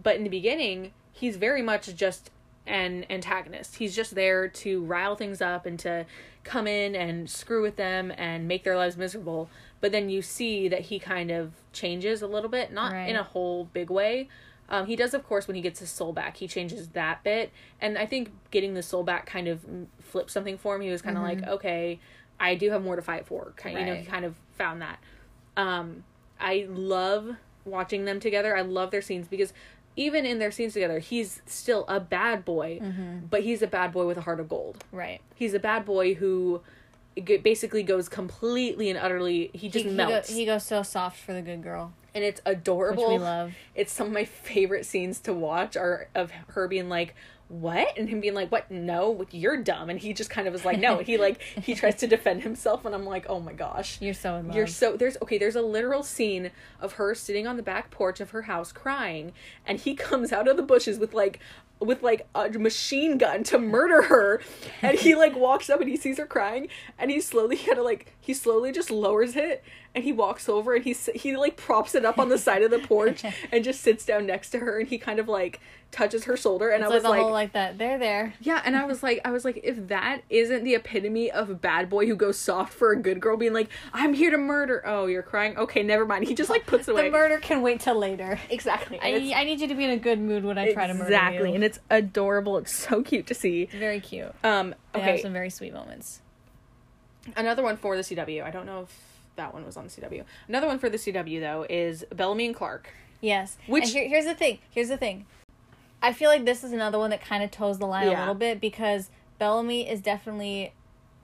But 0.01 0.15
in 0.15 0.23
the 0.23 0.31
beginning, 0.31 0.93
he's 1.11 1.35
very 1.39 1.61
much 1.61 1.93
just 1.97 2.31
an 2.69 3.05
antagonist. 3.11 3.79
He's 3.79 3.97
just 3.97 4.15
there 4.15 4.47
to 4.47 4.85
rile 4.85 5.17
things 5.17 5.43
up 5.43 5.67
and 5.67 5.77
to 5.81 6.07
come 6.45 6.69
in 6.69 6.95
and 6.95 7.29
screw 7.29 7.63
with 7.63 7.75
them 7.75 8.13
and 8.17 8.47
make 8.47 8.63
their 8.63 8.77
lives 8.77 8.97
miserable. 8.97 9.51
But 9.81 9.91
then 9.91 10.09
you 10.09 10.23
see 10.23 10.69
that 10.69 10.83
he 10.83 11.01
kind 11.01 11.33
of 11.33 11.51
changes 11.73 12.23
a 12.23 12.29
little 12.29 12.49
bit, 12.49 12.73
not 12.73 12.93
Right. 12.93 13.09
in 13.09 13.17
a 13.17 13.25
whole 13.25 13.65
big 13.65 13.91
way. 13.91 14.29
Um, 14.73 14.87
he 14.87 14.95
does, 14.95 15.15
of 15.15 15.27
course, 15.27 15.49
when 15.49 15.57
he 15.57 15.63
gets 15.63 15.81
his 15.81 15.91
soul 15.91 16.13
back. 16.13 16.37
He 16.37 16.47
changes 16.47 16.91
that 16.91 17.25
bit, 17.25 17.51
and 17.81 17.99
I 17.99 18.07
think 18.07 18.31
getting 18.53 18.75
the 18.75 18.85
soul 18.85 19.03
back 19.03 19.27
kind 19.27 19.49
of 19.49 19.65
flipped 19.99 20.31
something 20.31 20.57
for 20.57 20.77
him. 20.77 20.81
He 20.83 20.91
was 20.91 21.03
kind 21.03 21.17
of 21.17 21.25
like, 21.25 21.43
okay, 21.45 21.99
I 22.41 22.55
do 22.55 22.71
have 22.71 22.83
more 22.83 22.97
to 22.97 23.03
fight 23.03 23.27
for. 23.27 23.53
Kind, 23.57 23.79
you 23.79 23.87
know, 23.87 23.95
he 23.95 24.05
kind 24.05 24.25
of 24.25 24.35
found 24.57 24.83
that. 24.83 24.99
Um, 25.57 26.05
I 26.41 26.67
love 26.69 27.37
watching 27.65 28.07
them 28.07 28.19
together. 28.19 28.57
I 28.57 28.63
love 28.63 28.91
their 28.91 29.03
scenes 29.03 29.29
because 29.29 29.53
even 29.97 30.25
in 30.25 30.39
their 30.39 30.51
scenes 30.51 30.73
together, 30.73 30.99
he's 30.99 31.43
still 31.47 31.85
a 31.87 32.01
bad 32.01 32.45
boy, 32.45 32.81
but 33.29 33.43
he's 33.43 33.61
a 33.61 33.67
bad 33.67 33.93
boy 33.93 34.07
with 34.07 34.17
a 34.17 34.23
heart 34.23 34.41
of 34.41 34.49
gold. 34.49 34.83
Right. 34.91 35.21
He's 35.35 35.53
a 35.53 35.59
bad 35.59 35.85
boy 35.85 36.15
who 36.15 36.63
basically 37.43 37.83
goes 37.83 38.09
completely 38.09 38.89
and 38.89 38.99
utterly. 38.99 39.51
He 39.53 39.69
just 39.69 39.85
he, 39.85 39.91
he, 39.91 39.97
go, 39.97 40.09
melts, 40.09 40.31
he 40.31 40.47
goes 40.47 40.65
so 40.65 40.83
soft 40.83 41.19
for 41.19 41.35
the 41.35 41.43
good 41.43 41.63
girl, 41.63 41.93
and 42.15 42.25
it's 42.25 42.41
which 42.47 42.57
adorable 42.57 43.09
we 43.09 43.19
love. 43.19 43.53
it's 43.75 43.93
some 43.93 44.07
of 44.07 44.13
my 44.13 44.25
favorite 44.25 44.87
scenes 44.87 45.21
to 45.21 45.35
watch 45.35 45.77
are 45.77 46.09
of 46.15 46.31
her 46.49 46.69
being 46.69 46.89
like 46.89 47.15
what? 47.51 47.99
And 47.99 48.09
him 48.09 48.21
being 48.21 48.35
like 48.35 48.53
what? 48.53 48.71
No 48.71 49.27
you're 49.33 49.57
dumb. 49.57 49.91
And 49.91 49.99
he 49.99 50.13
just 50.13 50.31
kind 50.31 50.47
of 50.47 50.55
is 50.55 50.65
like 50.65 50.79
no 50.79 50.99
he 50.99 51.19
like 51.19 51.43
he 51.43 51.75
tries 51.75 51.97
to 51.97 52.07
defend 52.07 52.43
himself. 52.43 52.85
And 52.85 52.95
i'm 52.95 53.05
like 53.05 53.27
oh 53.29 53.41
my 53.41 53.53
gosh. 53.53 54.01
You're 54.01 54.15
so 54.15 54.37
in 54.37 54.47
love. 54.47 54.57
you're 54.57 54.67
so 54.69 54.97
there's 54.97 55.17
okay 55.21 55.37
there's 55.37 55.57
a 55.57 55.63
literal 55.63 56.05
scene 56.05 56.53
of 56.81 56.93
her 56.93 57.15
sitting 57.15 57.49
on 57.49 57.57
the 57.57 57.63
back 57.63 57.91
porch 57.91 58.21
of 58.21 58.31
her 58.31 58.43
house 58.43 58.71
crying. 58.71 59.33
And 59.67 59.81
he 59.81 59.95
comes 59.95 60.33
out 60.33 60.47
of 60.47 60.57
the 60.57 60.63
bushes 60.63 60.99
with 60.99 61.13
like 61.13 61.41
with 61.81 62.03
like 62.03 62.27
a 62.35 62.51
machine 62.51 63.19
gun 63.19 63.43
to 63.45 63.59
murder 63.59 64.03
her. 64.03 64.41
And 64.83 64.99
he 64.99 65.15
like 65.15 65.35
walks 65.35 65.71
up 65.71 65.81
and 65.81 65.89
he 65.89 65.97
sees 65.97 66.19
her 66.19 66.27
crying. 66.27 66.69
And 66.99 67.11
he 67.11 67.21
slowly 67.21 67.57
kind 67.57 67.79
of 67.79 67.85
like 67.85 68.15
he 68.21 68.35
slowly 68.35 68.71
just 68.71 68.91
lowers 68.91 69.35
it. 69.35 69.65
And 69.95 70.05
he 70.05 70.13
walks 70.13 70.49
over 70.49 70.75
and 70.75 70.85
he 70.85 70.95
he 71.15 71.37
like 71.37 71.57
props 71.57 71.95
it 71.95 72.05
up 72.05 72.19
on 72.19 72.29
the 72.29 72.39
side 72.39 72.63
of 72.63 72.71
the 72.71 72.79
porch 72.79 73.25
and 73.53 73.65
just 73.65 73.81
sits 73.81 74.05
down 74.05 74.27
next 74.27 74.51
to 74.51 74.59
her. 74.61 74.79
And 74.79 74.89
he 74.89 74.99
kind 74.99 75.19
of 75.19 75.29
like 75.29 75.61
touches 75.93 76.25
her 76.25 76.37
shoulder 76.37 76.69
and 76.71 76.83
it's 76.85 76.91
I 76.93 76.95
was 76.95 77.03
like 77.05 77.21
whole 77.21 77.33
like 77.33 77.53
that. 77.55 77.77
They're 77.77 77.99
there. 77.99 78.35
yeah, 78.41 78.63
and 78.65 78.77
I 78.77 78.85
was 78.85 79.03
like, 79.03 79.21
I 79.25 79.31
was 79.33 79.45
like, 79.45 79.61
if 79.65 79.89
that 79.89 80.21
isn't 80.31 80.63
the 80.63 80.75
epitome 80.77 81.31
of 81.31 81.51
a 81.51 81.55
bad 81.55 81.91
boy 81.91 82.07
who 82.07 82.15
goes 82.15 82.39
soft 82.39 82.73
for 82.73 82.93
a 82.93 82.97
good 82.97 83.21
girl, 83.21 83.37
being 83.37 83.53
like, 83.53 83.69
I'm 83.93 84.15
here 84.15 84.31
to 84.31 84.39
murder. 84.39 84.83
Oh, 84.87 85.07
you're 85.07 85.23
crying. 85.23 85.57
Okay, 85.57 85.83
never 85.83 86.07
mind. 86.07 86.29
He 86.29 86.35
just 86.35 86.49
like 86.49 86.65
puts 86.67 86.87
it 86.87 86.93
away. 86.93 87.07
The 87.07 87.11
murder 87.11 87.39
can 87.39 87.61
wait 87.63 87.81
till 87.81 87.97
later. 87.99 88.39
exactly. 88.51 89.01
I, 89.03 89.33
I 89.35 89.45
need 89.45 89.61
you 89.61 89.67
to 89.69 89.75
be 89.75 89.85
in 89.85 89.91
a 89.91 89.97
good 89.97 90.21
mood 90.21 90.45
when 90.45 90.59
I 90.59 90.73
try 90.73 90.87
to 90.87 90.95
murder 90.95 91.11
you. 91.11 91.17
exactly, 91.17 91.55
and 91.57 91.65
it's 91.65 91.81
adorable. 91.91 92.57
It's 92.59 92.73
so 92.73 93.03
cute 93.03 93.27
to 93.27 93.35
see. 93.35 93.63
It's 93.63 93.75
very 93.75 93.99
cute. 94.01 94.33
Um, 94.45 94.75
They 94.93 95.01
have 95.01 95.15
okay, 95.15 95.23
some 95.23 95.33
very 95.33 95.51
sweet 95.51 95.73
moments. 95.73 96.21
another 97.37 97.63
one 97.63 97.77
for 97.77 97.97
the 97.97 98.03
CW. 98.03 98.43
I 98.45 98.51
don't 98.51 98.67
know 98.67 98.83
if 98.83 98.97
that 99.37 99.53
one 99.55 99.65
was 99.65 99.77
on 99.77 99.85
the 99.85 99.91
CW. 99.91 100.25
Another 100.49 100.67
one 100.67 100.79
for 100.79 100.89
the 100.89 100.99
CW 100.99 101.41
though 101.41 101.67
is 101.69 102.05
Bellamy 102.15 102.47
and 102.47 102.55
Clarke. 102.55 102.91
Yes. 103.21 103.57
Which- 103.67 103.85
and 103.85 103.93
here, 103.93 104.09
here's 104.09 104.25
the 104.25 104.35
thing. 104.35 104.59
Here's 104.71 104.89
the 104.89 104.97
thing. 104.97 105.27
I 106.03 106.13
feel 106.13 106.31
like 106.31 106.45
this 106.45 106.65
is 106.65 106.73
another 106.73 106.99
one 106.99 107.11
that 107.11 107.23
kind 107.25 107.43
of 107.43 107.51
toes 107.51 107.79
the 107.79 107.87
line 107.87 108.09
a 108.09 108.19
little 108.19 108.35
bit 108.35 108.61
because 108.61 109.11
Bellamy 109.39 109.89
is 109.89 110.01
definitely 110.01 110.73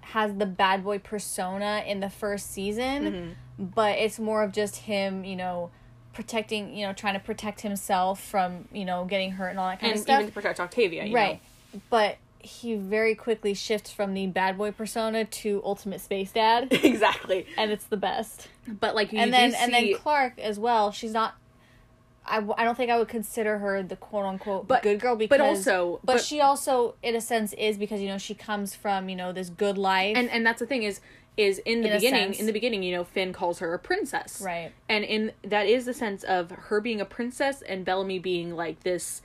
has 0.01 0.35
the 0.37 0.47
bad 0.47 0.85
boy 0.85 0.99
persona 0.99 1.83
in 1.87 2.01
the 2.01 2.11
first 2.11 2.51
season, 2.53 3.03
Mm-hmm. 3.59 3.65
but 3.65 3.99
it's 3.99 4.19
more 4.19 4.43
of 4.43 4.53
just 4.53 4.77
him, 4.77 5.25
you 5.25 5.35
know, 5.37 5.71
protecting, 6.13 6.75
you 6.77 6.87
know, 6.87 6.93
trying 6.93 7.15
to 7.15 7.21
protect 7.21 7.61
himself 7.63 8.23
from, 8.23 8.69
you 8.73 8.85
know, 8.85 9.05
getting 9.05 9.33
hurt 9.33 9.49
and 9.49 9.59
all 9.59 9.69
that 9.69 9.81
kind 9.81 9.93
and 9.93 9.99
of 9.99 10.03
stuff. 10.03 10.21
even 10.21 10.27
to 10.29 10.33
protect 10.33 10.61
Octavia, 10.61 11.05
you 11.05 11.15
right. 11.15 11.41
know? 11.75 11.81
But 11.91 12.17
he 12.39 12.77
very 12.77 13.15
quickly 13.17 13.55
shifts 13.55 13.91
from 13.91 14.15
the 14.15 14.27
bad 14.29 14.57
boy 14.57 14.71
persona 14.71 15.25
to 15.25 15.61
ultimate 15.65 16.01
space 16.01 16.31
dad, 16.33 16.69
exactly. 16.71 17.47
and 17.59 17.71
it's 17.73 17.85
the 17.87 17.97
best. 17.97 18.49
But 18.69 18.95
like 18.95 19.13
you 19.13 19.19
and 19.19 19.33
then 19.33 19.51
see, 19.51 19.57
and 19.59 19.73
then 19.75 19.95
Clarke 19.97 20.39
as 20.39 20.59
well. 20.59 20.93
She's 20.93 21.13
not. 21.13 21.35
I, 22.29 22.39
I 22.59 22.65
don't 22.65 22.77
think 22.77 22.91
I 22.91 22.99
would 22.99 23.09
consider 23.09 23.59
her 23.59 23.83
the 23.83 23.97
quote 23.97 24.25
unquote 24.25 24.67
But- 24.69 24.83
good 24.83 25.01
girl 25.01 25.17
because 25.17 25.39
but 25.39 25.41
also- 25.41 26.01
but, 26.05 26.15
but- 26.15 26.23
she 26.25 26.41
also 26.41 26.95
in 27.03 27.15
a 27.17 27.21
sense 27.21 27.53
is 27.55 27.79
because 27.79 28.01
you 28.01 28.09
know 28.09 28.19
she 28.19 28.35
comes 28.35 28.75
from 28.75 29.09
you 29.09 29.17
know 29.17 29.33
this 29.33 29.49
good 29.49 29.79
life 29.79 30.17
and 30.17 30.29
and 30.31 30.45
that's 30.45 30.61
the 30.61 30.67
thing 30.67 30.83
is 30.83 31.01
is 31.37 31.59
in 31.61 31.83
the 31.83 31.89
In 31.89 31.95
beginning 32.01 32.35
in 32.35 32.47
the 32.47 32.53
beginning 32.53 32.83
you 32.83 32.97
know 32.97 33.05
finn 33.05 33.33
calls 33.33 33.59
her 33.59 33.73
a 33.75 33.79
princess 33.79 34.41
Right. 34.45 34.73
and 34.89 35.05
in 35.05 35.33
that 35.45 35.67
is 35.67 35.85
the 35.85 35.93
sense 35.95 36.25
of 36.25 36.51
her 36.51 36.81
being 36.81 37.01
a 37.01 37.05
princess 37.05 37.63
and 37.63 37.85
bellamy 37.85 38.19
being 38.19 38.57
like 38.57 38.83
this 38.83 39.21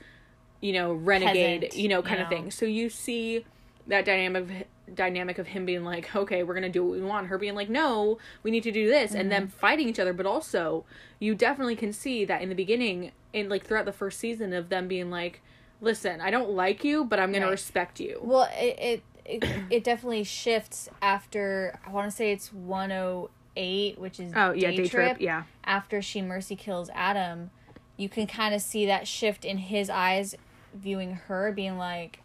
you 0.60 0.72
know 0.74 0.92
renegade 0.92 1.62
Peasant, 1.62 1.80
you 1.82 1.88
know 1.88 1.98
you 1.98 2.02
kind 2.02 2.20
of 2.20 2.30
know. 2.30 2.36
thing 2.36 2.50
so 2.50 2.66
you 2.66 2.88
see 2.90 3.44
that 3.86 4.04
dynamic 4.04 4.42
of 4.42 4.50
dynamic 4.94 5.38
of 5.38 5.48
him 5.48 5.64
being 5.64 5.84
like 5.84 6.14
okay 6.14 6.42
we're 6.42 6.54
gonna 6.54 6.68
do 6.68 6.84
what 6.84 6.92
we 6.98 7.02
want 7.02 7.26
her 7.28 7.38
being 7.38 7.54
like 7.54 7.68
no 7.70 8.18
we 8.42 8.50
need 8.50 8.62
to 8.62 8.72
do 8.72 8.88
this 8.88 9.12
and 9.12 9.22
Mm-hmm. 9.22 9.28
them 9.30 9.48
fighting 9.48 9.88
each 9.88 9.98
other 9.98 10.12
but 10.12 10.26
also 10.26 10.84
you 11.18 11.34
definitely 11.34 11.76
can 11.76 11.92
see 11.92 12.24
that 12.24 12.42
in 12.42 12.48
the 12.48 12.54
beginning 12.54 13.12
in 13.32 13.48
like 13.48 13.64
throughout 13.64 13.84
the 13.86 13.92
first 13.92 14.18
season 14.18 14.52
of 14.52 14.68
them 14.68 14.88
being 14.88 15.10
like 15.10 15.40
listen 15.80 16.20
i 16.20 16.30
don't 16.30 16.50
like 16.50 16.84
you 16.84 17.04
but 17.04 17.18
i'm 17.18 17.32
gonna 17.32 17.44
Right. 17.46 17.50
respect 17.52 18.00
you 18.00 18.20
Well, 18.22 18.48
it 18.58 18.78
it 18.78 19.02
it, 19.24 19.42
it 19.70 19.84
definitely 19.84 20.24
shifts 20.24 20.88
after 21.00 21.78
I 21.86 21.90
want 21.90 22.10
to 22.10 22.16
say 22.16 22.32
it's 22.32 22.52
108, 22.52 23.98
which 23.98 24.20
is 24.20 24.32
oh 24.36 24.52
yeah 24.52 24.70
day, 24.70 24.88
trip. 24.88 25.16
yeah 25.20 25.44
After 25.64 26.02
she 26.02 26.22
mercy 26.22 26.56
kills 26.56 26.90
Atom, 26.94 27.50
you 27.96 28.08
can 28.08 28.26
kind 28.26 28.54
of 28.54 28.60
see 28.60 28.86
that 28.86 29.06
shift 29.06 29.44
in 29.44 29.58
his 29.58 29.88
eyes 29.90 30.34
viewing 30.74 31.14
her 31.14 31.52
being 31.52 31.78
like 31.78 32.21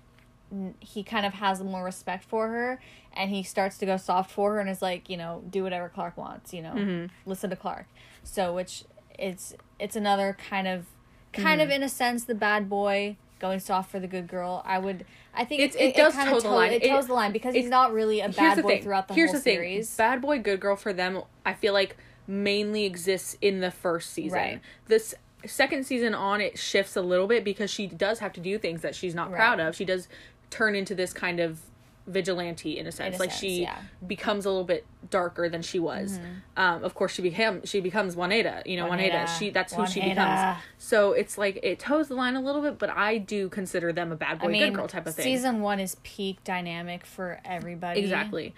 he 0.79 1.03
kind 1.03 1.25
of 1.25 1.33
has 1.33 1.61
more 1.61 1.83
respect 1.83 2.23
for 2.23 2.47
her 2.47 2.79
and 3.13 3.29
he 3.29 3.43
starts 3.43 3.77
to 3.79 3.85
go 3.85 3.97
soft 3.97 4.31
for 4.31 4.53
her 4.53 4.59
and 4.59 4.69
is 4.69 4.81
like, 4.81 5.09
you 5.09 5.17
know, 5.17 5.43
do 5.49 5.63
whatever 5.63 5.89
Clarke 5.89 6.17
wants, 6.17 6.53
you 6.53 6.61
know. 6.61 6.71
Mm-hmm. 6.73 7.29
Listen 7.29 7.49
to 7.49 7.55
Clarke. 7.55 7.87
So 8.23 8.53
which 8.53 8.83
it's 9.19 9.55
it's 9.79 9.95
another 9.95 10.37
kind 10.49 10.67
of 10.67 10.85
kind 11.33 11.59
Mm-hmm. 11.61 11.69
of 11.69 11.75
in 11.75 11.83
a 11.83 11.89
sense 11.89 12.23
the 12.23 12.35
bad 12.35 12.69
boy 12.69 13.17
going 13.39 13.59
soft 13.59 13.91
for 13.91 13.99
the 13.99 14.07
good 14.07 14.27
girl. 14.27 14.63
I 14.65 14.79
would 14.79 15.05
I 15.33 15.43
think 15.45 15.61
It's- 15.61 15.75
it, 15.75 15.89
it 15.89 15.95
does 15.95 16.13
kinda 16.15 16.31
toe 16.31 16.39
the 16.39 16.49
line. 16.49 16.71
It 16.71 16.83
It- 16.83 16.89
toes 16.89 17.07
the 17.07 17.13
line 17.13 17.31
because 17.31 17.53
he's 17.53 17.69
not 17.69 17.91
really 17.93 18.21
a 18.21 18.29
bad 18.29 18.61
boy 18.61 18.69
thing. 18.69 18.83
throughout 18.83 19.07
the 19.07 19.13
Here's 19.13 19.31
whole 19.31 19.39
the 19.39 19.43
thing. 19.43 19.55
series. 19.57 19.95
Bad 19.97 20.21
boy, 20.21 20.39
good 20.39 20.59
girl 20.59 20.75
for 20.75 20.93
them. 20.93 21.21
I 21.45 21.53
feel 21.53 21.73
like 21.73 21.97
mainly 22.25 22.85
exists 22.85 23.37
in 23.41 23.59
the 23.59 23.71
first 23.71 24.11
season. 24.11 24.37
Right. 24.37 24.61
This 24.87 25.13
second 25.45 25.85
season 25.85 26.13
on, 26.15 26.41
it 26.41 26.57
shifts 26.57 26.95
a 26.97 27.01
little 27.01 27.27
bit 27.27 27.43
because 27.43 27.69
she 27.69 27.85
does 27.87 28.19
have 28.19 28.33
to 28.33 28.41
do 28.41 28.57
things 28.57 28.81
that 28.81 28.95
she's 28.95 29.13
not 29.15 29.29
Right. 29.29 29.37
proud 29.37 29.59
of. 29.59 29.75
She 29.75 29.85
does 29.85 30.07
turn 30.49 30.75
into 30.75 30.95
this 30.95 31.13
kind 31.13 31.39
of 31.39 31.59
vigilante 32.07 32.79
in 32.79 32.87
a 32.87 32.91
sense. 32.91 33.17
a 33.17 33.19
like 33.19 33.31
sense, 33.31 33.41
she 33.41 33.61
yeah. 33.63 33.75
Mm-hmm. 33.75 34.07
becomes 34.07 34.45
a 34.45 34.49
little 34.49 34.63
bit 34.63 34.85
darker 35.09 35.49
than 35.49 35.61
she 35.61 35.77
was. 35.77 36.19
Um, 36.55 36.83
of 36.83 36.95
course, 36.95 37.13
she 37.13 37.21
became 37.21 37.65
she 37.65 37.81
becomes 37.81 38.15
Wanheda. 38.15 38.65
You 38.65 38.77
know, 38.77 38.87
Wanheda. 38.89 39.11
Wanheda. 39.11 39.39
She 39.39 39.49
that's 39.49 39.73
who 39.73 39.85
she 39.85 40.01
becomes. 40.01 40.57
So 40.77 41.11
it's 41.11 41.37
like 41.37 41.59
it 41.63 41.79
toes 41.79 42.07
the 42.07 42.15
line 42.15 42.35
a 42.35 42.41
little 42.41 42.61
bit, 42.61 42.79
but 42.79 42.89
I 42.89 43.17
do 43.17 43.49
consider 43.49 43.91
them 43.91 44.11
a 44.11 44.15
bad 44.15 44.39
boy, 44.39 44.47
I 44.47 44.51
mean, 44.51 44.63
good 44.63 44.75
girl 44.75 44.87
type 44.87 45.05
of 45.05 45.15
thing. 45.15 45.23
season 45.23 45.61
one 45.61 45.79
is 45.79 45.97
peak 46.03 46.43
dynamic 46.43 47.05
for 47.05 47.39
everybody. 47.45 47.99
exactly. 47.99 48.55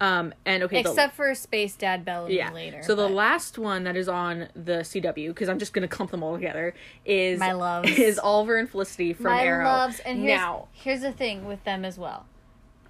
Um, 0.00 0.32
and 0.46 0.62
okay, 0.62 0.82
the- 0.82 0.90
Except 0.90 1.16
for 1.16 1.34
Space 1.34 1.74
Dad 1.74 2.04
Bellamy 2.04 2.36
yeah. 2.36 2.52
later. 2.52 2.82
so 2.84 2.94
the 2.94 3.08
last 3.08 3.58
one 3.58 3.82
that 3.84 3.96
is 3.96 4.08
on 4.08 4.48
the 4.54 4.82
CW 4.84 5.28
because 5.28 5.48
I'm 5.48 5.58
just 5.58 5.72
gonna 5.72 5.88
clump 5.88 6.12
them 6.12 6.22
all 6.22 6.34
together 6.34 6.72
is 7.04 7.40
My 7.40 7.50
loves. 7.52 7.90
is 7.98 8.16
Oliver 8.18 8.58
and 8.58 8.70
Felicity 8.70 9.12
from 9.12 9.24
my 9.32 9.42
Arrow. 9.44 9.64
loves 9.64 9.98
and 10.00 10.20
here's, 10.20 10.38
now 10.38 10.68
here's 10.72 11.00
the 11.00 11.10
thing 11.12 11.46
with 11.46 11.64
them 11.64 11.84
as 11.84 11.98
well 11.98 12.26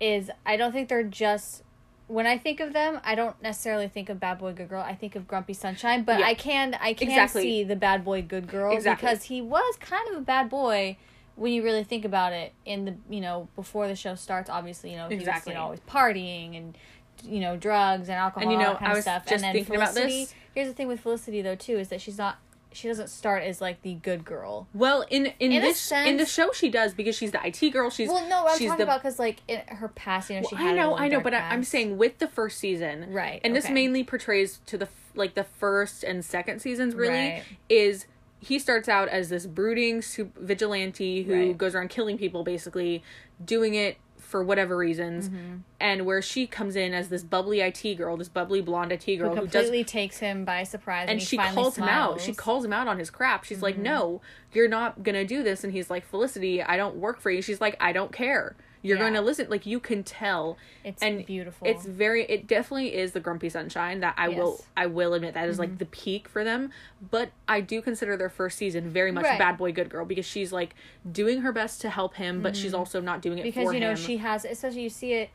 is 0.01 0.31
i 0.47 0.57
don't 0.57 0.71
think 0.73 0.89
they're 0.89 1.03
just 1.03 1.63
when 2.07 2.25
i 2.27 2.39
think 2.39 2.61
of 2.61 2.73
them 2.73 3.01
i 3.03 3.15
don't 3.17 3.41
necessarily 3.43 3.89
think 3.89 4.09
of 4.09 4.21
bad 4.21 4.39
boy 4.39 4.53
good 4.53 4.69
girl 4.69 4.81
i 4.83 4.95
think 4.95 5.17
of 5.17 5.27
grumpy 5.27 5.53
sunshine 5.53 6.05
but 6.05 6.21
Yeah. 6.21 6.27
i 6.27 6.35
can 6.35 6.75
i 6.81 6.93
can 6.93 7.09
Exactly. 7.09 7.43
see 7.43 7.65
the 7.65 7.75
bad 7.75 8.05
boy 8.05 8.23
good 8.23 8.47
girl 8.47 8.73
Exactly. 8.73 9.09
because 9.09 9.25
he 9.25 9.41
was 9.41 9.77
kind 9.81 10.09
of 10.11 10.17
a 10.19 10.21
bad 10.21 10.49
boy 10.49 10.97
when 11.35 11.53
you 11.53 11.63
really 11.65 11.83
think 11.85 12.05
about 12.05 12.33
it 12.33 12.53
in 12.65 12.85
the 12.85 12.95
you 13.11 13.21
know 13.21 13.49
before 13.57 13.89
the 13.89 13.97
show 13.97 14.15
starts 14.15 14.49
obviously 14.49 14.93
you 14.93 14.97
know 14.97 15.09
he 15.09 15.15
Exactly. 15.17 15.51
was 15.51 15.55
you 15.55 15.59
know 15.59 15.65
always 15.65 15.81
partying 15.81 16.57
and 16.57 16.79
you 17.25 17.41
know 17.41 17.57
drugs 17.57 18.09
and 18.09 18.19
alcohol 18.19 18.43
And, 18.43 18.53
you 18.53 18.59
know, 18.59 18.73
that 18.73 18.79
kind 18.81 18.93
I 18.93 18.97
of 18.97 19.03
stuff 19.03 19.23
just 19.25 19.33
and 19.35 19.43
then 19.43 19.53
thinking 19.55 19.77
about 19.77 19.95
felicity 19.95 20.25
this. 20.25 20.35
here's 20.55 20.69
the 20.69 20.75
thing 20.75 20.89
with 20.89 21.01
felicity 21.01 21.43
though 21.43 21.55
too 21.57 21.79
is 21.79 21.89
that 21.89 22.01
she's 22.01 22.19
not 22.19 22.39
she 22.71 22.87
doesn't 22.87 23.09
start 23.09 23.43
as 23.45 23.61
like 23.63 23.81
the 23.83 23.95
good 23.95 24.25
girl 24.27 24.69
well 24.75 25.05
in 25.11 25.27
in, 25.41 25.53
In 25.53 25.63
this 25.63 25.91
in 25.91 26.19
the 26.19 26.27
show 26.27 26.53
she 26.53 26.69
does 26.69 26.93
because 26.95 27.17
she's 27.17 27.33
the 27.33 27.41
IT 27.45 27.71
girl. 27.71 27.89
She's 27.91 28.09
Well, 28.11 28.29
no, 28.29 28.47
I'm 28.47 28.59
she's 28.59 28.69
talking 28.69 28.85
the, 28.85 28.91
about 28.93 29.03
because 29.03 29.19
like 29.19 29.39
in 29.49 29.61
her 29.69 29.89
past, 29.89 30.29
you 30.29 30.37
know, 30.37 30.47
she 30.49 30.55
Well, 30.55 30.65
had. 30.65 30.75
I 30.75 30.77
know, 30.77 30.97
I 30.97 31.09
know, 31.09 31.21
but 31.21 31.33
I, 31.33 31.49
I'm 31.49 31.65
saying 31.65 31.97
with 31.97 32.19
the 32.19 32.29
first 32.29 32.59
season, 32.59 33.11
Right, 33.13 33.41
And 33.43 33.57
this 33.57 33.71
mainly 33.71 34.05
portrays 34.05 34.61
to 34.67 34.77
the 34.77 34.89
like 35.15 35.35
the 35.35 35.45
first 35.45 36.05
and 36.05 36.23
second 36.25 36.61
seasons. 36.61 36.95
Really, 36.95 37.29
Right. 37.31 37.43
is 37.71 38.07
he 38.39 38.59
starts 38.59 38.89
out 38.89 39.09
as 39.09 39.31
this 39.31 39.47
brooding 39.47 40.03
vigilante 40.37 41.23
who 41.23 41.33
Right. 41.35 41.59
goes 41.59 41.75
around 41.75 41.89
killing 41.89 42.19
people, 42.19 42.45
basically 42.45 43.03
doing 43.45 43.75
it 43.75 43.97
for 44.29 44.45
whatever 44.45 44.77
reasons, 44.77 45.31
Mm-hmm. 45.31 45.57
and 45.81 46.05
where 46.05 46.21
she 46.21 46.47
comes 46.47 46.77
in 46.77 46.93
as 46.93 47.09
this 47.09 47.23
bubbly 47.23 47.61
IT 47.63 47.95
girl, 47.97 48.17
this 48.19 48.29
bubbly 48.29 48.61
blonde 48.61 48.93
IT 48.93 49.07
girl 49.17 49.31
who 49.35 49.41
who, 49.41 49.47
does 49.47 49.53
completely 49.65 49.85
takes 49.85 50.19
him 50.19 50.45
by 50.45 50.65
surprise, 50.65 51.07
and, 51.09 51.13
and 51.19 51.23
she 51.23 51.37
finally 51.39 51.55
calls 51.55 51.77
him 51.79 51.89
out. 51.89 52.21
She. 52.21 52.33
Mm-hmm. 52.33 52.37
calls 52.37 52.65
him 52.65 52.73
out 52.75 52.87
on 52.89 52.99
his 52.99 53.09
crap. 53.09 53.45
She's 53.45 53.63
like, 53.63 53.79
"No, 53.79 54.21
you're 54.53 54.69
not 54.69 55.03
gonna 55.03 55.25
do 55.25 55.43
this." 55.43 55.65
And 55.65 55.73
he's 55.73 55.89
like, 55.89 56.05
"Felicity, 56.05 56.63
I 56.63 56.77
don't 56.77 56.97
work 56.97 57.21
for 57.21 57.31
you." 57.31 57.41
She's 57.41 57.61
like, 57.61 57.77
"I 57.81 57.93
don't 57.93 58.13
care. 58.13 58.55
You're 58.83 58.97
Yeah. 58.97 59.03
going 59.05 59.15
to 59.15 59.21
listen." 59.21 59.49
Like 59.51 59.67
you 59.67 59.81
can 59.81 60.03
tell, 60.05 60.57
It's 60.85 61.03
and 61.03 61.25
beautiful. 61.27 61.67
It's 61.67 61.85
very. 61.85 62.25
It 62.25 62.47
definitely 62.47 62.95
is 62.95 63.13
the 63.13 63.21
Grumpy 63.21 63.49
Sunshine 63.49 64.01
that 64.01 64.15
I 64.17 64.29
will. 64.29 64.53
Yes. 64.53 64.61
Mm-hmm. 64.61 64.71
I 64.81 64.87
will 64.87 65.15
admit 65.15 65.35
that 65.35 65.49
is 65.49 65.59
like 65.59 65.79
the 65.79 65.87
peak 65.87 66.29
for 66.29 66.45
them. 66.45 66.71
But 67.11 67.31
I 67.49 67.61
do 67.61 67.81
consider 67.83 68.17
their 68.17 68.29
first 68.29 68.59
season 68.59 68.89
very 68.91 69.13
much 69.13 69.25
Right. 69.25 69.39
bad 69.39 69.57
boy 69.59 69.73
good 69.73 69.89
girl 69.91 70.05
because 70.05 70.27
she's 70.27 70.53
like 70.53 70.75
doing 71.11 71.41
her 71.43 71.53
best 71.53 71.81
to 71.83 71.91
help 71.91 72.15
him, 72.15 72.43
but 72.43 72.57
she's 72.57 72.75
also 72.75 73.01
not 73.01 73.23
doing 73.23 73.39
it 73.39 73.43
Mm-hmm. 73.43 73.61
because 73.61 73.75
you 73.75 73.81
know 73.81 73.91
him. 73.91 73.97
she 73.97 74.17
has, 74.19 74.45
especially 74.45 74.83
you 74.83 74.91
see 74.91 75.13
it. 75.15 75.31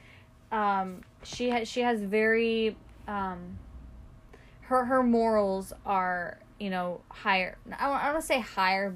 Um, 0.51 1.01
she 1.23 1.49
has 1.49 1.67
she 1.67 1.81
has 1.81 2.01
very, 2.01 2.75
um, 3.07 3.57
her 4.61 4.85
her 4.85 5.03
morals 5.03 5.73
are 5.85 6.37
you 6.59 6.69
know 6.69 7.01
higher. 7.09 7.57
I 7.77 7.85
don't, 7.87 7.95
I 7.97 8.11
want 8.11 8.21
to 8.21 8.27
say 8.27 8.39
higher, 8.39 8.95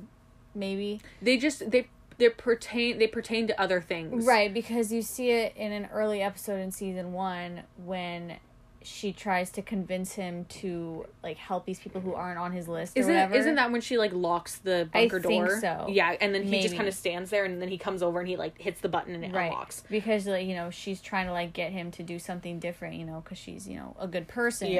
maybe 0.55 1.01
they 1.21 1.37
just 1.37 1.69
they 1.71 1.87
they 2.17 2.29
pertain 2.29 2.97
they 2.99 3.07
pertain 3.07 3.47
to 3.47 3.59
other 3.61 3.81
things. 3.81 4.25
right 4.25 4.53
because 4.53 4.91
you 4.91 5.01
see 5.01 5.31
it 5.31 5.55
in 5.55 5.71
an 5.71 5.87
early 5.93 6.21
episode 6.21 6.59
in 6.59 6.71
season 6.71 7.13
one 7.13 7.63
when 7.83 8.37
she 8.83 9.11
tries 9.11 9.49
to 9.51 9.61
convince 9.61 10.13
him 10.13 10.45
to 10.45 11.05
like 11.21 11.35
help 11.35 11.65
these 11.65 11.77
people 11.79 11.99
who 11.99 12.13
aren't 12.13 12.39
on 12.39 12.53
his 12.53 12.69
list 12.69 12.95
or 12.95 13.01
Isn't 13.01 13.13
whatever. 13.13 13.35
isn't 13.35 13.55
that 13.55 13.69
when 13.71 13.81
she 13.81 13.97
like 13.97 14.13
locks 14.13 14.59
the 14.59 14.87
bunker 14.93 15.19
think 15.19 15.45
door? 15.47 15.59
so. 15.59 15.87
Yeah, 15.89 16.15
and 16.21 16.33
then 16.33 16.43
he 16.43 16.61
just 16.61 16.75
kind 16.75 16.87
of 16.87 16.93
stands 16.93 17.29
there, 17.29 17.43
and 17.43 17.61
then 17.61 17.67
he 17.67 17.77
comes 17.77 18.01
over 18.01 18.19
and 18.19 18.29
he 18.29 18.37
like 18.37 18.57
hits 18.61 18.79
the 18.79 18.87
button 18.87 19.13
and 19.13 19.25
it 19.25 19.33
right 19.33 19.47
unlocks. 19.51 19.83
because 19.89 20.25
like 20.25 20.47
you 20.47 20.55
know 20.55 20.69
she's 20.69 21.01
trying 21.01 21.25
to 21.25 21.33
like 21.33 21.51
get 21.51 21.73
him 21.73 21.91
to 21.91 22.03
do 22.03 22.17
something 22.17 22.59
different 22.59 22.95
you 22.95 23.03
know 23.05 23.19
because 23.23 23.37
she's 23.37 23.67
you 23.67 23.75
know 23.75 23.93
a 23.99 24.07
good 24.07 24.27
person 24.27 24.71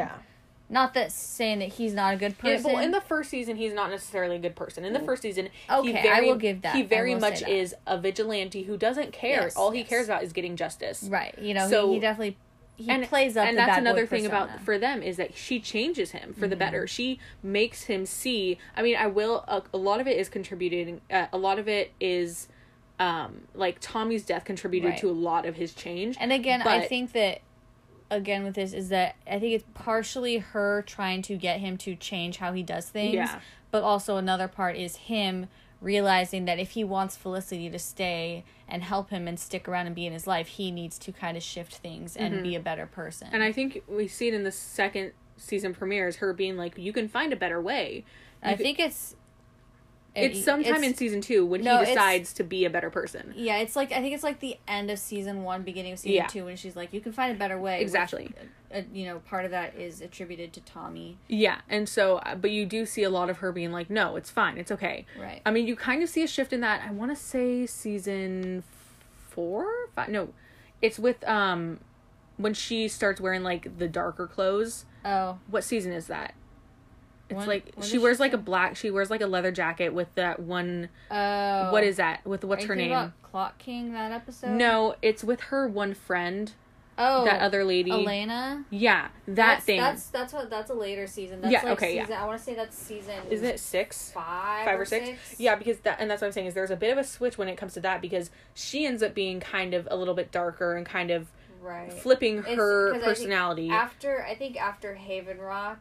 not 0.70 0.94
that 0.96 1.12
saying 1.12 1.60
that 1.60 1.70
he's 1.70 1.94
not 1.94 2.14
a 2.14 2.18
good 2.18 2.36
Yeah, 2.44 2.56
person 2.58 2.74
well, 2.74 2.84
in 2.84 2.92
the 2.92 3.02
first 3.02 3.30
season, 3.30 3.56
he's 3.56 3.74
not 3.74 3.90
necessarily 3.90 4.36
a 4.36 4.40
good 4.40 4.56
person. 4.56 4.84
In 4.84 4.94
the 4.94 5.00
first 5.00 5.22
season, 5.22 5.50
Okay, 5.70 5.92
he 5.92 5.98
I 5.98 6.02
very, 6.02 6.28
will 6.28 6.36
give 6.38 6.62
that. 6.64 6.76
He 6.76 6.82
very 6.82 7.16
much 7.16 7.42
is 7.42 7.74
a 7.86 7.98
vigilante 7.98 8.64
who 8.64 8.76
doesn't 8.78 9.14
care. 9.14 9.44
Yes, 9.44 9.56
All 9.56 9.72
he 9.72 9.80
yes. 9.80 9.90
cares 9.90 10.06
about 10.08 10.24
is 10.24 10.34
getting 10.34 10.56
justice. 10.58 11.04
right 11.04 11.38
you 11.40 11.54
know 11.54 11.70
So- 11.70 11.88
he, 11.88 11.94
he 11.96 12.00
definitely 12.02 12.38
he 12.76 12.92
and 12.92 13.04
plays 13.06 13.36
up 13.36 13.48
and 13.48 13.58
the 13.58 13.62
that's 13.66 13.78
another 13.80 14.06
thing 14.06 14.26
about 14.28 14.62
for 14.62 14.78
them 14.78 15.02
is 15.02 15.18
that 15.18 15.36
she 15.36 15.60
changes 15.60 16.12
him 16.12 16.34
for 16.34 16.42
the 16.42 16.56
Mm-hmm. 16.56 16.60
better 16.60 16.86
she 16.88 17.20
makes 17.42 17.86
him 17.86 18.06
see 18.06 18.60
i 18.76 18.84
mean 18.84 18.96
i 18.96 19.08
will 19.08 19.44
a, 19.48 19.64
a 19.74 19.78
lot 19.78 20.00
of 20.00 20.06
it 20.08 20.16
is 20.16 20.30
contributing 20.30 21.02
uh, 21.10 21.26
a 21.34 21.40
lot 21.40 21.58
of 21.58 21.68
it 21.68 21.92
is 22.00 22.48
um 23.00 23.42
like 23.56 23.78
tommy's 23.80 24.24
death 24.24 24.46
contributed 24.46 24.92
Right. 24.92 25.00
to 25.00 25.10
a 25.10 25.12
lot 25.12 25.48
of 25.48 25.56
his 25.56 25.74
change 25.74 26.18
and 26.20 26.32
again 26.32 26.62
i 26.62 26.82
think 26.82 27.14
that 27.14 27.42
again 28.10 28.44
with 28.44 28.56
this 28.56 28.74
is 28.74 28.90
that 28.90 29.16
i 29.30 29.38
think 29.40 29.54
it's 29.54 29.66
partially 29.74 30.38
her 30.38 30.82
trying 30.88 31.22
to 31.22 31.36
get 31.36 31.60
him 31.60 31.78
to 31.78 31.96
change 31.96 32.38
how 32.38 32.54
he 32.54 32.64
does 32.64 32.88
things 32.90 33.14
Yeah. 33.16 33.40
but 33.72 33.84
also 33.84 34.18
another 34.18 34.48
part 34.48 34.76
is 34.78 34.96
him 34.96 35.48
realizing 35.82 36.46
that 36.46 36.58
if 36.58 36.72
he 36.72 36.84
wants 36.84 37.16
felicity 37.16 37.70
to 37.70 37.78
stay 37.78 38.44
and 38.68 38.82
help 38.84 39.10
him 39.12 39.28
and 39.28 39.40
stick 39.40 39.68
around 39.68 39.86
and 39.86 39.96
be 39.96 40.06
in 40.08 40.14
his 40.14 40.26
life 40.26 40.48
he 40.48 40.72
needs 40.72 40.98
to 41.00 41.12
kind 41.12 41.38
of 41.38 41.44
shift 41.44 41.76
things 41.78 42.16
and 42.16 42.42
be 42.44 42.56
a 42.56 42.60
better 42.60 42.86
person 42.88 43.28
Mm-hmm. 43.28 43.36
and 43.36 43.44
i 43.44 43.52
think 43.52 43.84
we 43.88 44.08
see 44.08 44.28
it 44.28 44.34
in 44.34 44.44
the 44.44 44.52
second 44.52 45.12
season 45.38 45.74
premiere 45.74 46.08
is 46.08 46.16
her 46.18 46.34
being 46.34 46.58
like 46.58 46.78
you 46.78 46.92
can 46.92 47.08
find 47.08 47.32
a 47.32 47.36
better 47.36 47.62
way 47.62 48.04
I 48.42 48.52
You 48.52 48.58
could- 48.58 48.64
think 48.64 48.80
it's 48.80 49.16
it's 50.24 50.44
sometime 50.44 50.84
in 50.84 50.96
season 50.96 51.22
two 51.22 51.46
when 51.46 51.62
No, 51.64 51.80
he 51.80 51.86
decides 51.86 52.34
to 52.34 52.44
be 52.44 52.66
a 52.66 52.70
better 52.70 52.90
person 52.90 53.34
Yeah, 53.36 53.58
it's 53.58 53.76
like 53.76 53.92
I 53.92 54.02
think 54.02 54.14
it's 54.14 54.24
like 54.24 54.40
the 54.40 54.58
end 54.68 54.90
of 54.92 55.00
season 55.00 55.44
one, 55.44 55.64
beginning 55.64 55.94
of 55.94 56.00
season 56.00 56.16
Yeah. 56.16 56.28
two, 56.28 56.46
when 56.46 56.56
she's 56.58 56.76
like, 56.76 56.94
"You 56.94 57.02
can 57.02 57.12
find 57.12 57.36
a 57.36 57.38
better 57.40 57.60
way." 57.60 57.78
which, 57.78 57.84
Exactly. 57.84 58.32
uh, 58.74 58.82
you 58.94 59.06
know, 59.06 59.20
part 59.20 59.46
of 59.46 59.52
that 59.52 59.76
is 59.76 60.02
attributed 60.02 60.54
to 60.54 60.62
Tommy. 60.62 61.18
yeah 61.28 61.62
and 61.70 61.88
so 61.88 62.18
uh, 62.18 62.36
but 62.36 62.52
you 62.52 62.66
do 62.66 62.86
see 62.86 63.04
a 63.04 63.10
lot 63.10 63.30
of 63.30 63.38
her 63.38 63.52
being 63.52 63.72
like 63.72 63.90
no 63.90 64.16
it's 64.16 64.30
fine 64.30 64.58
it's 64.58 64.72
okay 64.72 65.06
Right. 65.20 65.42
I 65.46 65.52
mean, 65.52 65.68
you 65.68 65.76
kind 65.76 66.02
of 66.04 66.10
see 66.10 66.24
a 66.24 66.28
shift 66.28 66.52
in 66.54 66.62
that. 66.62 66.82
I 66.88 66.92
want 66.92 67.12
to 67.12 67.16
say 67.16 67.66
season 67.66 68.64
four, 69.30 69.66
five. 69.96 70.10
No, 70.10 70.30
it's 70.82 71.00
with 71.00 71.24
um 71.28 71.80
when 72.38 72.54
she 72.54 72.88
starts 72.88 73.20
wearing 73.20 73.44
like 73.44 73.78
the 73.78 73.88
darker 73.88 74.28
clothes. 74.28 74.86
Oh, 75.06 75.40
What 75.50 75.64
season 75.64 75.92
is 75.92 76.08
that? 76.08 76.34
It's 77.30 77.38
When- 77.38 77.48
like 77.48 77.72
when 77.76 77.86
she 77.88 77.98
wears 77.98 78.18
she 78.18 78.22
like 78.24 78.34
a 78.34 78.38
black. 78.38 78.76
She 78.78 78.90
wears 78.90 79.10
like 79.10 79.22
a 79.22 79.28
leather 79.28 79.52
jacket 79.52 79.90
with 79.94 80.14
that 80.16 80.40
one. 80.40 80.90
oh. 81.12 81.72
What 81.72 81.84
is 81.84 81.98
that? 81.98 82.26
With 82.26 82.44
what's 82.46 82.66
her 82.66 82.76
name? 82.76 83.14
Clock 83.24 83.58
King 83.58 83.94
that 83.94 84.12
episode? 84.12 84.52
No, 84.52 84.96
it's 85.02 85.24
with 85.24 85.42
her 85.42 85.68
one 85.68 85.94
friend. 85.94 86.54
Oh, 87.00 87.26
that 87.26 87.42
other 87.42 87.64
lady. 87.64 87.92
Alena. 87.92 88.64
Yeah, 88.72 89.10
that 89.28 89.36
that's, 89.36 89.66
thing. 89.66 89.80
That's 89.80 90.08
that's 90.08 90.34
what 90.34 90.50
that's 90.50 90.72
a 90.72 90.74
later 90.74 91.06
season. 91.06 91.42
That's 91.42 91.52
Yeah, 91.52 91.62
like 91.64 91.74
okay, 91.74 91.96
yeah. 91.96 92.08
I 92.24 92.26
want 92.26 92.40
to 92.40 92.44
say 92.44 92.56
that's 92.56 92.76
season. 92.76 93.14
Isn't 93.30 93.46
it 93.46 93.60
six? 93.60 94.10
five? 94.12 94.66
Five 94.66 94.80
or 94.80 94.86
six? 94.86 95.36
Yeah, 95.38 95.56
because 95.56 95.78
that 95.82 95.98
and 96.00 96.10
that's 96.10 96.22
what 96.22 96.28
I'm 96.28 96.32
saying 96.34 96.48
is 96.48 96.56
there's 96.56 96.72
a 96.72 96.76
bit 96.76 96.92
of 96.92 96.98
a 96.98 97.04
switch 97.04 97.38
when 97.38 97.50
it 97.50 97.56
comes 97.56 97.76
to 97.76 97.82
that 97.82 98.02
because 98.02 98.32
she 98.56 98.86
ends 98.88 99.04
up 99.04 99.14
being 99.14 99.40
kind 99.40 99.76
of 99.76 99.88
a 99.92 99.96
little 99.96 100.16
bit 100.16 100.32
darker 100.32 100.76
and 100.76 100.86
kind 100.88 101.12
of 101.12 101.28
Right. 101.62 101.92
flipping 101.94 102.42
her 102.44 102.94
'cause 102.94 103.04
I 103.04 103.06
personality. 103.06 103.70
After 103.70 104.24
I 104.26 104.34
think 104.34 104.60
after 104.60 104.96
Havenrock 104.96 105.78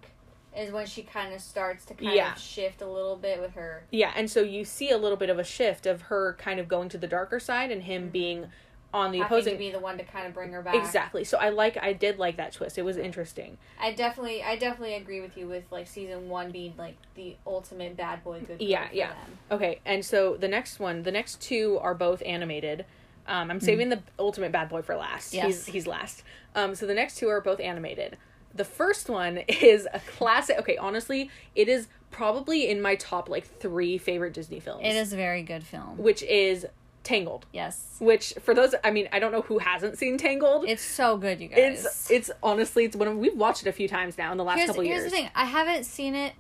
is 0.57 0.73
when 0.73 0.87
she 0.87 1.03
kind 1.03 1.35
of 1.35 1.41
starts 1.41 1.85
to 1.87 1.95
kind 1.95 2.15
Yeah. 2.15 2.33
of 2.33 2.39
shift 2.41 2.81
a 2.83 2.87
little 2.87 3.17
bit 3.17 3.41
with 3.41 3.53
her. 3.55 3.85
Yeah, 3.91 4.13
and 4.17 4.31
so 4.31 4.41
you 4.41 4.65
see 4.65 4.91
a 4.91 4.99
little 4.99 5.17
bit 5.19 5.29
of 5.31 5.39
a 5.39 5.45
shift 5.45 5.87
of 5.87 6.03
her 6.03 6.35
kind 6.39 6.59
of 6.59 6.69
going 6.69 6.89
to 6.91 6.99
the 6.99 7.07
darker 7.07 7.39
side 7.39 7.71
and 7.71 7.83
him 7.83 8.09
being 8.09 8.47
on 8.95 9.11
the 9.13 9.19
Mm-hmm. 9.19 9.23
having 9.25 9.37
opposing. 9.39 9.53
to 9.55 9.59
be 9.59 9.71
the 9.71 9.79
one 9.79 9.99
to 9.99 10.05
kind 10.05 10.27
of 10.27 10.33
bring 10.33 10.53
her 10.53 10.63
back. 10.63 10.75
Exactly. 10.77 11.25
So 11.25 11.37
I 11.37 11.51
like 11.51 11.77
I 11.77 11.93
did 11.93 12.19
like 12.19 12.39
that 12.39 12.53
twist. 12.53 12.79
It 12.79 12.83
was 12.83 12.97
interesting. 12.97 13.59
I 13.79 13.93
definitely, 13.93 14.43
I 14.43 14.57
definitely 14.57 14.95
agree 14.95 15.21
with 15.21 15.37
you 15.37 15.47
with 15.49 15.65
like 15.71 15.87
season 15.87 16.29
one 16.31 16.51
being 16.53 16.73
like 16.79 16.97
the 17.15 17.37
ultimate 17.47 17.97
bad 17.97 18.25
boy 18.25 18.39
good. 18.41 18.59
girl 18.59 18.67
Yeah, 18.67 18.89
for 18.89 18.95
yeah. 18.95 19.09
them. 19.09 19.39
Okay, 19.51 19.81
and 19.85 20.03
so 20.05 20.37
the 20.39 20.49
next 20.49 20.79
one, 20.81 21.03
the 21.03 21.13
next 21.13 21.43
two 21.43 21.79
are 21.83 21.95
both 21.95 22.23
animated. 22.25 22.87
Um, 23.27 23.51
I'm 23.51 23.61
saving 23.61 23.89
the 23.91 24.01
ultimate 24.19 24.53
bad 24.53 24.69
boy 24.69 24.83
for 24.83 24.95
last. 24.97 25.35
Yes. 25.35 25.47
He's 25.47 25.67
he's 25.67 25.87
last. 25.87 26.23
Um, 26.55 26.75
so 26.75 26.87
the 26.87 26.95
next 26.95 27.17
two 27.19 27.29
are 27.29 27.41
both 27.43 27.61
animated. 27.61 28.17
The 28.57 28.65
first 28.65 29.09
one 29.09 29.39
is 29.49 29.87
a 29.93 30.01
classic. 30.01 30.59
Okay, 30.59 30.77
honestly, 30.77 31.31
it 31.55 31.69
is 31.69 31.89
probably 32.11 32.69
in 32.69 32.81
my 32.81 32.97
top 32.97 33.29
like 33.29 33.47
three 33.47 33.99
favorite 33.99 34.33
Disney 34.33 34.61
films. 34.61 34.83
It 34.85 34.97
is 34.97 35.13
a 35.13 35.17
very 35.17 35.43
good 35.43 35.65
film. 35.65 35.99
which 35.99 36.23
is 36.23 36.67
Tangled. 37.07 37.47
Yes, 37.53 37.95
Which 38.01 38.35
for 38.41 38.53
those, 38.53 38.75
I 38.83 38.91
mean, 38.91 39.09
I 39.13 39.21
don't 39.21 39.31
know 39.31 39.43
who 39.43 39.59
hasn't 39.59 39.97
seen 39.97 40.19
Tangled. 40.19 40.65
it's 40.67 40.83
so 40.83 41.17
good, 41.17 41.41
you 41.41 41.47
guys. 41.47 41.85
It's 41.85 42.11
it's 42.11 42.31
honestly 42.43 42.85
it's 42.85 42.97
one 42.97 43.07
of 43.07 43.17
we've 43.17 43.37
watched 43.37 43.65
it 43.65 43.69
a 43.69 43.73
few 43.73 43.87
times 43.87 44.19
now 44.19 44.33
in 44.33 44.39
the 44.39 44.43
last 44.43 44.57
here's, 44.57 44.67
couple 44.71 44.83
here's 44.83 45.03
years. 45.03 45.03
Here's 45.03 45.13
the 45.13 45.19
thing. 45.19 45.31
I 45.37 45.45
haven't 45.45 45.85
seen 45.85 46.17
it 46.17 46.33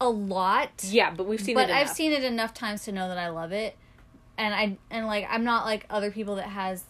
a 0.00 0.08
lot. 0.08 0.70
Yeah, 0.82 1.12
but 1.12 1.26
we've 1.26 1.40
seen 1.40 1.56
but 1.56 1.62
it. 1.62 1.68
But 1.68 1.74
I've 1.76 1.88
seen 1.88 2.12
it 2.12 2.22
enough 2.22 2.54
times 2.54 2.84
to 2.84 2.92
know 2.92 3.08
that 3.08 3.18
I 3.18 3.30
love 3.30 3.50
it, 3.50 3.76
and 4.38 4.54
I 4.54 4.78
and 4.92 5.06
like 5.08 5.26
I'm 5.28 5.42
not 5.42 5.64
like 5.64 5.86
other 5.90 6.12
people 6.12 6.36
that 6.36 6.46
has 6.46 6.84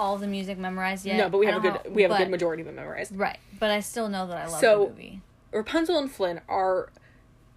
all 0.00 0.16
the 0.18 0.26
music 0.26 0.58
memorized 0.58 1.04
yet. 1.06 1.16
No, 1.18 1.28
but 1.28 1.38
we 1.38 1.46
have 1.46 1.56
a 1.56 1.60
good 1.60 1.94
we 1.94 2.02
have 2.02 2.10
a 2.10 2.16
good 2.18 2.30
majority 2.30 2.62
of 2.62 2.68
it 2.68 2.74
memorized. 2.74 3.16
Right, 3.16 3.38
but 3.58 3.70
I 3.70 3.80
still 3.80 4.08
know 4.08 4.26
that 4.26 4.36
I 4.36 4.46
love 4.46 4.60
So- 4.60 4.84
the 4.84 4.90
movie. 4.90 5.20
Rapunzel 5.52 5.98
and 5.98 6.10
Flynn 6.10 6.40
are 6.48 6.88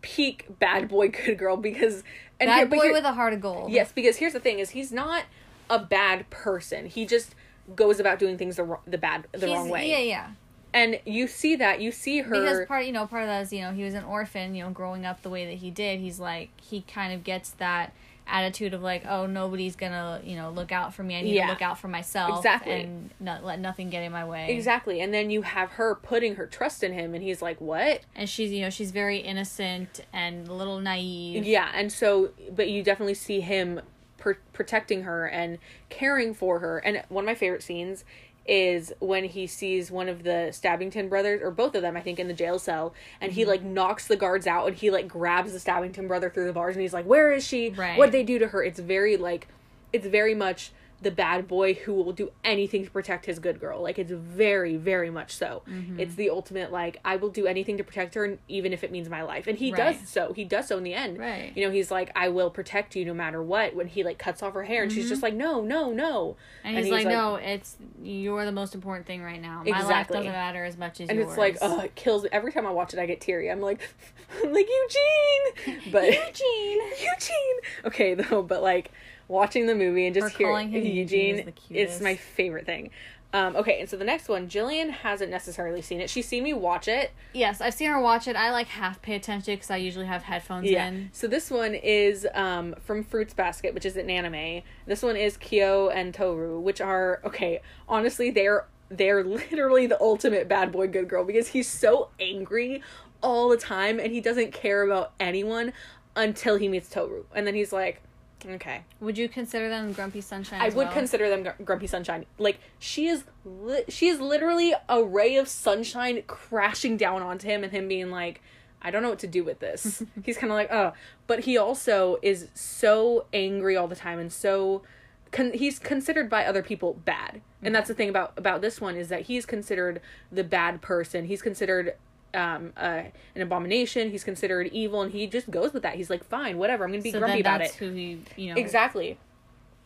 peak 0.01 0.47
bad 0.59 0.89
boy 0.89 1.07
good 1.25 1.37
girl 1.37 1.57
because 1.57 2.03
and 2.39 2.47
Bad 2.49 2.55
here- 2.57 2.65
but 2.67 2.75
boy 2.77 2.83
here- 2.85 2.93
with 2.93 3.05
a 3.05 3.13
heart 3.13 3.33
of 3.33 3.41
gold. 3.41 3.71
yes 3.71 3.91
because 3.91 4.17
here's 4.17 4.33
the 4.33 4.39
thing 4.39 4.59
is 4.59 4.71
he's 4.71 4.91
not 4.91 5.23
a 5.69 5.79
bad 5.79 6.29
person 6.29 6.87
he 6.87 7.05
just 7.05 7.35
goes 7.75 7.99
about 7.99 8.19
doing 8.19 8.37
things 8.37 8.57
the 8.57 8.63
wrong, 8.63 8.81
the 8.85 8.97
bad 8.97 9.25
the 9.31 9.45
He's- 9.47 9.51
wrong 9.57 9.69
way 9.69 9.89
Yeah, 9.89 9.99
yeah. 9.99 10.27
and 10.73 10.99
you 11.05 11.27
see 11.27 11.55
that 11.55 11.79
you 11.79 11.91
see 11.91 12.19
her 12.21 12.31
Because 12.31 12.65
part, 12.67 12.85
you 12.85 12.91
know, 12.91 13.05
part 13.07 13.23
of 13.23 13.29
that 13.29 13.43
is 13.43 13.53
you 13.53 13.61
know 13.61 13.71
he 13.71 13.83
was 13.83 13.93
an 13.93 14.03
orphan. 14.03 14.55
You 14.55 14.65
know, 14.65 14.71
growing 14.71 15.05
up 15.05 15.21
the 15.21 15.29
way 15.29 15.45
that 15.45 15.59
he 15.59 15.69
did, 15.71 15.99
he's 16.01 16.19
like 16.19 16.49
he 16.59 16.81
kind 16.81 17.13
of 17.13 17.23
gets 17.23 17.51
that 17.51 17.93
attitude 18.27 18.73
of 18.73 18.81
like, 18.81 19.05
oh, 19.05 19.25
nobody's 19.25 19.75
gonna 19.75 20.21
you 20.23 20.35
know 20.35 20.49
look 20.49 20.71
out 20.71 20.93
for 20.93 21.03
me. 21.03 21.15
I 21.17 21.21
need 21.21 21.35
Yeah. 21.35 21.45
to 21.47 21.51
look 21.51 21.61
out 21.61 21.79
for 21.79 21.87
myself. 21.87 22.37
Exactly. 22.37 22.81
And 22.83 23.09
not 23.19 23.43
let 23.43 23.59
nothing 23.59 23.89
get 23.89 24.03
in 24.03 24.11
my 24.11 24.25
way. 24.25 24.53
exactly 24.55 25.01
and 25.01 25.13
then 25.13 25.29
you 25.29 25.41
have 25.41 25.71
her 25.71 25.95
putting 25.95 26.35
her 26.35 26.45
trust 26.47 26.83
in 26.83 26.93
him 26.93 27.13
and 27.13 27.23
he's 27.23 27.41
like 27.41 27.59
what 27.61 28.01
And 28.15 28.29
she's 28.29 28.51
you 28.51 28.61
know 28.61 28.69
she's 28.69 28.91
very 28.91 29.17
innocent 29.17 30.01
and 30.13 30.47
a 30.47 30.53
little 30.53 30.79
naive. 30.79 31.45
Yeah, 31.45 31.69
and 31.73 31.91
so, 31.91 32.31
but 32.51 32.69
you 32.69 32.83
definitely 32.83 33.13
see 33.15 33.41
him 33.41 33.81
pr- 34.17 34.33
protecting 34.53 35.03
her 35.03 35.25
and 35.27 35.57
caring 35.89 36.33
for 36.33 36.59
her. 36.59 36.79
And 36.79 37.03
one 37.09 37.23
of 37.23 37.27
my 37.27 37.35
favorite 37.35 37.63
scenes 37.63 38.03
is 38.45 38.91
when 38.99 39.23
he 39.23 39.47
sees 39.47 39.89
one 39.89 40.09
of 40.09 40.23
the 40.23 40.49
Stabbington 40.51 41.09
brothers, 41.09 41.41
or 41.41 41.51
both 41.51 41.75
of 41.75 41.81
them, 41.81 41.95
I 41.95 42.01
think, 42.01 42.19
in 42.19 42.27
the 42.27 42.33
jail 42.33 42.59
cell, 42.59 42.93
and 43.21 43.31
he 43.31 43.41
mm-hmm. 43.41 43.51
like 43.51 43.63
knocks 43.63 44.07
the 44.07 44.17
guards 44.17 44.47
out, 44.47 44.67
and 44.67 44.75
he 44.75 44.91
like 44.91 45.07
grabs 45.07 45.53
the 45.53 45.59
Stabbington 45.59 46.07
brother 46.07 46.29
through 46.29 46.47
the 46.47 46.53
bars, 46.53 46.75
and 46.75 46.81
he's 46.81 46.93
like, 46.93 47.05
"Where 47.05 47.31
is 47.31 47.45
she? 47.45 47.69
Right. 47.69 47.97
What'd 47.97 48.13
they 48.13 48.23
do 48.23 48.39
to 48.39 48.47
her?" 48.47 48.63
It's 48.63 48.79
very 48.79 49.17
like, 49.17 49.47
it's 49.93 50.07
very 50.07 50.35
much 50.35 50.71
the 51.03 51.11
bad 51.11 51.47
boy 51.47 51.73
who 51.73 51.93
will 51.93 52.11
do 52.13 52.31
anything 52.43 52.83
to 52.85 52.89
protect 52.89 53.25
his 53.25 53.39
good 53.39 53.59
girl. 53.59 53.81
Like 53.81 53.99
it's 53.99 54.11
very, 54.11 54.75
very 54.77 55.09
much 55.09 55.31
so. 55.35 55.61
Mm-hmm. 55.69 55.99
It's 55.99 56.15
the 56.15 56.29
ultimate 56.29 56.71
like 56.71 56.99
I 57.05 57.17
will 57.17 57.29
do 57.29 57.45
anything 57.45 57.77
to 57.77 57.83
protect 57.83 58.15
her, 58.15 58.37
even 58.47 58.73
if 58.73 58.83
it 58.83 58.91
means 58.91 59.09
my 59.09 59.21
life. 59.23 59.47
And 59.47 59.57
he 59.57 59.71
Right. 59.71 59.97
does 59.99 60.09
so. 60.09 60.33
He 60.33 60.43
does 60.45 60.67
so 60.67 60.77
in 60.77 60.83
the 60.83 60.93
end. 60.93 61.17
Right. 61.19 61.51
You 61.55 61.65
know, 61.65 61.71
he's 61.71 61.91
like, 61.91 62.11
I 62.15 62.29
will 62.29 62.49
protect 62.49 62.95
you 62.95 63.05
no 63.05 63.13
matter 63.13 63.41
what. 63.43 63.75
When 63.75 63.87
he 63.87 64.03
like 64.03 64.17
cuts 64.17 64.41
off 64.41 64.53
her 64.53 64.63
hair, 64.63 64.83
and 64.83 64.91
she's 64.91 65.09
just 65.09 65.21
like, 65.21 65.33
No, 65.35 65.61
no, 65.61 65.91
no. 65.91 66.37
Mm-hmm. 66.63 66.67
And 66.75 66.77
he's, 66.85 66.91
like, 66.91 67.07
no, 67.07 67.35
it's 67.35 67.77
you're 68.01 68.45
the 68.45 68.51
most 68.51 68.73
important 68.75 69.05
thing 69.05 69.21
right 69.21 69.41
now. 69.41 69.63
My 69.65 69.71
life 69.71 69.81
Exactly. 69.81 70.17
doesn't 70.17 70.31
matter 70.31 70.63
as 70.63 70.77
much 70.77 71.01
as 71.01 71.09
And 71.09 71.17
yours. 71.19 71.29
it's 71.29 71.37
like, 71.37 71.57
oh, 71.61 71.79
it 71.81 71.95
kills 71.95 72.23
me. 72.23 72.29
Every 72.31 72.51
time 72.51 72.65
I 72.65 72.71
watch 72.71 72.93
it, 72.93 72.99
I 72.99 73.05
get 73.05 73.19
teary. 73.21 73.51
I'm 73.51 73.59
like, 73.61 73.81
I'm 74.43 74.53
like 74.53 74.67
Eugene, 74.67 75.81
but 75.91 76.05
Eugene. 76.05 76.81
Eugene. 76.91 77.59
Okay, 77.85 78.13
though, 78.13 78.41
but 78.41 78.61
like 78.63 78.91
watching 79.27 79.67
the 79.67 79.75
movie 79.75 80.05
and 80.05 80.15
just 80.15 80.35
hearing 80.35 80.53
calling 80.53 80.69
him 80.69 80.85
Eugene 80.85 81.53
the 81.69 81.79
it's 81.79 82.01
my 82.01 82.15
favorite 82.15 82.65
thing. 82.65 82.91
Um, 83.33 83.55
okay, 83.55 83.79
and 83.79 83.89
so 83.89 83.97
the 83.97 84.05
next 84.05 84.29
one, 84.29 84.47
Jillian 84.47 84.91
hasn't 84.91 85.31
necessarily 85.31 85.81
seen 85.81 85.99
it. 85.99 86.09
She's 86.09 86.27
seen 86.27 86.43
me 86.43 86.53
watch 86.53 86.87
it. 86.87 87.11
Yes, 87.33 87.61
I've 87.61 87.73
seen 87.73 87.89
her 87.89 87.99
watch 87.99 88.27
it. 88.27 88.35
I 88.35 88.51
like 88.51 88.67
half 88.67 89.01
pay 89.01 89.15
attention 89.15 89.55
because 89.55 89.71
I 89.71 89.77
usually 89.77 90.05
have 90.05 90.21
headphones 90.21 90.69
in. 90.69 91.09
So 91.13 91.27
this 91.27 91.49
one 91.49 91.73
is 91.73 92.27
um, 92.35 92.75
from 92.83 93.03
Fruits 93.03 93.33
Basket, 93.33 93.73
which 93.73 93.87
is 93.87 93.97
an 93.97 94.11
anime. 94.11 94.61
This 94.85 95.01
one 95.01 95.15
is 95.15 95.37
Kyo 95.37 95.89
and 95.89 96.13
Tohru, 96.13 96.61
which 96.61 96.79
are 96.79 97.21
okay. 97.25 97.61
Honestly, 97.89 98.29
they're 98.29 98.67
they're 98.89 99.23
literally 99.51 99.87
the 99.87 99.99
ultimate 99.99 100.47
bad 100.47 100.71
boy 100.71 100.87
good 100.87 101.09
girl 101.09 101.25
because 101.25 101.47
he's 101.47 101.67
so 101.67 102.09
angry 102.19 102.83
all 103.23 103.49
the 103.49 103.57
time 103.57 103.99
and 103.99 104.11
he 104.11 104.21
doesn't 104.21 104.51
care 104.51 104.83
about 104.83 105.13
anyone 105.19 105.73
until 106.15 106.57
he 106.57 106.67
meets 106.67 106.93
Tohru, 106.93 107.23
and 107.33 107.47
then 107.47 107.55
he's 107.55 107.73
like, 107.73 108.03
okay. 108.45 108.83
Would 108.99 109.17
you 109.17 109.29
consider 109.29 109.69
them 109.69 109.93
Grumpy 109.93 110.21
Sunshine? 110.21 110.61
I 110.61 110.65
would 110.69 110.75
well? 110.75 110.91
consider 110.91 111.29
them 111.29 111.43
Gr- 111.43 111.63
Grumpy 111.63 111.87
Sunshine. 111.87 112.25
Like 112.37 112.59
she 112.79 113.07
is, 113.07 113.23
li- 113.45 113.85
she 113.89 114.07
is 114.07 114.19
literally 114.19 114.73
a 114.89 115.03
ray 115.03 115.35
of 115.37 115.47
sunshine 115.47 116.23
crashing 116.27 116.97
down 116.97 117.21
onto 117.21 117.47
him, 117.47 117.63
and 117.63 117.71
him 117.71 117.87
being 117.87 118.11
like, 118.11 118.41
"I 118.81 118.91
don't 118.91 119.03
know 119.03 119.09
what 119.09 119.19
to 119.19 119.27
do 119.27 119.43
with 119.43 119.59
this." 119.59 120.03
He's 120.23 120.37
kind 120.37 120.51
of 120.51 120.55
like, 120.55 120.71
"Oh," 120.71 120.93
but 121.27 121.41
he 121.41 121.57
also 121.57 122.17
is 122.21 122.47
so 122.53 123.25
angry 123.33 123.75
all 123.75 123.87
the 123.87 123.95
time, 123.95 124.19
and 124.19 124.31
so 124.31 124.83
con- 125.31 125.53
he's 125.53 125.79
considered 125.79 126.29
by 126.29 126.45
other 126.45 126.63
people 126.63 126.93
bad. 127.05 127.41
And 127.61 127.73
that's 127.73 127.87
the 127.87 127.93
thing 127.93 128.09
about 128.09 128.33
about 128.37 128.61
this 128.61 128.79
one 128.81 128.95
is 128.95 129.09
that 129.09 129.23
he's 129.23 129.45
considered 129.45 130.01
the 130.31 130.43
bad 130.43 130.81
person. 130.81 131.25
He's 131.25 131.41
considered 131.41 131.95
um 132.33 132.73
uh, 132.77 133.03
an 133.35 133.41
abomination. 133.41 134.09
He's 134.11 134.23
considered 134.23 134.67
evil, 134.67 135.01
and 135.01 135.11
he 135.11 135.27
just 135.27 135.49
goes 135.51 135.73
with 135.73 135.83
that. 135.83 135.95
He's 135.95 136.09
like, 136.09 136.23
"Fine, 136.23 136.57
whatever. 136.57 136.83
I'm 136.85 136.91
gonna 136.91 137.01
be 137.03 137.11
So 137.11 137.19
grumpy 137.19 137.41
about 137.41 137.59
that's 137.59 137.73
it." 137.75 137.77
who 137.77 137.91
he, 137.91 138.19
you 138.35 138.53
know, 138.53 138.59
Exactly. 138.59 139.17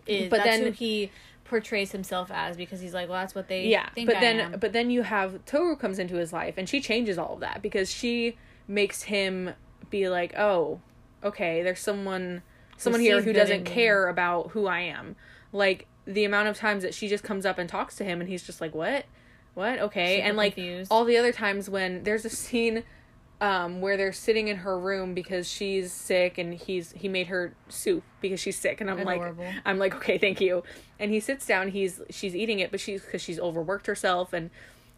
is. 0.06 0.30
but 0.30 0.38
that's 0.38 0.50
then- 0.58 0.64
who 0.66 0.72
he 0.72 1.12
portrays 1.44 1.92
himself 1.94 2.30
as 2.34 2.58
because 2.58 2.82
he's 2.82 2.94
like, 2.94 3.08
well, 3.10 3.20
that's 3.22 3.34
what 3.34 3.48
they 3.48 3.68
yeah 3.68 3.88
think 3.92 4.08
but 4.08 4.18
I 4.18 4.20
then 4.20 4.40
am. 4.42 4.60
but 4.60 4.74
then 4.74 4.90
you 4.90 5.04
have 5.04 5.46
tohru 5.46 5.80
comes 5.80 5.98
into 5.98 6.16
his 6.16 6.34
life 6.34 6.56
and 6.58 6.68
she 6.68 6.82
changes 6.82 7.18
all 7.18 7.36
of 7.36 7.40
that 7.40 7.62
because 7.62 7.90
she 7.90 8.36
makes 8.68 9.04
him 9.04 9.52
be 9.90 10.10
like 10.10 10.38
oh 10.38 10.82
okay 11.24 11.64
there's 11.64 11.80
someone 11.80 12.42
someone 12.76 13.00
here 13.02 13.22
who 13.22 13.32
doesn't 13.32 13.64
care 13.64 14.10
about 14.10 14.52
who 14.52 14.68
i 14.68 14.82
am 14.82 15.16
like 15.54 15.88
the 16.06 16.26
amount 16.26 16.50
of 16.50 16.58
times 16.58 16.84
that 16.84 16.94
she 16.94 17.08
just 17.08 17.24
comes 17.24 17.46
up 17.46 17.58
and 17.58 17.70
talks 17.70 17.96
to 17.96 18.04
him 18.04 18.20
and 18.20 18.30
he's 18.30 18.44
just 18.44 18.60
like 18.60 18.76
what 18.76 19.06
what? 19.58 19.80
Okay. 19.80 20.18
Super 20.18 20.28
and 20.28 20.38
like 20.38 20.54
confused. 20.56 20.92
all 20.92 21.04
the 21.04 21.18
other 21.18 21.32
times 21.32 21.70
when 21.70 22.04
there's 22.04 22.24
a 22.26 22.30
scene 22.30 22.84
um 23.42 23.82
where 23.82 23.98
they're 23.98 24.14
sitting 24.14 24.48
in 24.48 24.58
her 24.58 24.80
room 24.80 25.14
because 25.14 25.48
she's 25.48 25.92
sick 25.92 26.38
and 26.38 26.54
he's 26.54 26.92
he 26.94 27.08
made 27.08 27.28
her 27.28 27.54
soup 27.70 28.04
because 28.22 28.40
she's 28.40 28.58
sick. 28.58 28.80
And 28.82 28.90
i'm 28.90 29.00
Adorable. 29.00 29.44
like 29.44 29.54
i'm 29.66 29.78
like 29.80 29.96
okay 29.96 30.18
thank 30.18 30.40
you. 30.40 30.64
And 31.00 31.12
he 31.12 31.20
sits 31.20 31.46
down 31.46 31.70
he's 31.70 32.02
she's 32.10 32.36
eating 32.36 32.60
it 32.60 32.72
but 32.72 32.80
she's 32.80 33.02
because 33.02 33.22
she's 33.22 33.40
overworked 33.40 33.88
herself 33.88 34.32
and 34.34 34.50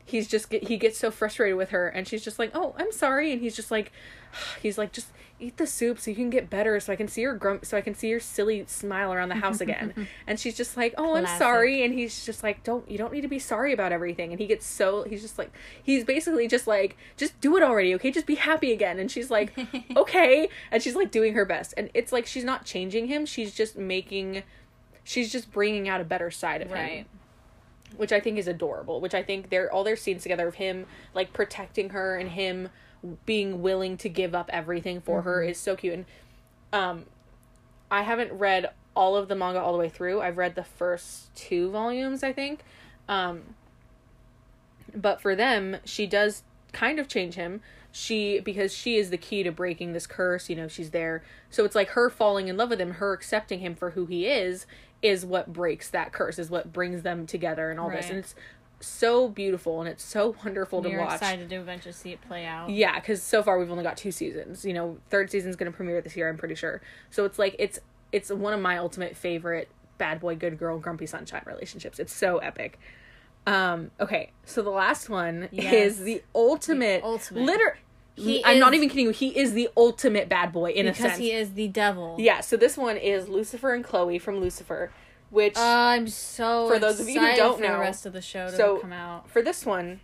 he's 0.06 0.28
just 0.28 0.52
he 0.52 0.78
gets 0.78 0.98
so 0.98 1.10
frustrated 1.12 1.56
with 1.58 1.70
her 1.70 1.88
and 1.88 2.08
she's 2.08 2.24
just 2.24 2.38
like 2.40 2.52
oh 2.54 2.76
i'm 2.78 2.92
sorry. 2.92 3.32
And 3.32 3.42
he's 3.42 3.56
just 3.56 3.72
like 3.72 3.92
he's 4.62 4.78
like 4.78 4.92
just 4.92 5.08
eat 5.40 5.58
the 5.58 5.68
soup 5.68 6.00
so 6.00 6.12
you 6.12 6.16
can 6.16 6.30
get 6.30 6.50
better 6.50 6.80
so 6.80 6.92
i 6.92 6.96
can 6.96 7.08
see 7.08 7.22
your 7.22 7.34
grump 7.34 7.66
so 7.66 7.78
i 7.78 7.82
can 7.82 7.94
see 7.96 8.10
your 8.10 8.20
silly 8.20 8.64
smile 8.68 9.14
around 9.14 9.30
the 9.30 9.36
house 9.36 9.62
again. 9.62 10.08
And 10.28 10.40
she's 10.40 10.56
just 10.56 10.78
like 10.78 10.94
oh 10.98 11.16
i'm 11.16 11.26
sorry. 11.38 11.84
And 11.84 11.94
he's 11.94 12.26
just 12.26 12.44
like 12.44 12.64
don't 12.64 12.90
you 12.90 12.98
don't 12.98 13.12
need 13.12 13.22
to 13.22 13.28
be 13.28 13.40
sorry 13.40 13.74
about 13.74 13.92
everything. 13.92 14.32
And 14.32 14.40
he 14.40 14.48
gets 14.48 14.66
so 14.66 15.04
he's 15.04 15.22
just 15.22 15.38
like 15.38 15.52
he's 15.82 16.04
basically 16.04 16.48
just 16.48 16.68
like 16.68 16.98
just 17.18 17.40
do 17.42 17.58
it 17.58 17.64
already 17.64 17.94
okay? 17.96 18.12
Just 18.12 18.26
be 18.26 18.36
happy 18.36 18.72
again. 18.72 19.00
And 19.00 19.10
she's 19.10 19.32
like 19.32 19.54
okay. 19.96 20.50
And 20.72 20.84
she's 20.84 20.96
like 20.96 21.12
doing 21.12 21.34
her 21.34 21.46
best. 21.46 21.74
And 21.78 21.90
it's 21.94 22.12
like 22.12 22.26
she's 22.26 22.44
not 22.44 22.66
changing 22.66 23.08
him 23.08 23.26
she's 23.26 23.54
just 23.54 23.78
making 23.78 24.44
she's 25.04 25.32
just 25.32 25.52
bringing 25.52 25.90
out 25.90 26.02
a 26.02 26.06
better 26.06 26.30
side 26.32 26.62
of 26.62 26.70
him. 26.70 27.06
Which 27.98 28.12
I 28.12 28.20
think 28.20 28.38
is 28.38 28.48
adorable. 28.48 29.02
Which 29.02 29.16
I 29.16 29.24
think 29.24 29.50
they're 29.50 29.72
all 29.72 29.84
their 29.84 29.96
scenes 29.96 30.22
together 30.22 30.48
of 30.48 30.56
him 30.56 30.86
like 31.14 31.34
protecting 31.34 31.90
her 31.90 32.18
and 32.18 32.30
him 32.30 32.70
being 33.26 33.62
willing 33.62 33.98
to 33.98 34.10
give 34.10 34.36
up 34.36 34.50
everything 34.52 35.02
for 35.02 35.22
her 35.22 35.44
is 35.44 35.58
so 35.58 35.76
cute. 35.76 35.94
And 35.94 36.06
um, 36.74 37.06
I 37.90 38.04
haven't 38.04 38.32
read 38.34 38.72
all 38.96 39.16
of 39.16 39.28
the 39.28 39.36
manga 39.36 39.62
all 39.62 39.72
the 39.72 39.80
way 39.80 39.90
through. 39.90 40.22
I've 40.22 40.38
read 40.38 40.56
the 40.56 40.64
first 40.64 41.34
two 41.36 41.70
volumes, 41.72 42.24
I 42.24 42.34
think. 42.34 42.62
Um, 43.08 43.56
But 44.96 45.22
for 45.22 45.36
them, 45.36 45.78
she 45.86 46.08
does 46.08 46.44
kind 46.74 47.00
of 47.00 47.08
change 47.08 47.36
him. 47.36 47.62
She 47.92 48.40
because 48.40 48.74
she 48.74 48.98
is 48.98 49.10
the 49.10 49.18
key 49.18 49.42
to 49.44 49.52
breaking 49.52 49.94
this 49.94 50.06
curse, 50.06 50.50
you 50.50 50.56
know, 50.56 50.68
she's 50.68 50.92
there. 50.92 51.24
So 51.50 51.66
it's 51.66 51.76
like 51.76 51.90
her 51.90 52.10
falling 52.10 52.48
in 52.48 52.58
love 52.58 52.70
with 52.70 52.80
him, 52.80 52.94
her 52.94 53.14
accepting 53.14 53.60
him 53.60 53.76
for 53.76 53.92
who 53.92 54.06
he 54.06 54.28
is 54.28 54.68
is 55.02 55.26
what 55.26 55.54
breaks 55.54 55.90
that 55.90 56.12
curse, 56.12 56.38
is 56.38 56.50
what 56.50 56.72
brings 56.74 57.02
them 57.04 57.26
together 57.26 57.72
and 57.72 57.80
all 57.80 57.90
this. 57.90 58.10
And 58.10 58.20
it's 58.20 58.36
so 58.82 59.28
beautiful 59.28 59.80
and 59.82 59.90
it's 59.90 60.04
so 60.04 60.36
wonderful 60.44 60.82
to 60.84 60.98
watch. 60.98 61.14
Excited 61.16 61.50
to 61.50 61.56
eventually 61.56 61.94
see 61.94 62.12
it 62.12 62.22
play 62.22 62.46
out. 62.46 62.70
Yeah, 62.70 62.96
because 63.00 63.22
so 63.22 63.44
far 63.44 63.60
we've 63.60 63.70
only 63.72 63.84
got 63.84 63.98
two 63.98 64.12
seasons. 64.12 64.64
You 64.66 64.74
know, 64.74 64.98
third 65.10 65.30
season's 65.30 65.56
gonna 65.56 65.72
premiere 65.72 66.02
this 66.02 66.16
year. 66.16 66.30
I'm 66.30 66.38
pretty 66.38 66.56
sure. 66.56 66.82
So 67.10 67.26
it's 67.26 67.38
like 67.40 67.56
it's 67.60 67.80
it's 68.12 68.30
one 68.32 68.54
of 68.54 68.60
my 68.62 68.78
ultimate 68.78 69.16
favorite 69.16 69.70
bad 69.98 70.20
boy, 70.20 70.36
good 70.36 70.58
girl, 70.58 70.80
grumpy 70.80 71.06
sunshine 71.06 71.44
relationships. 71.46 72.00
It's 72.00 72.14
so 72.14 72.38
epic. 72.40 72.80
Um. 73.48 73.92
Okay, 74.00 74.32
so 74.46 74.62
the 74.62 74.70
last 74.70 75.10
one 75.10 75.50
Yes. 75.52 75.74
is 75.74 76.00
the 76.00 76.22
ultimate, 76.36 77.02
The 77.02 77.08
ultimate. 77.08 77.44
Liter- 77.44 77.78
He 78.16 78.44
I'm 78.46 78.60
not 78.60 78.74
even 78.74 78.90
kidding 78.90 79.06
you. 79.06 79.12
He 79.12 79.38
is 79.40 79.54
the 79.54 79.70
ultimate 79.78 80.28
bad 80.30 80.52
boy 80.52 80.72
in 80.72 80.88
a 80.88 80.92
because 80.92 81.12
sense. 81.12 81.18
he 81.18 81.32
is 81.32 81.54
the 81.54 81.68
devil. 81.70 82.18
yeah. 82.20 82.42
So 82.42 82.58
this 82.58 82.78
one 82.78 82.98
is 82.98 83.28
Lucifer 83.30 83.74
and 83.74 83.84
Chloe 83.84 84.20
from 84.20 84.40
Lucifer, 84.40 84.92
which 85.30 85.58
I'm 85.58 86.08
so 86.08 86.68
For 86.70 86.80
those 86.80 87.00
of 87.00 87.08
you 87.10 87.20
who 87.20 87.36
don't 87.36 87.60
know, 87.62 87.74
the 87.74 87.80
rest 87.80 88.06
of 88.06 88.14
the 88.14 88.22
show 88.22 88.50
to 88.50 88.56
so 88.56 88.78
come 88.80 88.94
out. 88.94 89.30
for 89.30 89.42
this 89.42 89.66
one, 89.66 90.00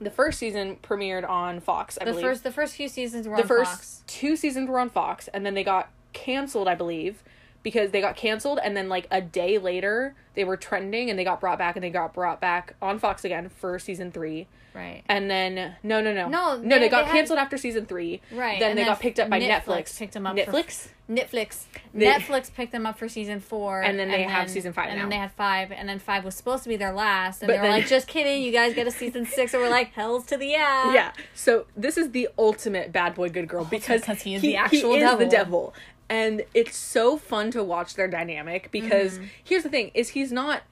the 0.00 0.10
first 0.10 0.38
season 0.38 0.76
premiered 0.82 1.28
on 1.28 1.60
Fox. 1.60 1.98
I 2.00 2.04
The 2.04 2.12
believe. 2.12 2.24
first 2.24 2.42
the 2.44 2.52
first 2.52 2.74
few 2.74 2.88
seasons 2.88 3.26
were 3.28 3.36
the 3.36 3.42
on 3.42 3.48
first 3.48 3.70
Fox. 3.72 4.02
two 4.06 4.36
seasons 4.36 4.68
were 4.68 4.78
on 4.78 4.90
Fox, 4.90 5.28
and 5.28 5.44
then 5.44 5.54
they 5.54 5.64
got 5.64 5.90
canceled, 6.12 6.68
I 6.68 6.74
believe, 6.74 7.22
because 7.62 7.90
they 7.90 8.00
got 8.00 8.16
canceled, 8.16 8.58
and 8.62 8.76
then 8.76 8.88
like 8.88 9.06
a 9.10 9.20
day 9.20 9.58
later 9.58 10.14
they 10.34 10.44
were 10.44 10.56
trending, 10.56 11.10
and 11.10 11.18
they 11.18 11.24
got 11.24 11.40
brought 11.40 11.58
back, 11.58 11.76
and 11.76 11.82
they 11.84 11.90
got 11.90 12.14
brought 12.14 12.40
back 12.40 12.74
on 12.80 12.98
Fox 12.98 13.24
again 13.24 13.48
for 13.48 13.78
season 13.78 14.10
three, 14.12 14.46
Right. 14.74 15.02
and 15.08 15.28
then 15.30 15.74
no, 15.82 16.00
no, 16.00 16.14
no, 16.14 16.28
No, 16.28 16.56
no, 16.56 16.58
they, 16.58 16.78
they- 16.78 16.88
got 16.88 17.00
they 17.02 17.06
had- 17.06 17.12
canceled 17.16 17.38
after 17.40 17.58
season 17.58 17.84
three, 17.86 18.20
Right, 18.32 18.60
Then 18.60 18.70
and 18.70 18.78
they 18.78 18.82
then 18.84 18.92
got 18.92 19.00
picked 19.00 19.18
up 19.18 19.28
by 19.28 19.40
Netflix 19.40 19.64
Netflix. 19.64 19.98
picked 19.98 20.16
'em 20.16 20.26
up 20.26 20.38
for- 20.38 20.44
Netflix. 20.52 20.88
Netflix. 21.10 21.64
They- 21.92 22.06
Netflix 22.06 22.54
picked 22.54 22.70
them 22.70 22.86
up 22.86 22.96
for 22.96 23.08
season 23.08 23.40
four, 23.40 23.82
And 23.82 23.98
then 23.98 24.08
they 24.08 24.22
have 24.22 24.48
season 24.48 24.72
five 24.72 24.86
And 24.90 24.96
now. 24.96 25.02
then 25.02 25.10
they 25.10 25.16
had 25.16 25.32
five, 25.32 25.72
and 25.72 25.88
then 25.88 25.98
five 25.98 26.24
was 26.24 26.36
supposed 26.36 26.62
to 26.62 26.68
be 26.68 26.76
their 26.76 26.92
last, 26.92 27.42
and 27.42 27.48
But 27.48 27.54
they 27.54 27.58
were 27.58 27.64
then- 27.64 27.72
like, 27.80 27.88
"Just 27.88 28.06
kidding, 28.06 28.40
you 28.44 28.52
guys 28.52 28.74
get 28.74 28.86
a 28.86 28.92
season 28.92 29.26
six." 29.26 29.52
And 29.52 29.60
we're 29.60 29.68
like, 29.70 29.92
"Hell's 29.94 30.24
to 30.26 30.36
the 30.36 30.46
yeah." 30.46 30.94
yeah. 30.94 31.12
So 31.34 31.66
this 31.76 31.98
is 31.98 32.12
the 32.12 32.28
ultimate 32.38 32.92
bad 32.92 33.16
boy, 33.16 33.28
good 33.28 33.48
girl 33.48 33.62
oh, 33.62 33.68
because 33.68 34.02
because 34.02 34.22
he 34.22 34.36
is 34.36 34.42
the 34.42 34.54
actual 34.56 34.94
he 34.94 35.00
is 35.00 35.18
the 35.18 35.26
devil. 35.26 35.74
And 36.10 36.42
it's 36.52 36.76
so 36.76 37.16
fun 37.16 37.50
to 37.52 37.64
watch 37.64 37.94
their 37.94 38.08
dynamic 38.08 38.70
because 38.70 39.14
Mm-hmm. 39.14 39.24
here's 39.42 39.62
the 39.62 39.70
thing: 39.70 39.90
is 39.94 40.10
he's 40.10 40.30
not 40.32 40.62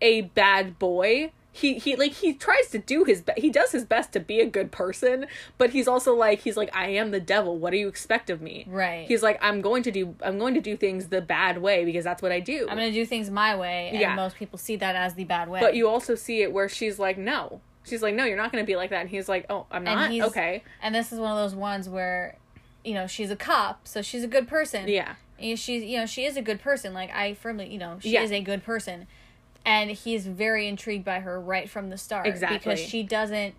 a 0.00 0.22
bad 0.22 0.78
boy. 0.78 1.32
He 1.56 1.78
he 1.78 1.94
like 1.94 2.10
he 2.14 2.34
tries 2.34 2.68
to 2.70 2.78
do 2.78 3.04
his 3.04 3.20
best. 3.22 3.38
He 3.38 3.48
does 3.48 3.70
his 3.70 3.84
best 3.84 4.10
to 4.14 4.18
be 4.20 4.40
a 4.40 4.46
good 4.46 4.72
person, 4.72 5.26
but 5.56 5.70
he's 5.70 5.86
also 5.86 6.12
like 6.12 6.40
he's 6.40 6.56
like 6.56 6.68
I 6.74 6.88
am 6.88 7.12
the 7.12 7.20
devil. 7.20 7.56
What 7.58 7.70
do 7.70 7.76
you 7.76 7.86
expect 7.86 8.28
of 8.28 8.42
me? 8.42 8.64
Right. 8.68 9.06
He's 9.06 9.22
like 9.22 9.38
I'm 9.40 9.60
going 9.60 9.84
to 9.84 9.92
do 9.92 10.16
I'm 10.20 10.36
going 10.40 10.54
to 10.54 10.60
do 10.60 10.76
things 10.76 11.08
the 11.10 11.20
bad 11.20 11.62
way 11.62 11.84
because 11.84 12.02
that's 12.02 12.22
what 12.22 12.32
I 12.32 12.40
do. 12.40 12.62
I'm 12.68 12.76
gonna 12.76 12.90
do 12.90 13.06
things 13.06 13.30
my 13.30 13.54
way, 13.54 13.90
and 13.92 14.00
Yeah. 14.00 14.16
most 14.16 14.34
people 14.34 14.58
see 14.58 14.74
that 14.76 14.96
as 14.96 15.14
the 15.14 15.22
bad 15.24 15.48
way. 15.48 15.60
but 15.60 15.76
you 15.76 15.88
also 15.88 16.16
see 16.16 16.42
it 16.42 16.52
where 16.52 16.68
she's 16.68 16.98
like 16.98 17.18
no. 17.18 17.60
She's 17.84 18.02
like 18.02 18.16
no, 18.16 18.24
you're 18.24 18.36
not 18.36 18.50
going 18.50 18.64
to 18.64 18.66
be 18.66 18.74
like 18.76 18.90
that. 18.90 19.02
And 19.02 19.10
he's 19.10 19.28
like 19.28 19.46
oh 19.48 19.66
I'm 19.70 19.86
And 19.86 19.94
not. 20.00 20.10
he's- 20.10 20.26
Okay. 20.26 20.64
and 20.82 20.92
this 20.92 21.12
is 21.12 21.20
one 21.20 21.30
of 21.30 21.36
those 21.38 21.54
ones 21.54 21.88
where, 21.88 22.36
you 22.84 22.94
know, 22.94 23.06
she's 23.06 23.30
a 23.30 23.36
cop, 23.36 23.86
so 23.88 24.02
she's 24.02 24.22
a 24.24 24.28
good 24.28 24.46
person. 24.46 24.88
Yeah. 24.88 25.14
And 25.38 25.58
she's 25.58 25.82
you 25.82 25.98
know 25.98 26.06
she 26.06 26.24
is 26.24 26.36
a 26.36 26.42
good 26.42 26.60
person. 26.60 26.94
Like 26.94 27.10
I 27.14 27.34
firmly 27.34 27.72
you 27.72 27.78
know 27.78 27.98
she 28.00 28.10
Yeah. 28.10 28.22
is 28.22 28.30
a 28.32 28.40
good 28.40 28.62
person, 28.64 29.06
and 29.64 29.90
he's 29.90 30.26
very 30.26 30.68
intrigued 30.68 31.04
by 31.04 31.20
her 31.20 31.40
right 31.40 31.68
from 31.68 31.90
the 31.90 31.98
start. 31.98 32.26
Exactly. 32.26 32.58
because 32.58 32.78
she 32.80 33.02
doesn't 33.02 33.54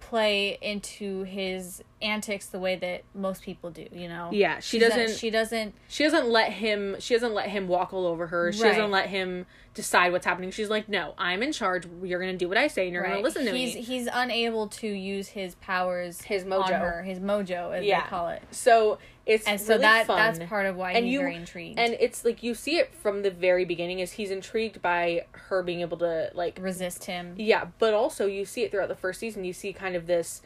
play 0.00 0.56
into 0.60 1.24
his 1.24 1.82
antics 2.00 2.46
the 2.46 2.58
way 2.58 2.76
that 2.76 3.02
most 3.14 3.42
people 3.42 3.70
do. 3.70 3.86
You 3.92 4.08
know. 4.08 4.28
Yeah, 4.32 4.60
she 4.60 4.78
She's 4.78 4.88
doesn't- 4.88 5.16
she 5.18 5.30
doesn't. 5.30 5.74
she 5.88 6.04
doesn't 6.04 6.28
let 6.28 6.52
him 6.52 6.96
she 7.00 7.14
doesn't 7.14 7.34
let 7.34 7.48
him 7.48 7.66
walk 7.66 7.92
all 7.92 8.06
over 8.06 8.26
her 8.28 8.52
she 8.52 8.62
Right. 8.62 8.68
doesn't 8.76 8.90
let 8.90 9.08
him 9.08 9.46
decide 9.74 10.10
what's 10.12 10.24
happening 10.24 10.50
she's 10.50 10.70
like 10.70 10.88
no 10.88 11.12
i'm 11.18 11.42
in 11.42 11.52
charge 11.52 11.86
you're 12.02 12.18
gonna 12.20 12.36
do 12.36 12.48
what 12.48 12.56
i 12.56 12.66
say 12.66 12.84
and 12.86 12.94
you're 12.94 13.02
Right. 13.02 13.10
gonna 13.12 13.22
listen 13.22 13.44
to 13.44 13.52
he's 13.52 13.74
me 13.74 13.82
he's 13.82 14.08
unable 14.10 14.68
to 14.68 14.86
use 14.86 15.28
his 15.28 15.54
powers. 15.56 16.22
His 16.22 16.44
on 16.44 16.50
mojo. 16.50 16.80
her, 16.80 17.02
his 17.02 17.18
mojo, 17.18 17.76
as 17.76 17.84
Yeah. 17.84 18.02
they 18.02 18.08
call 18.08 18.28
it. 18.28 18.42
so 18.50 18.98
it's 19.26 19.44
And 19.46 19.60
so 19.60 19.70
really 19.74 19.82
that 19.82 20.06
fun. 20.06 20.16
that's 20.38 20.48
part 20.48 20.66
of 20.66 20.76
why 20.76 20.92
and 20.92 21.04
he's 21.04 21.12
you 21.14 21.18
very 21.20 21.34
intrigued. 21.34 21.78
and 21.78 21.96
it's 21.98 22.24
like 22.24 22.42
you 22.44 22.54
see 22.54 22.76
it 22.78 22.94
from 22.94 23.22
the 23.22 23.30
very 23.30 23.64
beginning 23.64 23.98
is 23.98 24.12
he's 24.12 24.30
intrigued 24.30 24.80
by 24.80 25.24
her 25.32 25.62
being 25.62 25.80
able 25.80 25.96
to 25.98 26.30
like 26.34 26.58
resist 26.60 27.04
him. 27.06 27.34
yeah 27.36 27.66
but 27.78 27.92
also 27.92 28.26
you 28.26 28.44
see 28.44 28.62
it 28.62 28.70
throughout 28.70 28.88
the 28.88 28.94
first 28.94 29.18
season 29.20 29.44
you 29.44 29.52
see 29.52 29.72
kind 29.72 29.96
of 29.96 30.06
this 30.06 30.42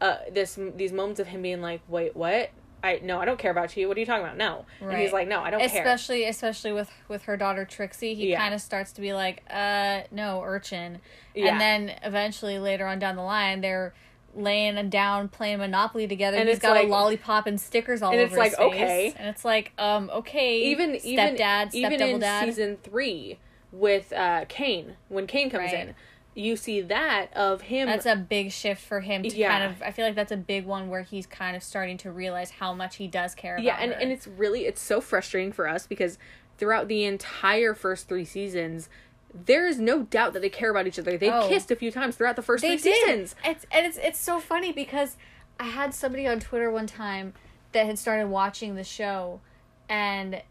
uh 0.00 0.16
this 0.32 0.58
these 0.76 0.92
moments 0.92 1.20
of 1.20 1.28
him 1.28 1.42
being 1.42 1.60
like 1.60 1.80
wait 1.88 2.16
what 2.16 2.50
i 2.82 2.98
no 3.04 3.20
i 3.20 3.24
don't 3.26 3.38
care 3.38 3.50
about 3.50 3.76
you 3.76 3.86
what 3.86 3.96
are 3.96 4.00
you 4.00 4.06
talking 4.06 4.24
about 4.24 4.36
no 4.38 4.64
and 4.80 4.96
he's 4.98 5.12
like 5.12 5.28
no 5.28 5.40
i 5.40 5.50
don't 5.50 5.60
care 5.60 5.68
especially 5.82 6.24
especially 6.24 6.72
with 6.72 6.90
with 7.08 7.22
her 7.24 7.36
daughter 7.36 7.64
Trixie, 7.64 8.14
he 8.14 8.30
Yeah. 8.30 8.40
kind 8.40 8.54
of 8.54 8.60
starts 8.60 8.92
to 8.92 9.00
be 9.00 9.12
like, 9.12 9.42
uh, 9.50 10.02
no, 10.10 10.42
urchin. 10.42 11.00
Yeah. 11.34 11.48
And 11.52 11.60
then 11.60 11.92
eventually 12.02 12.58
later 12.58 12.86
on 12.86 12.98
down 12.98 13.16
the 13.16 13.22
line, 13.22 13.60
they're 13.60 13.92
laying 14.34 14.88
down 14.90 15.28
playing 15.28 15.58
Monopoly 15.58 16.06
together. 16.06 16.36
And 16.36 16.48
He's 16.48 16.58
got 16.58 16.76
like- 16.76 16.86
a 16.86 16.90
lollipop 16.90 17.46
and 17.46 17.60
stickers 17.60 18.02
all 18.02 18.12
and 18.12 18.20
over 18.20 18.26
it's 18.28 18.36
like, 18.36 18.50
his 18.50 18.58
face. 18.58 18.74
okay. 18.74 19.14
And 19.18 19.28
it's 19.28 19.44
like, 19.44 19.72
um, 19.78 20.10
okay, 20.10 20.62
even 20.70 20.96
even 21.04 21.36
stepdad, 21.36 21.74
even 21.74 22.00
in 22.00 22.20
dad. 22.20 22.44
season 22.46 22.78
three 22.82 23.38
with 23.72 24.12
uh 24.12 24.44
Cain 24.48 24.96
when 25.08 25.26
Cain 25.26 25.50
comes 25.50 25.72
Right. 25.72 25.88
in, 25.88 25.94
you 26.34 26.56
see 26.56 26.80
that 26.80 27.32
of 27.36 27.62
him. 27.62 27.86
That's 27.88 28.06
a 28.06 28.14
big 28.16 28.52
shift 28.52 28.80
for 28.82 29.00
him 29.00 29.22
to 29.24 29.36
Yeah. 29.36 29.50
kind 29.50 29.64
of. 29.72 29.82
I 29.82 29.90
feel 29.90 30.06
like 30.06 30.14
that's 30.14 30.32
a 30.32 30.36
big 30.36 30.64
one 30.64 30.88
where 30.88 31.02
he's 31.02 31.26
kind 31.26 31.56
of 31.56 31.62
starting 31.62 31.96
to 31.98 32.10
realize 32.12 32.50
how 32.52 32.72
much 32.72 32.96
he 32.96 33.06
does 33.08 33.34
care 33.34 33.54
about 33.56 33.64
yeah, 33.64 33.78
and 33.80 33.92
her. 33.92 33.98
and 33.98 34.12
it's 34.12 34.26
really 34.26 34.64
it's 34.66 34.80
so 34.80 35.00
frustrating 35.00 35.50
for 35.52 35.68
us 35.68 35.86
because 35.88 36.18
throughout 36.56 36.88
the 36.88 37.04
entire 37.04 37.74
first 37.74 38.08
three 38.08 38.24
seasons. 38.24 38.88
There 39.32 39.66
is 39.66 39.78
no 39.78 40.02
doubt 40.02 40.32
that 40.32 40.40
they 40.42 40.48
care 40.48 40.70
about 40.70 40.86
each 40.86 40.98
other. 40.98 41.16
They've 41.16 41.32
Oh. 41.32 41.48
kissed 41.48 41.70
a 41.70 41.76
few 41.76 41.90
times 41.92 42.16
throughout 42.16 42.36
the 42.36 42.42
first 42.42 42.62
they 42.62 42.76
three 42.76 42.90
did. 42.92 43.06
seasons. 43.06 43.34
It's 43.44 43.66
and 43.70 43.86
it's 43.86 43.96
it's 43.98 44.18
so 44.18 44.40
funny 44.40 44.72
because 44.72 45.16
I 45.58 45.64
had 45.64 45.94
somebody 45.94 46.26
on 46.26 46.40
Twitter 46.40 46.70
one 46.70 46.86
time 46.86 47.34
that 47.72 47.86
had 47.86 47.98
started 47.98 48.28
watching 48.28 48.74
the 48.74 48.82
show, 48.84 49.40
and 49.88 50.42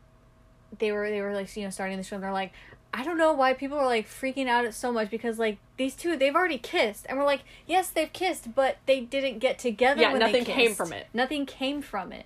they 0.77 0.91
were 0.91 1.09
they 1.09 1.21
were 1.21 1.33
like 1.33 1.55
you 1.57 1.63
know 1.63 1.69
starting 1.69 1.97
the 1.97 2.03
show 2.03 2.15
and 2.15 2.23
they're 2.23 2.31
like. 2.33 2.53
I 2.91 3.03
don't 3.03 3.19
know 3.19 3.33
why 3.33 3.53
people 3.53 3.77
are 3.77 3.85
like 3.85 4.07
freaking 4.09 4.47
out 4.47 4.73
so 4.73 4.91
much 4.91 5.11
because 5.11 5.37
like 5.37 5.59
these 5.77 5.93
two 5.95 6.17
they've 6.17 6.33
already 6.33 6.57
kissed 6.57 7.05
and 7.07 7.19
we're 7.19 7.23
like 7.23 7.41
yes 7.67 7.91
they've 7.91 8.11
kissed 8.11 8.55
but 8.55 8.77
they 8.87 8.99
didn't 9.01 9.37
get 9.37 9.59
together 9.59 10.01
Yeah, 10.01 10.09
when 10.11 10.17
they 10.21 10.25
nothing 10.25 10.43
came 10.45 10.73
from 10.73 10.91
it. 10.93 11.05
nothing 11.13 11.45
came 11.45 11.83
from 11.83 12.11
it 12.11 12.25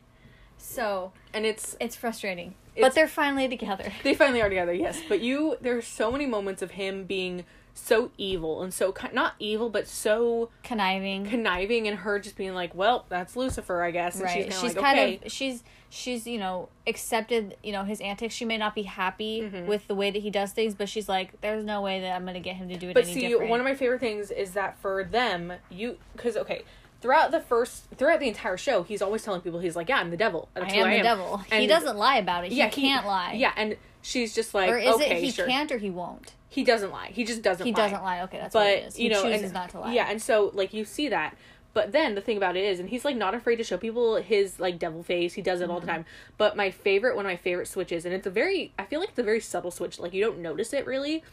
so 0.58 1.12
And 1.34 1.46
it's 1.46 1.76
it's 1.82 1.98
frustrating 1.98 2.56
but 2.80 2.96
they're 2.96 3.08
finally 3.08 3.48
together 3.48 3.92
they 4.04 4.14
finally 4.14 4.42
are 4.42 4.50
together, 4.50 4.74
yes. 4.74 5.02
But 5.08 5.22
you, 5.22 5.58
there's 5.62 5.88
so 5.88 6.12
many 6.12 6.26
moments 6.26 6.62
of 6.62 6.72
him 6.72 7.06
being 7.06 7.46
so 7.76 8.12
evil 8.20 8.62
and 8.62 8.72
so 8.72 8.94
not 9.14 9.34
evil, 9.40 9.70
but 9.70 9.88
so 9.88 10.50
conniving 10.64 11.26
conniving, 11.26 11.88
and 11.88 12.00
her 12.00 12.20
just 12.20 12.36
being 12.36 12.54
like, 12.54 12.76
"Well, 12.76 13.06
that's 13.10 13.36
Lucifer, 13.36 13.82
I 13.82 13.92
guess." 13.92 14.16
And 14.16 14.26
right 14.26 14.46
she's, 14.46 14.60
she's, 14.62 14.76
like, 14.76 14.86
kind 14.86 15.00
okay. 15.00 15.20
of 15.26 15.32
she's 15.32 15.64
she's 15.90 16.28
you 16.28 16.38
know 16.38 16.70
accepted 16.88 17.56
you 17.64 17.72
know 17.72 17.84
his 17.84 18.02
antics 18.02 18.34
she 18.34 18.46
may 18.46 18.58
not 18.58 18.74
be 18.76 18.84
happy 18.84 19.42
Mm-hmm. 19.42 19.68
with 19.68 19.88
the 19.88 19.96
way 19.96 20.10
that 20.10 20.22
he 20.24 20.30
does 20.32 20.52
things 20.52 20.74
but 20.74 20.90
she's 20.90 21.08
like 21.08 21.40
there's 21.42 21.64
no 21.64 21.82
way 21.82 22.02
that 22.02 22.16
i'm 22.16 22.26
gonna 22.26 22.40
get 22.40 22.56
him 22.56 22.68
to 22.70 22.78
do 22.78 22.90
it 22.90 22.94
But 22.96 23.06
see, 23.06 23.28
different 23.28 23.50
one 23.52 23.60
of 23.60 23.64
my 23.64 23.76
favorite 23.76 24.00
things 24.00 24.32
is 24.32 24.52
that 24.52 24.78
for 24.80 25.04
them, 25.04 25.54
you 25.70 25.98
because 26.16 26.36
okay, 26.38 26.64
throughout 27.04 27.32
the 27.32 27.40
first, 27.42 27.84
throughout 27.98 28.20
the 28.22 28.28
entire 28.30 28.58
show, 28.58 28.82
he's 28.84 29.02
always 29.02 29.22
telling 29.24 29.42
people 29.42 29.60
he's 29.60 29.76
like, 29.76 29.90
"Yeah, 29.90 29.98
I'm 29.98 30.10
the 30.10 30.18
devil. 30.18 30.50
That's 30.56 30.74
i 30.74 30.78
am 30.78 30.88
I 30.88 30.92
the 30.94 30.98
am." 31.00 31.04
devil 31.04 31.38
he 31.52 31.68
doesn't 31.68 31.98
lie 31.98 32.18
about 32.18 32.46
it 32.46 32.52
he 32.52 32.58
Yeah, 32.58 32.70
can't 32.70 33.06
lie 33.06 33.34
Yeah, 33.34 33.52
and 33.56 33.76
she's 34.02 34.34
just 34.34 34.54
like, 34.54 34.70
or 34.72 34.78
is 34.78 34.96
okay, 34.96 35.18
it 35.18 35.24
he 35.24 35.30
sure. 35.32 35.46
can't 35.46 35.72
or 35.72 35.78
he 35.78 35.90
won't 35.92 36.34
He 36.50 36.64
doesn't 36.64 36.92
lie. 36.92 37.10
He 37.14 37.24
just 37.26 37.42
doesn't. 37.44 37.66
Lie. 37.66 37.70
He 37.70 37.74
lie. 37.76 37.84
doesn't 37.90 38.04
lie 38.04 38.22
okay 38.24 38.40
that's 38.40 38.56
what 38.56 38.68
it 38.68 38.82
but 38.84 38.88
is 38.88 38.96
he 38.96 39.04
you 39.04 39.10
know, 39.10 39.22
chooses 39.24 39.44
and, 39.44 39.54
not 39.54 39.70
to 39.72 39.80
lie 39.82 39.94
Yeah, 39.94 40.08
and 40.10 40.22
so 40.22 40.50
like 40.54 40.74
you 40.74 40.86
see 40.86 41.10
that, 41.10 41.36
but 41.74 41.92
then 41.92 42.16
the 42.16 42.22
thing 42.22 42.38
about 42.38 42.56
it 42.56 42.64
is, 42.64 42.80
and 42.80 42.88
he's 42.90 43.04
like 43.04 43.18
not 43.18 43.34
afraid 43.36 43.58
to 43.58 43.64
show 43.64 43.78
people 43.78 44.16
his 44.18 44.60
like 44.60 44.80
devil 44.80 45.04
face. 45.04 45.34
He 45.34 45.42
does 45.42 45.60
it 45.62 45.70
all 45.70 45.78
Mm-hmm. 45.78 45.86
the 45.88 45.92
time. 45.92 46.06
But 46.38 46.56
my 46.56 46.72
favorite, 46.72 47.16
one 47.18 47.26
of 47.26 47.30
my 47.32 47.36
favorite 47.36 47.68
switches, 47.68 48.06
and 48.06 48.14
it's 48.14 48.28
a 48.28 48.30
very, 48.32 48.72
I 48.80 48.86
feel 48.86 49.00
like 49.02 49.10
it's 49.10 49.20
a 49.20 49.24
very 49.24 49.40
subtle 49.42 49.72
switch. 49.72 50.00
Like 50.00 50.14
you 50.14 50.24
don't 50.24 50.40
notice 50.40 50.72
it 50.74 50.86
really, 50.86 51.24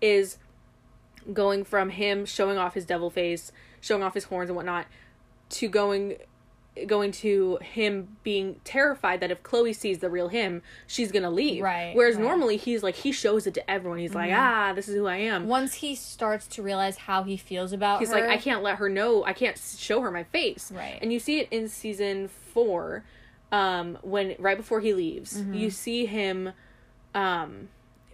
is 0.00 0.36
going 1.32 1.64
from 1.64 1.90
him 1.90 2.24
showing 2.26 2.56
off 2.58 2.74
his 2.74 2.84
devil 2.86 3.10
face, 3.10 3.50
showing 3.80 4.02
off 4.02 4.14
his 4.14 4.24
horns 4.24 4.48
and 4.50 4.56
whatnot, 4.56 4.86
to 5.50 5.68
going 5.68 6.16
going 6.86 7.10
to 7.10 7.56
him 7.62 8.06
being 8.22 8.60
terrified 8.62 9.20
that 9.20 9.30
if 9.30 9.42
Chloe 9.42 9.72
sees 9.72 10.00
the 10.00 10.10
real 10.10 10.28
him, 10.28 10.60
she's 10.86 11.10
gonna 11.10 11.30
leave. 11.30 11.62
Right, 11.62 11.94
Whereas 11.96 12.16
right. 12.16 12.20
Mm-hmm. 12.20 12.28
normally 12.28 12.56
he's 12.58 12.82
like 12.82 12.96
he 12.96 13.12
shows 13.12 13.46
it 13.46 13.54
to 13.54 13.70
everyone. 13.70 13.98
He's 13.98 14.14
like, 14.14 14.30
ah, 14.34 14.72
this 14.74 14.86
is 14.86 14.94
who 14.94 15.06
I 15.06 15.16
am. 15.16 15.46
once 15.48 15.74
he 15.74 15.94
starts 15.94 16.46
to 16.48 16.62
realize 16.62 16.98
how 16.98 17.22
he 17.22 17.38
feels 17.38 17.72
about 17.72 18.00
He's 18.00 18.10
her 18.10 18.20
like, 18.20 18.28
I 18.28 18.36
can't 18.36 18.62
let 18.62 18.76
her 18.76 18.90
know. 18.90 19.24
I 19.24 19.32
can't 19.32 19.56
show 19.58 20.02
her 20.02 20.10
my 20.10 20.24
face. 20.24 20.70
Right. 20.70 20.98
And 21.00 21.10
you 21.12 21.18
see 21.18 21.40
it 21.40 21.48
in 21.50 21.68
season 21.68 22.28
four, 22.28 23.04
um, 23.52 23.96
when 24.02 24.34
right 24.38 24.56
before 24.58 24.80
he 24.80 24.92
leaves, 24.92 25.38
Mm-hmm. 25.40 25.54
you 25.54 25.70
see 25.70 26.04
him, 26.04 26.52
um, 27.14 27.68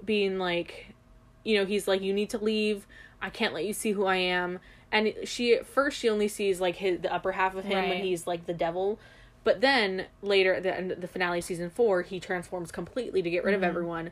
being 0.04 0.38
like, 0.38 0.94
you 1.42 1.58
know, 1.58 1.64
he's 1.66 1.88
like, 1.88 2.00
you 2.00 2.12
need 2.12 2.30
to 2.30 2.38
leave. 2.38 2.86
I 3.20 3.30
can't 3.30 3.54
let 3.54 3.64
you 3.64 3.72
see 3.72 3.90
who 3.92 4.04
I 4.04 4.16
am. 4.16 4.60
And 4.92 5.14
she 5.24 5.54
at 5.54 5.66
first 5.66 5.98
she 5.98 6.08
only 6.08 6.28
sees 6.28 6.60
like 6.60 6.76
his 6.76 7.00
the 7.00 7.12
upper 7.12 7.32
half 7.32 7.56
of 7.56 7.64
him 7.64 7.88
when 7.88 8.02
he's 8.02 8.26
like 8.26 8.46
the 8.46 8.54
devil. 8.54 9.00
But 9.42 9.60
then 9.60 10.06
later 10.20 10.54
at 10.54 10.62
the 10.62 10.76
end 10.76 10.90
the 10.90 11.08
finale 11.08 11.40
season 11.40 11.70
four, 11.70 12.02
he 12.02 12.20
transforms 12.20 12.70
completely 12.70 13.22
to 13.22 13.30
get 13.30 13.42
rid 13.42 13.54
of 13.54 13.62
mm-hmm. 13.62 13.70
everyone, 13.70 14.10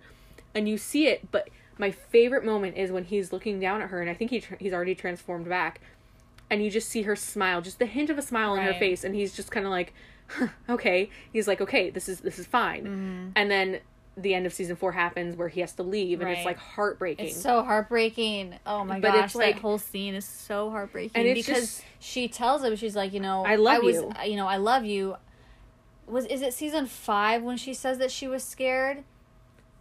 and 0.54 0.68
you 0.68 0.78
see 0.78 1.06
it. 1.06 1.30
But 1.30 1.50
my 1.78 1.90
favorite 1.90 2.44
moment 2.44 2.76
is 2.76 2.90
when 2.90 3.04
he's 3.04 3.32
looking 3.32 3.60
down 3.60 3.82
at 3.82 3.90
her, 3.90 4.00
and 4.00 4.10
I 4.10 4.14
think 4.14 4.30
he 4.30 4.40
tr- 4.40 4.56
he's 4.58 4.72
already 4.72 4.94
transformed 4.94 5.48
back, 5.48 5.80
and 6.48 6.64
you 6.64 6.70
just 6.70 6.88
see 6.88 7.02
her 7.02 7.14
smile, 7.14 7.60
just 7.60 7.78
the 7.78 7.86
hint 7.86 8.10
of 8.10 8.18
a 8.18 8.22
smile 8.22 8.52
on 8.52 8.58
her 8.60 8.74
face, 8.74 9.04
and 9.04 9.14
he's 9.14 9.36
just 9.36 9.50
kind 9.50 9.66
of 9.66 9.70
like, 9.70 9.92
huh, 10.28 10.48
okay. 10.68 11.10
He's 11.32 11.46
like, 11.46 11.60
okay, 11.60 11.90
this 11.90 12.08
is 12.08 12.20
this 12.20 12.38
is 12.38 12.46
fine. 12.46 12.84
Mm-hmm. 12.84 13.28
And 13.36 13.50
then 13.50 13.80
the 14.22 14.34
end 14.34 14.46
of 14.46 14.52
season 14.52 14.76
four 14.76 14.92
happens 14.92 15.36
where 15.36 15.48
he 15.48 15.60
has 15.60 15.72
to 15.74 15.82
leave, 15.82 16.20
and 16.20 16.30
it's 16.30 16.44
like 16.44 16.58
heartbreaking. 16.58 17.26
It's 17.26 17.40
so 17.40 17.62
heartbreaking. 17.62 18.54
Oh 18.66 18.84
my 18.84 19.00
But 19.00 19.12
gosh, 19.12 19.24
it's 19.26 19.34
like- 19.34 19.54
that 19.56 19.60
whole 19.62 19.78
scene 19.78 20.14
is 20.14 20.24
so 20.24 20.70
heartbreaking 20.70 21.34
because 21.34 21.60
just- 21.76 21.84
she 21.98 22.28
tells 22.28 22.62
him 22.62 22.76
she's 22.76 22.96
like, 22.96 23.12
you 23.12 23.20
know, 23.20 23.44
I 23.44 23.56
love 23.56 23.82
was, 23.82 23.96
you. 23.96 24.12
You 24.26 24.36
know, 24.36 24.46
I 24.46 24.56
love 24.56 24.84
you. 24.84 25.16
Was 26.06 26.26
is 26.26 26.42
it 26.42 26.52
season 26.54 26.86
five 26.86 27.42
when 27.42 27.56
she 27.56 27.72
says 27.74 27.98
that 27.98 28.10
she 28.10 28.26
was 28.26 28.42
scared? 28.42 29.04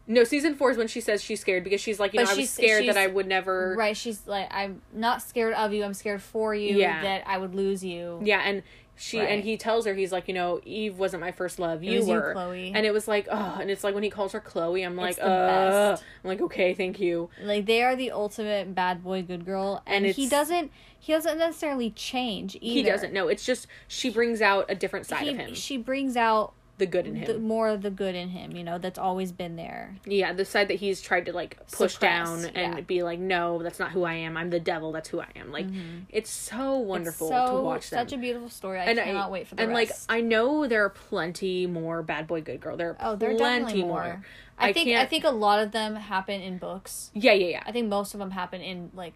No, 0.10 0.24
season 0.26 0.55
four 0.55 0.72
is 0.72 0.78
when 0.78 0.88
she 0.88 0.99
says 0.99 1.24
she's 1.24 1.39
scared 1.39 1.64
because 1.64 1.80
she's 1.80 1.99
like, 1.99 2.14
you 2.14 2.20
But 2.20 2.26
know, 2.26 2.32
I 2.34 2.36
was 2.36 2.49
scared 2.49 2.88
that 2.88 2.97
I 2.97 3.07
would 3.07 3.28
never. 3.28 3.76
Right. 3.78 3.95
She's 3.95 4.28
like, 4.28 4.47
I'm 4.51 4.82
not 4.91 5.22
scared 5.22 5.53
of 5.53 5.72
you. 5.72 5.84
I'm 5.86 5.93
scared 5.93 6.22
for 6.22 6.53
you. 6.53 6.76
Yeah. 6.76 7.01
That 7.03 7.24
I 7.28 7.38
would 7.38 7.55
lose 7.55 7.84
you. 7.84 8.20
Yeah, 8.24 8.41
and 8.43 8.64
she 9.01 9.20
Right. 9.20 9.30
and 9.30 9.43
he 9.45 9.55
tells 9.55 9.86
her 9.86 9.93
he's 9.93 10.12
like, 10.12 10.28
you 10.28 10.34
know, 10.34 10.60
Eve 10.66 10.97
wasn't 10.99 11.22
my 11.22 11.32
first 11.32 11.57
love. 11.57 11.84
You 11.84 11.99
was 11.99 12.07
you, 12.10 12.16
were, 12.16 12.34
Chloe. 12.34 12.74
And 12.76 12.86
it 12.86 12.91
was 12.91 13.07
like, 13.07 13.28
oh, 13.32 13.57
and 13.62 13.70
it's 13.72 13.82
like 13.84 13.93
when 13.93 14.03
he 14.03 14.10
calls 14.10 14.34
her 14.34 14.41
Chloe, 14.41 14.82
I'm 14.84 14.97
like, 14.97 15.18
uh. 15.22 15.95
I'm 16.24 16.28
like, 16.28 16.41
okay, 16.41 16.74
thank 16.74 16.99
you. 16.99 17.30
Like 17.41 17.66
they 17.66 17.82
are 17.84 17.95
the 17.95 18.12
ultimate 18.12 18.76
bad 18.76 19.01
boy, 19.03 19.22
good 19.22 19.45
girl, 19.45 19.82
and, 19.86 20.05
And 20.05 20.14
he 20.16 20.28
doesn't. 20.28 20.72
He 21.01 21.14
doesn't 21.14 21.38
necessarily 21.38 21.91
change 21.91 22.57
either. 22.60 22.74
He 22.74 22.84
doesn't 22.84 23.14
know. 23.14 23.30
It's 23.30 23.45
just 23.45 23.68
she 23.88 24.10
brings 24.10 24.41
out 24.41 24.66
a 24.68 24.76
different 24.76 25.05
side 25.05 25.22
He- 25.24 25.30
of 25.30 25.38
him, 25.38 25.53
She 25.55 25.78
brings 25.78 26.18
out 26.18 26.51
the 26.80 26.88
good 26.88 27.05
in 27.05 27.15
him. 27.15 27.27
the, 27.27 27.38
more 27.38 27.69
of 27.69 27.84
the 27.84 27.91
good 27.91 28.15
in 28.15 28.30
him. 28.30 28.55
You 28.55 28.63
know, 28.63 28.80
that's 28.80 28.97
always 28.97 29.32
been 29.32 29.55
there. 29.55 29.95
yeah, 30.05 30.34
the 30.34 30.43
side 30.45 30.69
that 30.69 30.80
he's 30.80 30.99
tried 31.01 31.27
to 31.27 31.34
like 31.34 31.57
push 31.71 31.93
Suppress, 31.93 31.99
down 31.99 32.45
and 32.55 32.75
yeah. 32.75 32.82
be 32.82 33.03
like, 33.03 33.19
no, 33.19 33.61
that's 33.61 33.77
not 33.77 33.91
who 33.91 34.03
I 34.03 34.13
am. 34.15 34.36
I'm 34.36 34.49
the 34.49 34.59
devil. 34.59 34.91
That's 34.91 35.09
who 35.09 35.19
I 35.19 35.27
am. 35.36 35.51
Like, 35.51 35.67
it's 36.09 36.32
so 36.32 36.77
wonderful 36.80 37.30
Mm-hmm. 37.30 37.47
so, 37.47 37.57
to 37.57 37.61
watch 37.61 37.89
them. 37.91 37.99
Such 38.07 38.13
a 38.13 38.17
beautiful 38.17 38.49
story. 38.49 38.80
I 38.80 38.86
and 38.86 38.97
cannot 38.99 39.27
I, 39.27 39.30
wait 39.30 39.47
for 39.47 39.55
the 39.55 39.61
and 39.61 39.71
rest. 39.71 40.09
like 40.09 40.17
I 40.17 40.21
know 40.21 40.65
there 40.67 40.84
are 40.86 40.89
plenty 40.89 41.67
more 41.67 42.01
bad 42.01 42.25
boy 42.25 42.41
good 42.41 42.59
girl. 42.61 42.75
There 42.75 42.89
are 42.91 42.97
oh, 43.11 43.15
there 43.15 43.36
plenty 43.36 43.59
definitely 43.65 43.82
more. 43.84 44.03
more. 44.03 44.25
I, 44.57 44.69
I 44.69 44.73
think 44.73 44.88
I 44.89 44.91
can't- 44.91 45.09
think 45.09 45.23
a 45.25 45.30
lot 45.30 45.59
of 45.59 45.71
them 45.71 45.95
happen 45.95 46.41
in 46.41 46.57
books. 46.57 47.11
Yeah, 47.13 47.34
yeah, 47.34 47.47
yeah. 47.47 47.63
I 47.65 47.71
think 47.71 47.88
most 47.89 48.13
of 48.13 48.19
them 48.19 48.32
happen 48.32 48.61
in 48.61 48.89
like 48.93 49.15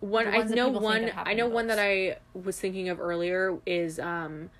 one 0.00 0.26
I 0.26 0.42
know 0.42 0.68
one 0.68 1.12
I 1.16 1.34
know 1.34 1.46
one 1.46 1.68
that. 1.68 1.78
I 1.78 2.16
was 2.34 2.58
thinking 2.58 2.88
of 2.88 2.98
earlier 3.00 3.58
is 3.66 4.00
um 4.00 4.50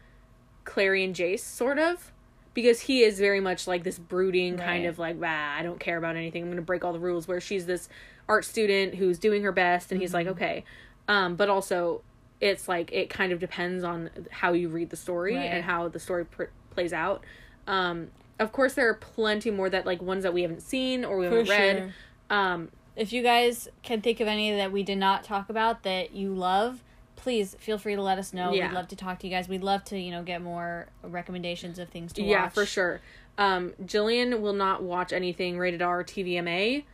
Clary 0.65 1.03
and 1.03 1.15
Jace 1.17 1.41
sort 1.41 1.81
of 1.81 2.12
because 2.55 2.81
he 2.81 3.03
is 3.03 3.19
very 3.19 3.41
much 3.41 3.67
like 3.67 3.83
this 3.83 3.99
brooding 3.99 4.59
kind 4.59 4.87
of 4.87 4.99
like 4.99 5.19
bah 5.21 5.55
I 5.59 5.63
don't 5.63 5.81
care 5.81 5.97
about 5.97 6.17
anything. 6.17 6.43
I'm 6.43 6.49
going 6.49 6.57
to 6.57 6.63
break 6.63 6.85
all 6.85 6.93
the 6.93 6.99
rules 6.99 7.27
where 7.29 7.41
she's 7.41 7.67
this 7.67 7.89
art 8.29 8.45
student 8.45 8.95
who's 8.95 9.19
doing 9.19 9.43
her 9.43 9.53
best 9.53 9.91
and 9.93 10.01
he's 10.01 10.13
like 10.15 10.27
Mm-hmm. 10.27 10.37
okay. 10.43 10.65
Um 11.09 11.37
but 11.37 11.49
also 11.49 12.03
it's 12.41 12.69
like 12.69 12.91
it 12.93 13.09
kind 13.11 13.33
of 13.33 13.39
depends 13.41 13.85
on 13.85 14.11
how 14.31 14.53
you 14.53 14.69
read 14.69 14.91
the 14.91 14.97
story 14.97 15.37
Right. 15.37 15.45
and 15.45 15.65
how 15.65 15.89
the 15.89 15.99
story 16.01 16.25
pr- 16.25 16.45
plays 16.71 16.93
out. 16.93 17.25
Um 17.67 18.09
of 18.39 18.53
course 18.53 18.75
there 18.75 18.89
are 18.89 18.95
plenty 18.95 19.51
more 19.51 19.71
that 19.71 19.87
like 19.87 20.03
ones 20.03 20.23
that 20.25 20.35
we 20.35 20.43
haven't 20.43 20.63
seen 20.63 21.05
or 21.05 21.19
we 21.19 21.25
haven't 21.27 21.49
read. 21.49 21.93
um 22.31 22.69
If 22.97 23.13
you 23.13 23.23
guys 23.23 23.69
can 23.83 24.03
think 24.03 24.21
of 24.21 24.29
any 24.29 24.55
that 24.57 24.71
we 24.73 24.83
did 24.83 24.99
not 24.99 25.25
talk 25.25 25.49
about 25.49 25.83
that 25.85 26.13
you 26.15 26.35
love, 26.35 26.83
please 27.23 27.57
feel 27.59 27.79
free 27.79 27.95
to 27.95 28.03
let 28.03 28.19
us 28.19 28.33
know. 28.33 28.53
Yeah. 28.53 28.69
We'd 28.69 28.75
love 28.75 28.89
to 28.89 28.97
talk 28.97 29.21
to 29.21 29.27
you 29.27 29.33
guys. 29.35 29.49
We'd 29.49 29.63
love 29.63 29.85
to, 29.85 29.99
you 29.99 30.11
know, 30.11 30.23
get 30.23 30.43
more 30.43 30.89
recommendations 31.03 31.79
of 31.79 31.89
things 31.89 32.13
to 32.15 32.23
watch. 32.23 32.31
Yeah, 32.31 32.49
for 32.49 32.67
sure. 32.67 33.01
Um, 33.39 33.73
Jillian 33.83 34.41
will 34.41 34.53
not 34.53 34.83
watch 34.83 35.13
anything 35.13 35.59
rated 35.59 35.81
R 35.81 36.05
TVMA. 36.05 36.85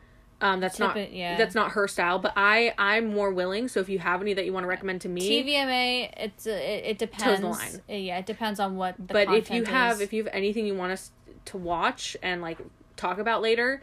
Um, 0.40 0.60
that's 0.60 0.78
not 0.78 0.94
Typi- 0.94 1.08
yeah. 1.12 1.36
that's 1.36 1.56
not 1.56 1.72
her 1.72 1.88
style. 1.88 2.20
But 2.20 2.34
I 2.36 2.72
I'm 2.78 3.12
more 3.12 3.32
willing. 3.32 3.66
So 3.66 3.80
if 3.80 3.88
you 3.88 3.98
have 3.98 4.20
any 4.22 4.34
that 4.34 4.44
you 4.44 4.52
want 4.52 4.62
to 4.64 4.68
recommend 4.68 5.00
to 5.00 5.08
me, 5.08 5.42
TVMA, 5.42 6.12
it's 6.16 6.46
uh, 6.46 6.50
it, 6.50 6.84
it 6.84 6.98
depends. 6.98 7.24
Toes 7.24 7.40
the 7.40 7.48
line. 7.48 7.82
Uh, 7.88 7.94
Yeah, 7.94 8.18
it 8.18 8.26
depends 8.26 8.60
on 8.60 8.76
what. 8.76 8.94
The 8.98 9.14
but 9.14 9.34
if 9.34 9.50
you 9.50 9.64
have 9.64 9.96
is. 9.96 10.00
if 10.02 10.12
you 10.12 10.22
have 10.22 10.32
anything 10.32 10.64
you 10.66 10.76
want 10.76 10.92
us 10.92 11.10
to 11.46 11.56
watch 11.56 12.16
and 12.22 12.40
like 12.40 12.58
talk 12.96 13.18
about 13.18 13.42
later, 13.42 13.82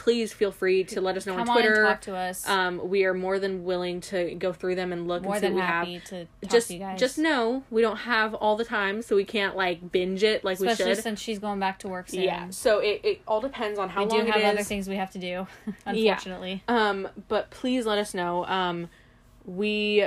please 0.00 0.32
feel 0.32 0.50
free 0.50 0.82
to 0.82 1.00
let 1.00 1.16
us 1.16 1.26
know 1.26 1.36
come 1.36 1.48
on 1.50 1.54
Twitter. 1.56 1.84
on 1.84 1.92
talk 1.92 2.00
to 2.00 2.16
us. 2.16 2.48
um, 2.48 2.88
we 2.88 3.04
are 3.04 3.12
more 3.14 3.38
than 3.38 3.64
willing 3.64 4.00
to 4.00 4.34
go 4.36 4.52
through 4.52 4.74
them 4.74 4.92
and 4.92 5.06
look 5.06 5.22
more 5.22 5.34
and 5.34 5.40
see 5.42 5.46
than 5.48 5.54
what 5.56 5.60
we 5.62 5.66
happy 5.66 5.94
have. 5.94 6.04
to 6.04 6.24
talk 6.24 6.50
Just 6.50 6.68
to 6.68 6.74
you 6.74 6.80
guys. 6.80 6.98
just 6.98 7.18
know 7.18 7.62
we 7.70 7.82
don't 7.82 7.98
have 7.98 8.32
all 8.34 8.56
the 8.56 8.64
time, 8.64 9.02
so 9.02 9.14
we 9.14 9.24
can't 9.24 9.56
like 9.56 9.92
binge 9.92 10.22
it 10.22 10.42
like 10.42 10.54
especially 10.58 10.86
we 10.86 10.94
should. 10.94 11.02
since 11.04 11.20
she's 11.20 11.38
going 11.38 11.60
back 11.60 11.78
to 11.80 11.88
work 11.88 12.08
soon. 12.08 12.22
Yeah, 12.22 12.48
so 12.50 12.78
it, 12.78 13.00
it 13.04 13.20
all 13.28 13.40
depends 13.40 13.78
on 13.78 13.88
how 13.90 14.04
we 14.04 14.10
long 14.10 14.24
do 14.24 14.32
have 14.32 14.42
other 14.54 14.62
things 14.64 14.88
we 14.88 14.96
have 14.96 15.10
to 15.12 15.18
do. 15.18 15.46
Unfortunately, 15.86 16.62
Um, 16.66 17.06
but 17.28 17.50
please 17.50 17.84
let 17.86 17.98
us 17.98 18.14
know. 18.14 18.46
Um, 18.46 18.88
we, 19.44 20.06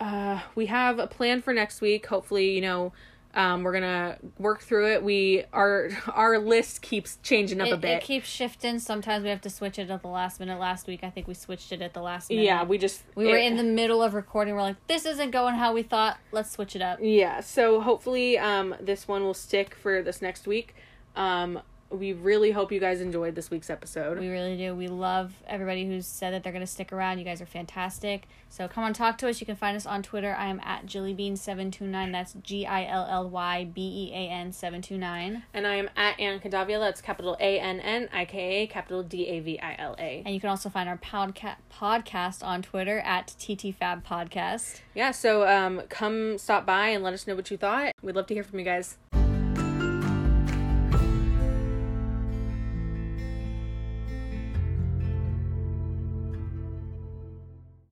uh, 0.00 0.40
we 0.54 0.66
have 0.66 0.98
a 0.98 1.06
plan 1.06 1.42
for 1.42 1.52
next 1.52 1.80
week. 1.80 2.06
Hopefully, 2.06 2.52
you 2.52 2.60
know, 2.60 2.92
um, 3.34 3.62
we're 3.62 3.72
gonna 3.72 4.18
work 4.38 4.60
through 4.62 4.92
it. 4.92 5.02
We 5.02 5.44
our 5.52 5.90
our 6.12 6.38
list 6.38 6.82
keeps 6.82 7.18
changing 7.22 7.60
up 7.60 7.68
it, 7.68 7.72
a 7.72 7.76
bit. 7.76 7.90
it 7.90 8.02
keeps 8.02 8.28
shifting. 8.28 8.78
Sometimes 8.78 9.22
we 9.22 9.30
have 9.30 9.40
to 9.42 9.50
switch 9.50 9.78
it 9.78 9.88
at 9.90 10.02
the 10.02 10.08
last 10.08 10.40
minute. 10.40 10.58
Last 10.58 10.86
week, 10.86 11.04
I 11.04 11.10
think 11.10 11.28
we 11.28 11.34
switched 11.34 11.70
it 11.72 11.80
at 11.80 11.94
the 11.94 12.02
last 12.02 12.30
minute. 12.30 12.42
yeah, 12.42 12.64
we 12.64 12.76
just 12.76 13.02
we 13.14 13.26
were 13.26 13.36
in 13.36 13.56
the 13.56 13.62
middle 13.62 14.02
of 14.02 14.14
recording. 14.14 14.54
We're 14.54 14.62
like, 14.62 14.86
this 14.88 15.06
isn't 15.06 15.30
going 15.30 15.54
how 15.54 15.72
we 15.72 15.82
thought. 15.82 16.18
Let's 16.32 16.50
switch 16.50 16.74
it 16.74 16.82
up. 16.82 16.98
Yeah, 17.00 17.40
so 17.40 17.80
hopefully, 17.80 18.38
um, 18.38 18.74
this 18.80 19.06
one 19.06 19.22
will 19.22 19.34
stick 19.34 19.74
for 19.74 20.02
this 20.02 20.20
next 20.20 20.46
week. 20.46 20.74
Um, 21.14 21.60
we 21.90 22.12
really 22.12 22.52
hope 22.52 22.70
you 22.70 22.78
guys 22.80 23.00
enjoyed 23.00 23.34
this 23.34 23.50
week's 23.50 23.68
episode. 23.70 24.18
We 24.18 24.28
really 24.28 24.56
do. 24.56 24.74
We 24.74 24.88
love 24.88 25.32
everybody 25.46 25.86
who's 25.86 26.06
said 26.06 26.32
that 26.32 26.42
they're 26.42 26.52
going 26.52 26.64
to 26.64 26.70
stick 26.70 26.92
around. 26.92 27.18
You 27.18 27.24
guys 27.24 27.40
are 27.40 27.46
fantastic. 27.46 28.28
So 28.48 28.68
come 28.68 28.84
on, 28.84 28.92
talk 28.92 29.18
to 29.18 29.28
us. 29.28 29.40
You 29.40 29.46
can 29.46 29.56
find 29.56 29.76
us 29.76 29.86
on 29.86 30.02
Twitter. 30.02 30.34
I 30.34 30.46
am 30.46 30.60
at 30.60 30.86
Gillybean729. 30.86 32.12
That's 32.12 32.34
G 32.42 32.66
I 32.66 32.84
L 32.86 33.06
L 33.10 33.28
Y 33.28 33.64
B 33.72 34.10
E 34.10 34.14
A 34.14 34.28
N 34.30 34.52
729. 34.52 35.42
and 35.52 35.66
I 35.66 35.74
am 35.76 35.90
at 35.96 36.16
Annika 36.18 36.50
Davila. 36.50 36.86
That's 36.86 37.00
capital 37.00 37.36
A 37.40 37.58
N 37.58 37.80
N 37.80 38.08
I 38.12 38.24
K 38.24 38.62
A 38.62 38.66
capital 38.66 39.02
D 39.02 39.26
A 39.26 39.40
V 39.40 39.58
I 39.60 39.76
L 39.78 39.96
A. 39.98 40.22
And 40.24 40.34
you 40.34 40.40
can 40.40 40.50
also 40.50 40.68
find 40.68 40.88
our 40.88 40.98
podca- 40.98 41.56
podcast 41.72 42.44
on 42.44 42.62
Twitter 42.62 43.00
at 43.00 43.28
TTFab 43.38 44.04
Podcast. 44.04 44.80
Yeah, 44.94 45.10
so 45.10 45.46
um, 45.48 45.82
come 45.88 46.38
stop 46.38 46.66
by 46.66 46.88
and 46.88 47.02
let 47.02 47.14
us 47.14 47.26
know 47.26 47.34
what 47.34 47.50
you 47.50 47.56
thought. 47.56 47.92
We'd 48.02 48.16
love 48.16 48.26
to 48.28 48.34
hear 48.34 48.44
from 48.44 48.58
you 48.58 48.64
guys. 48.64 48.96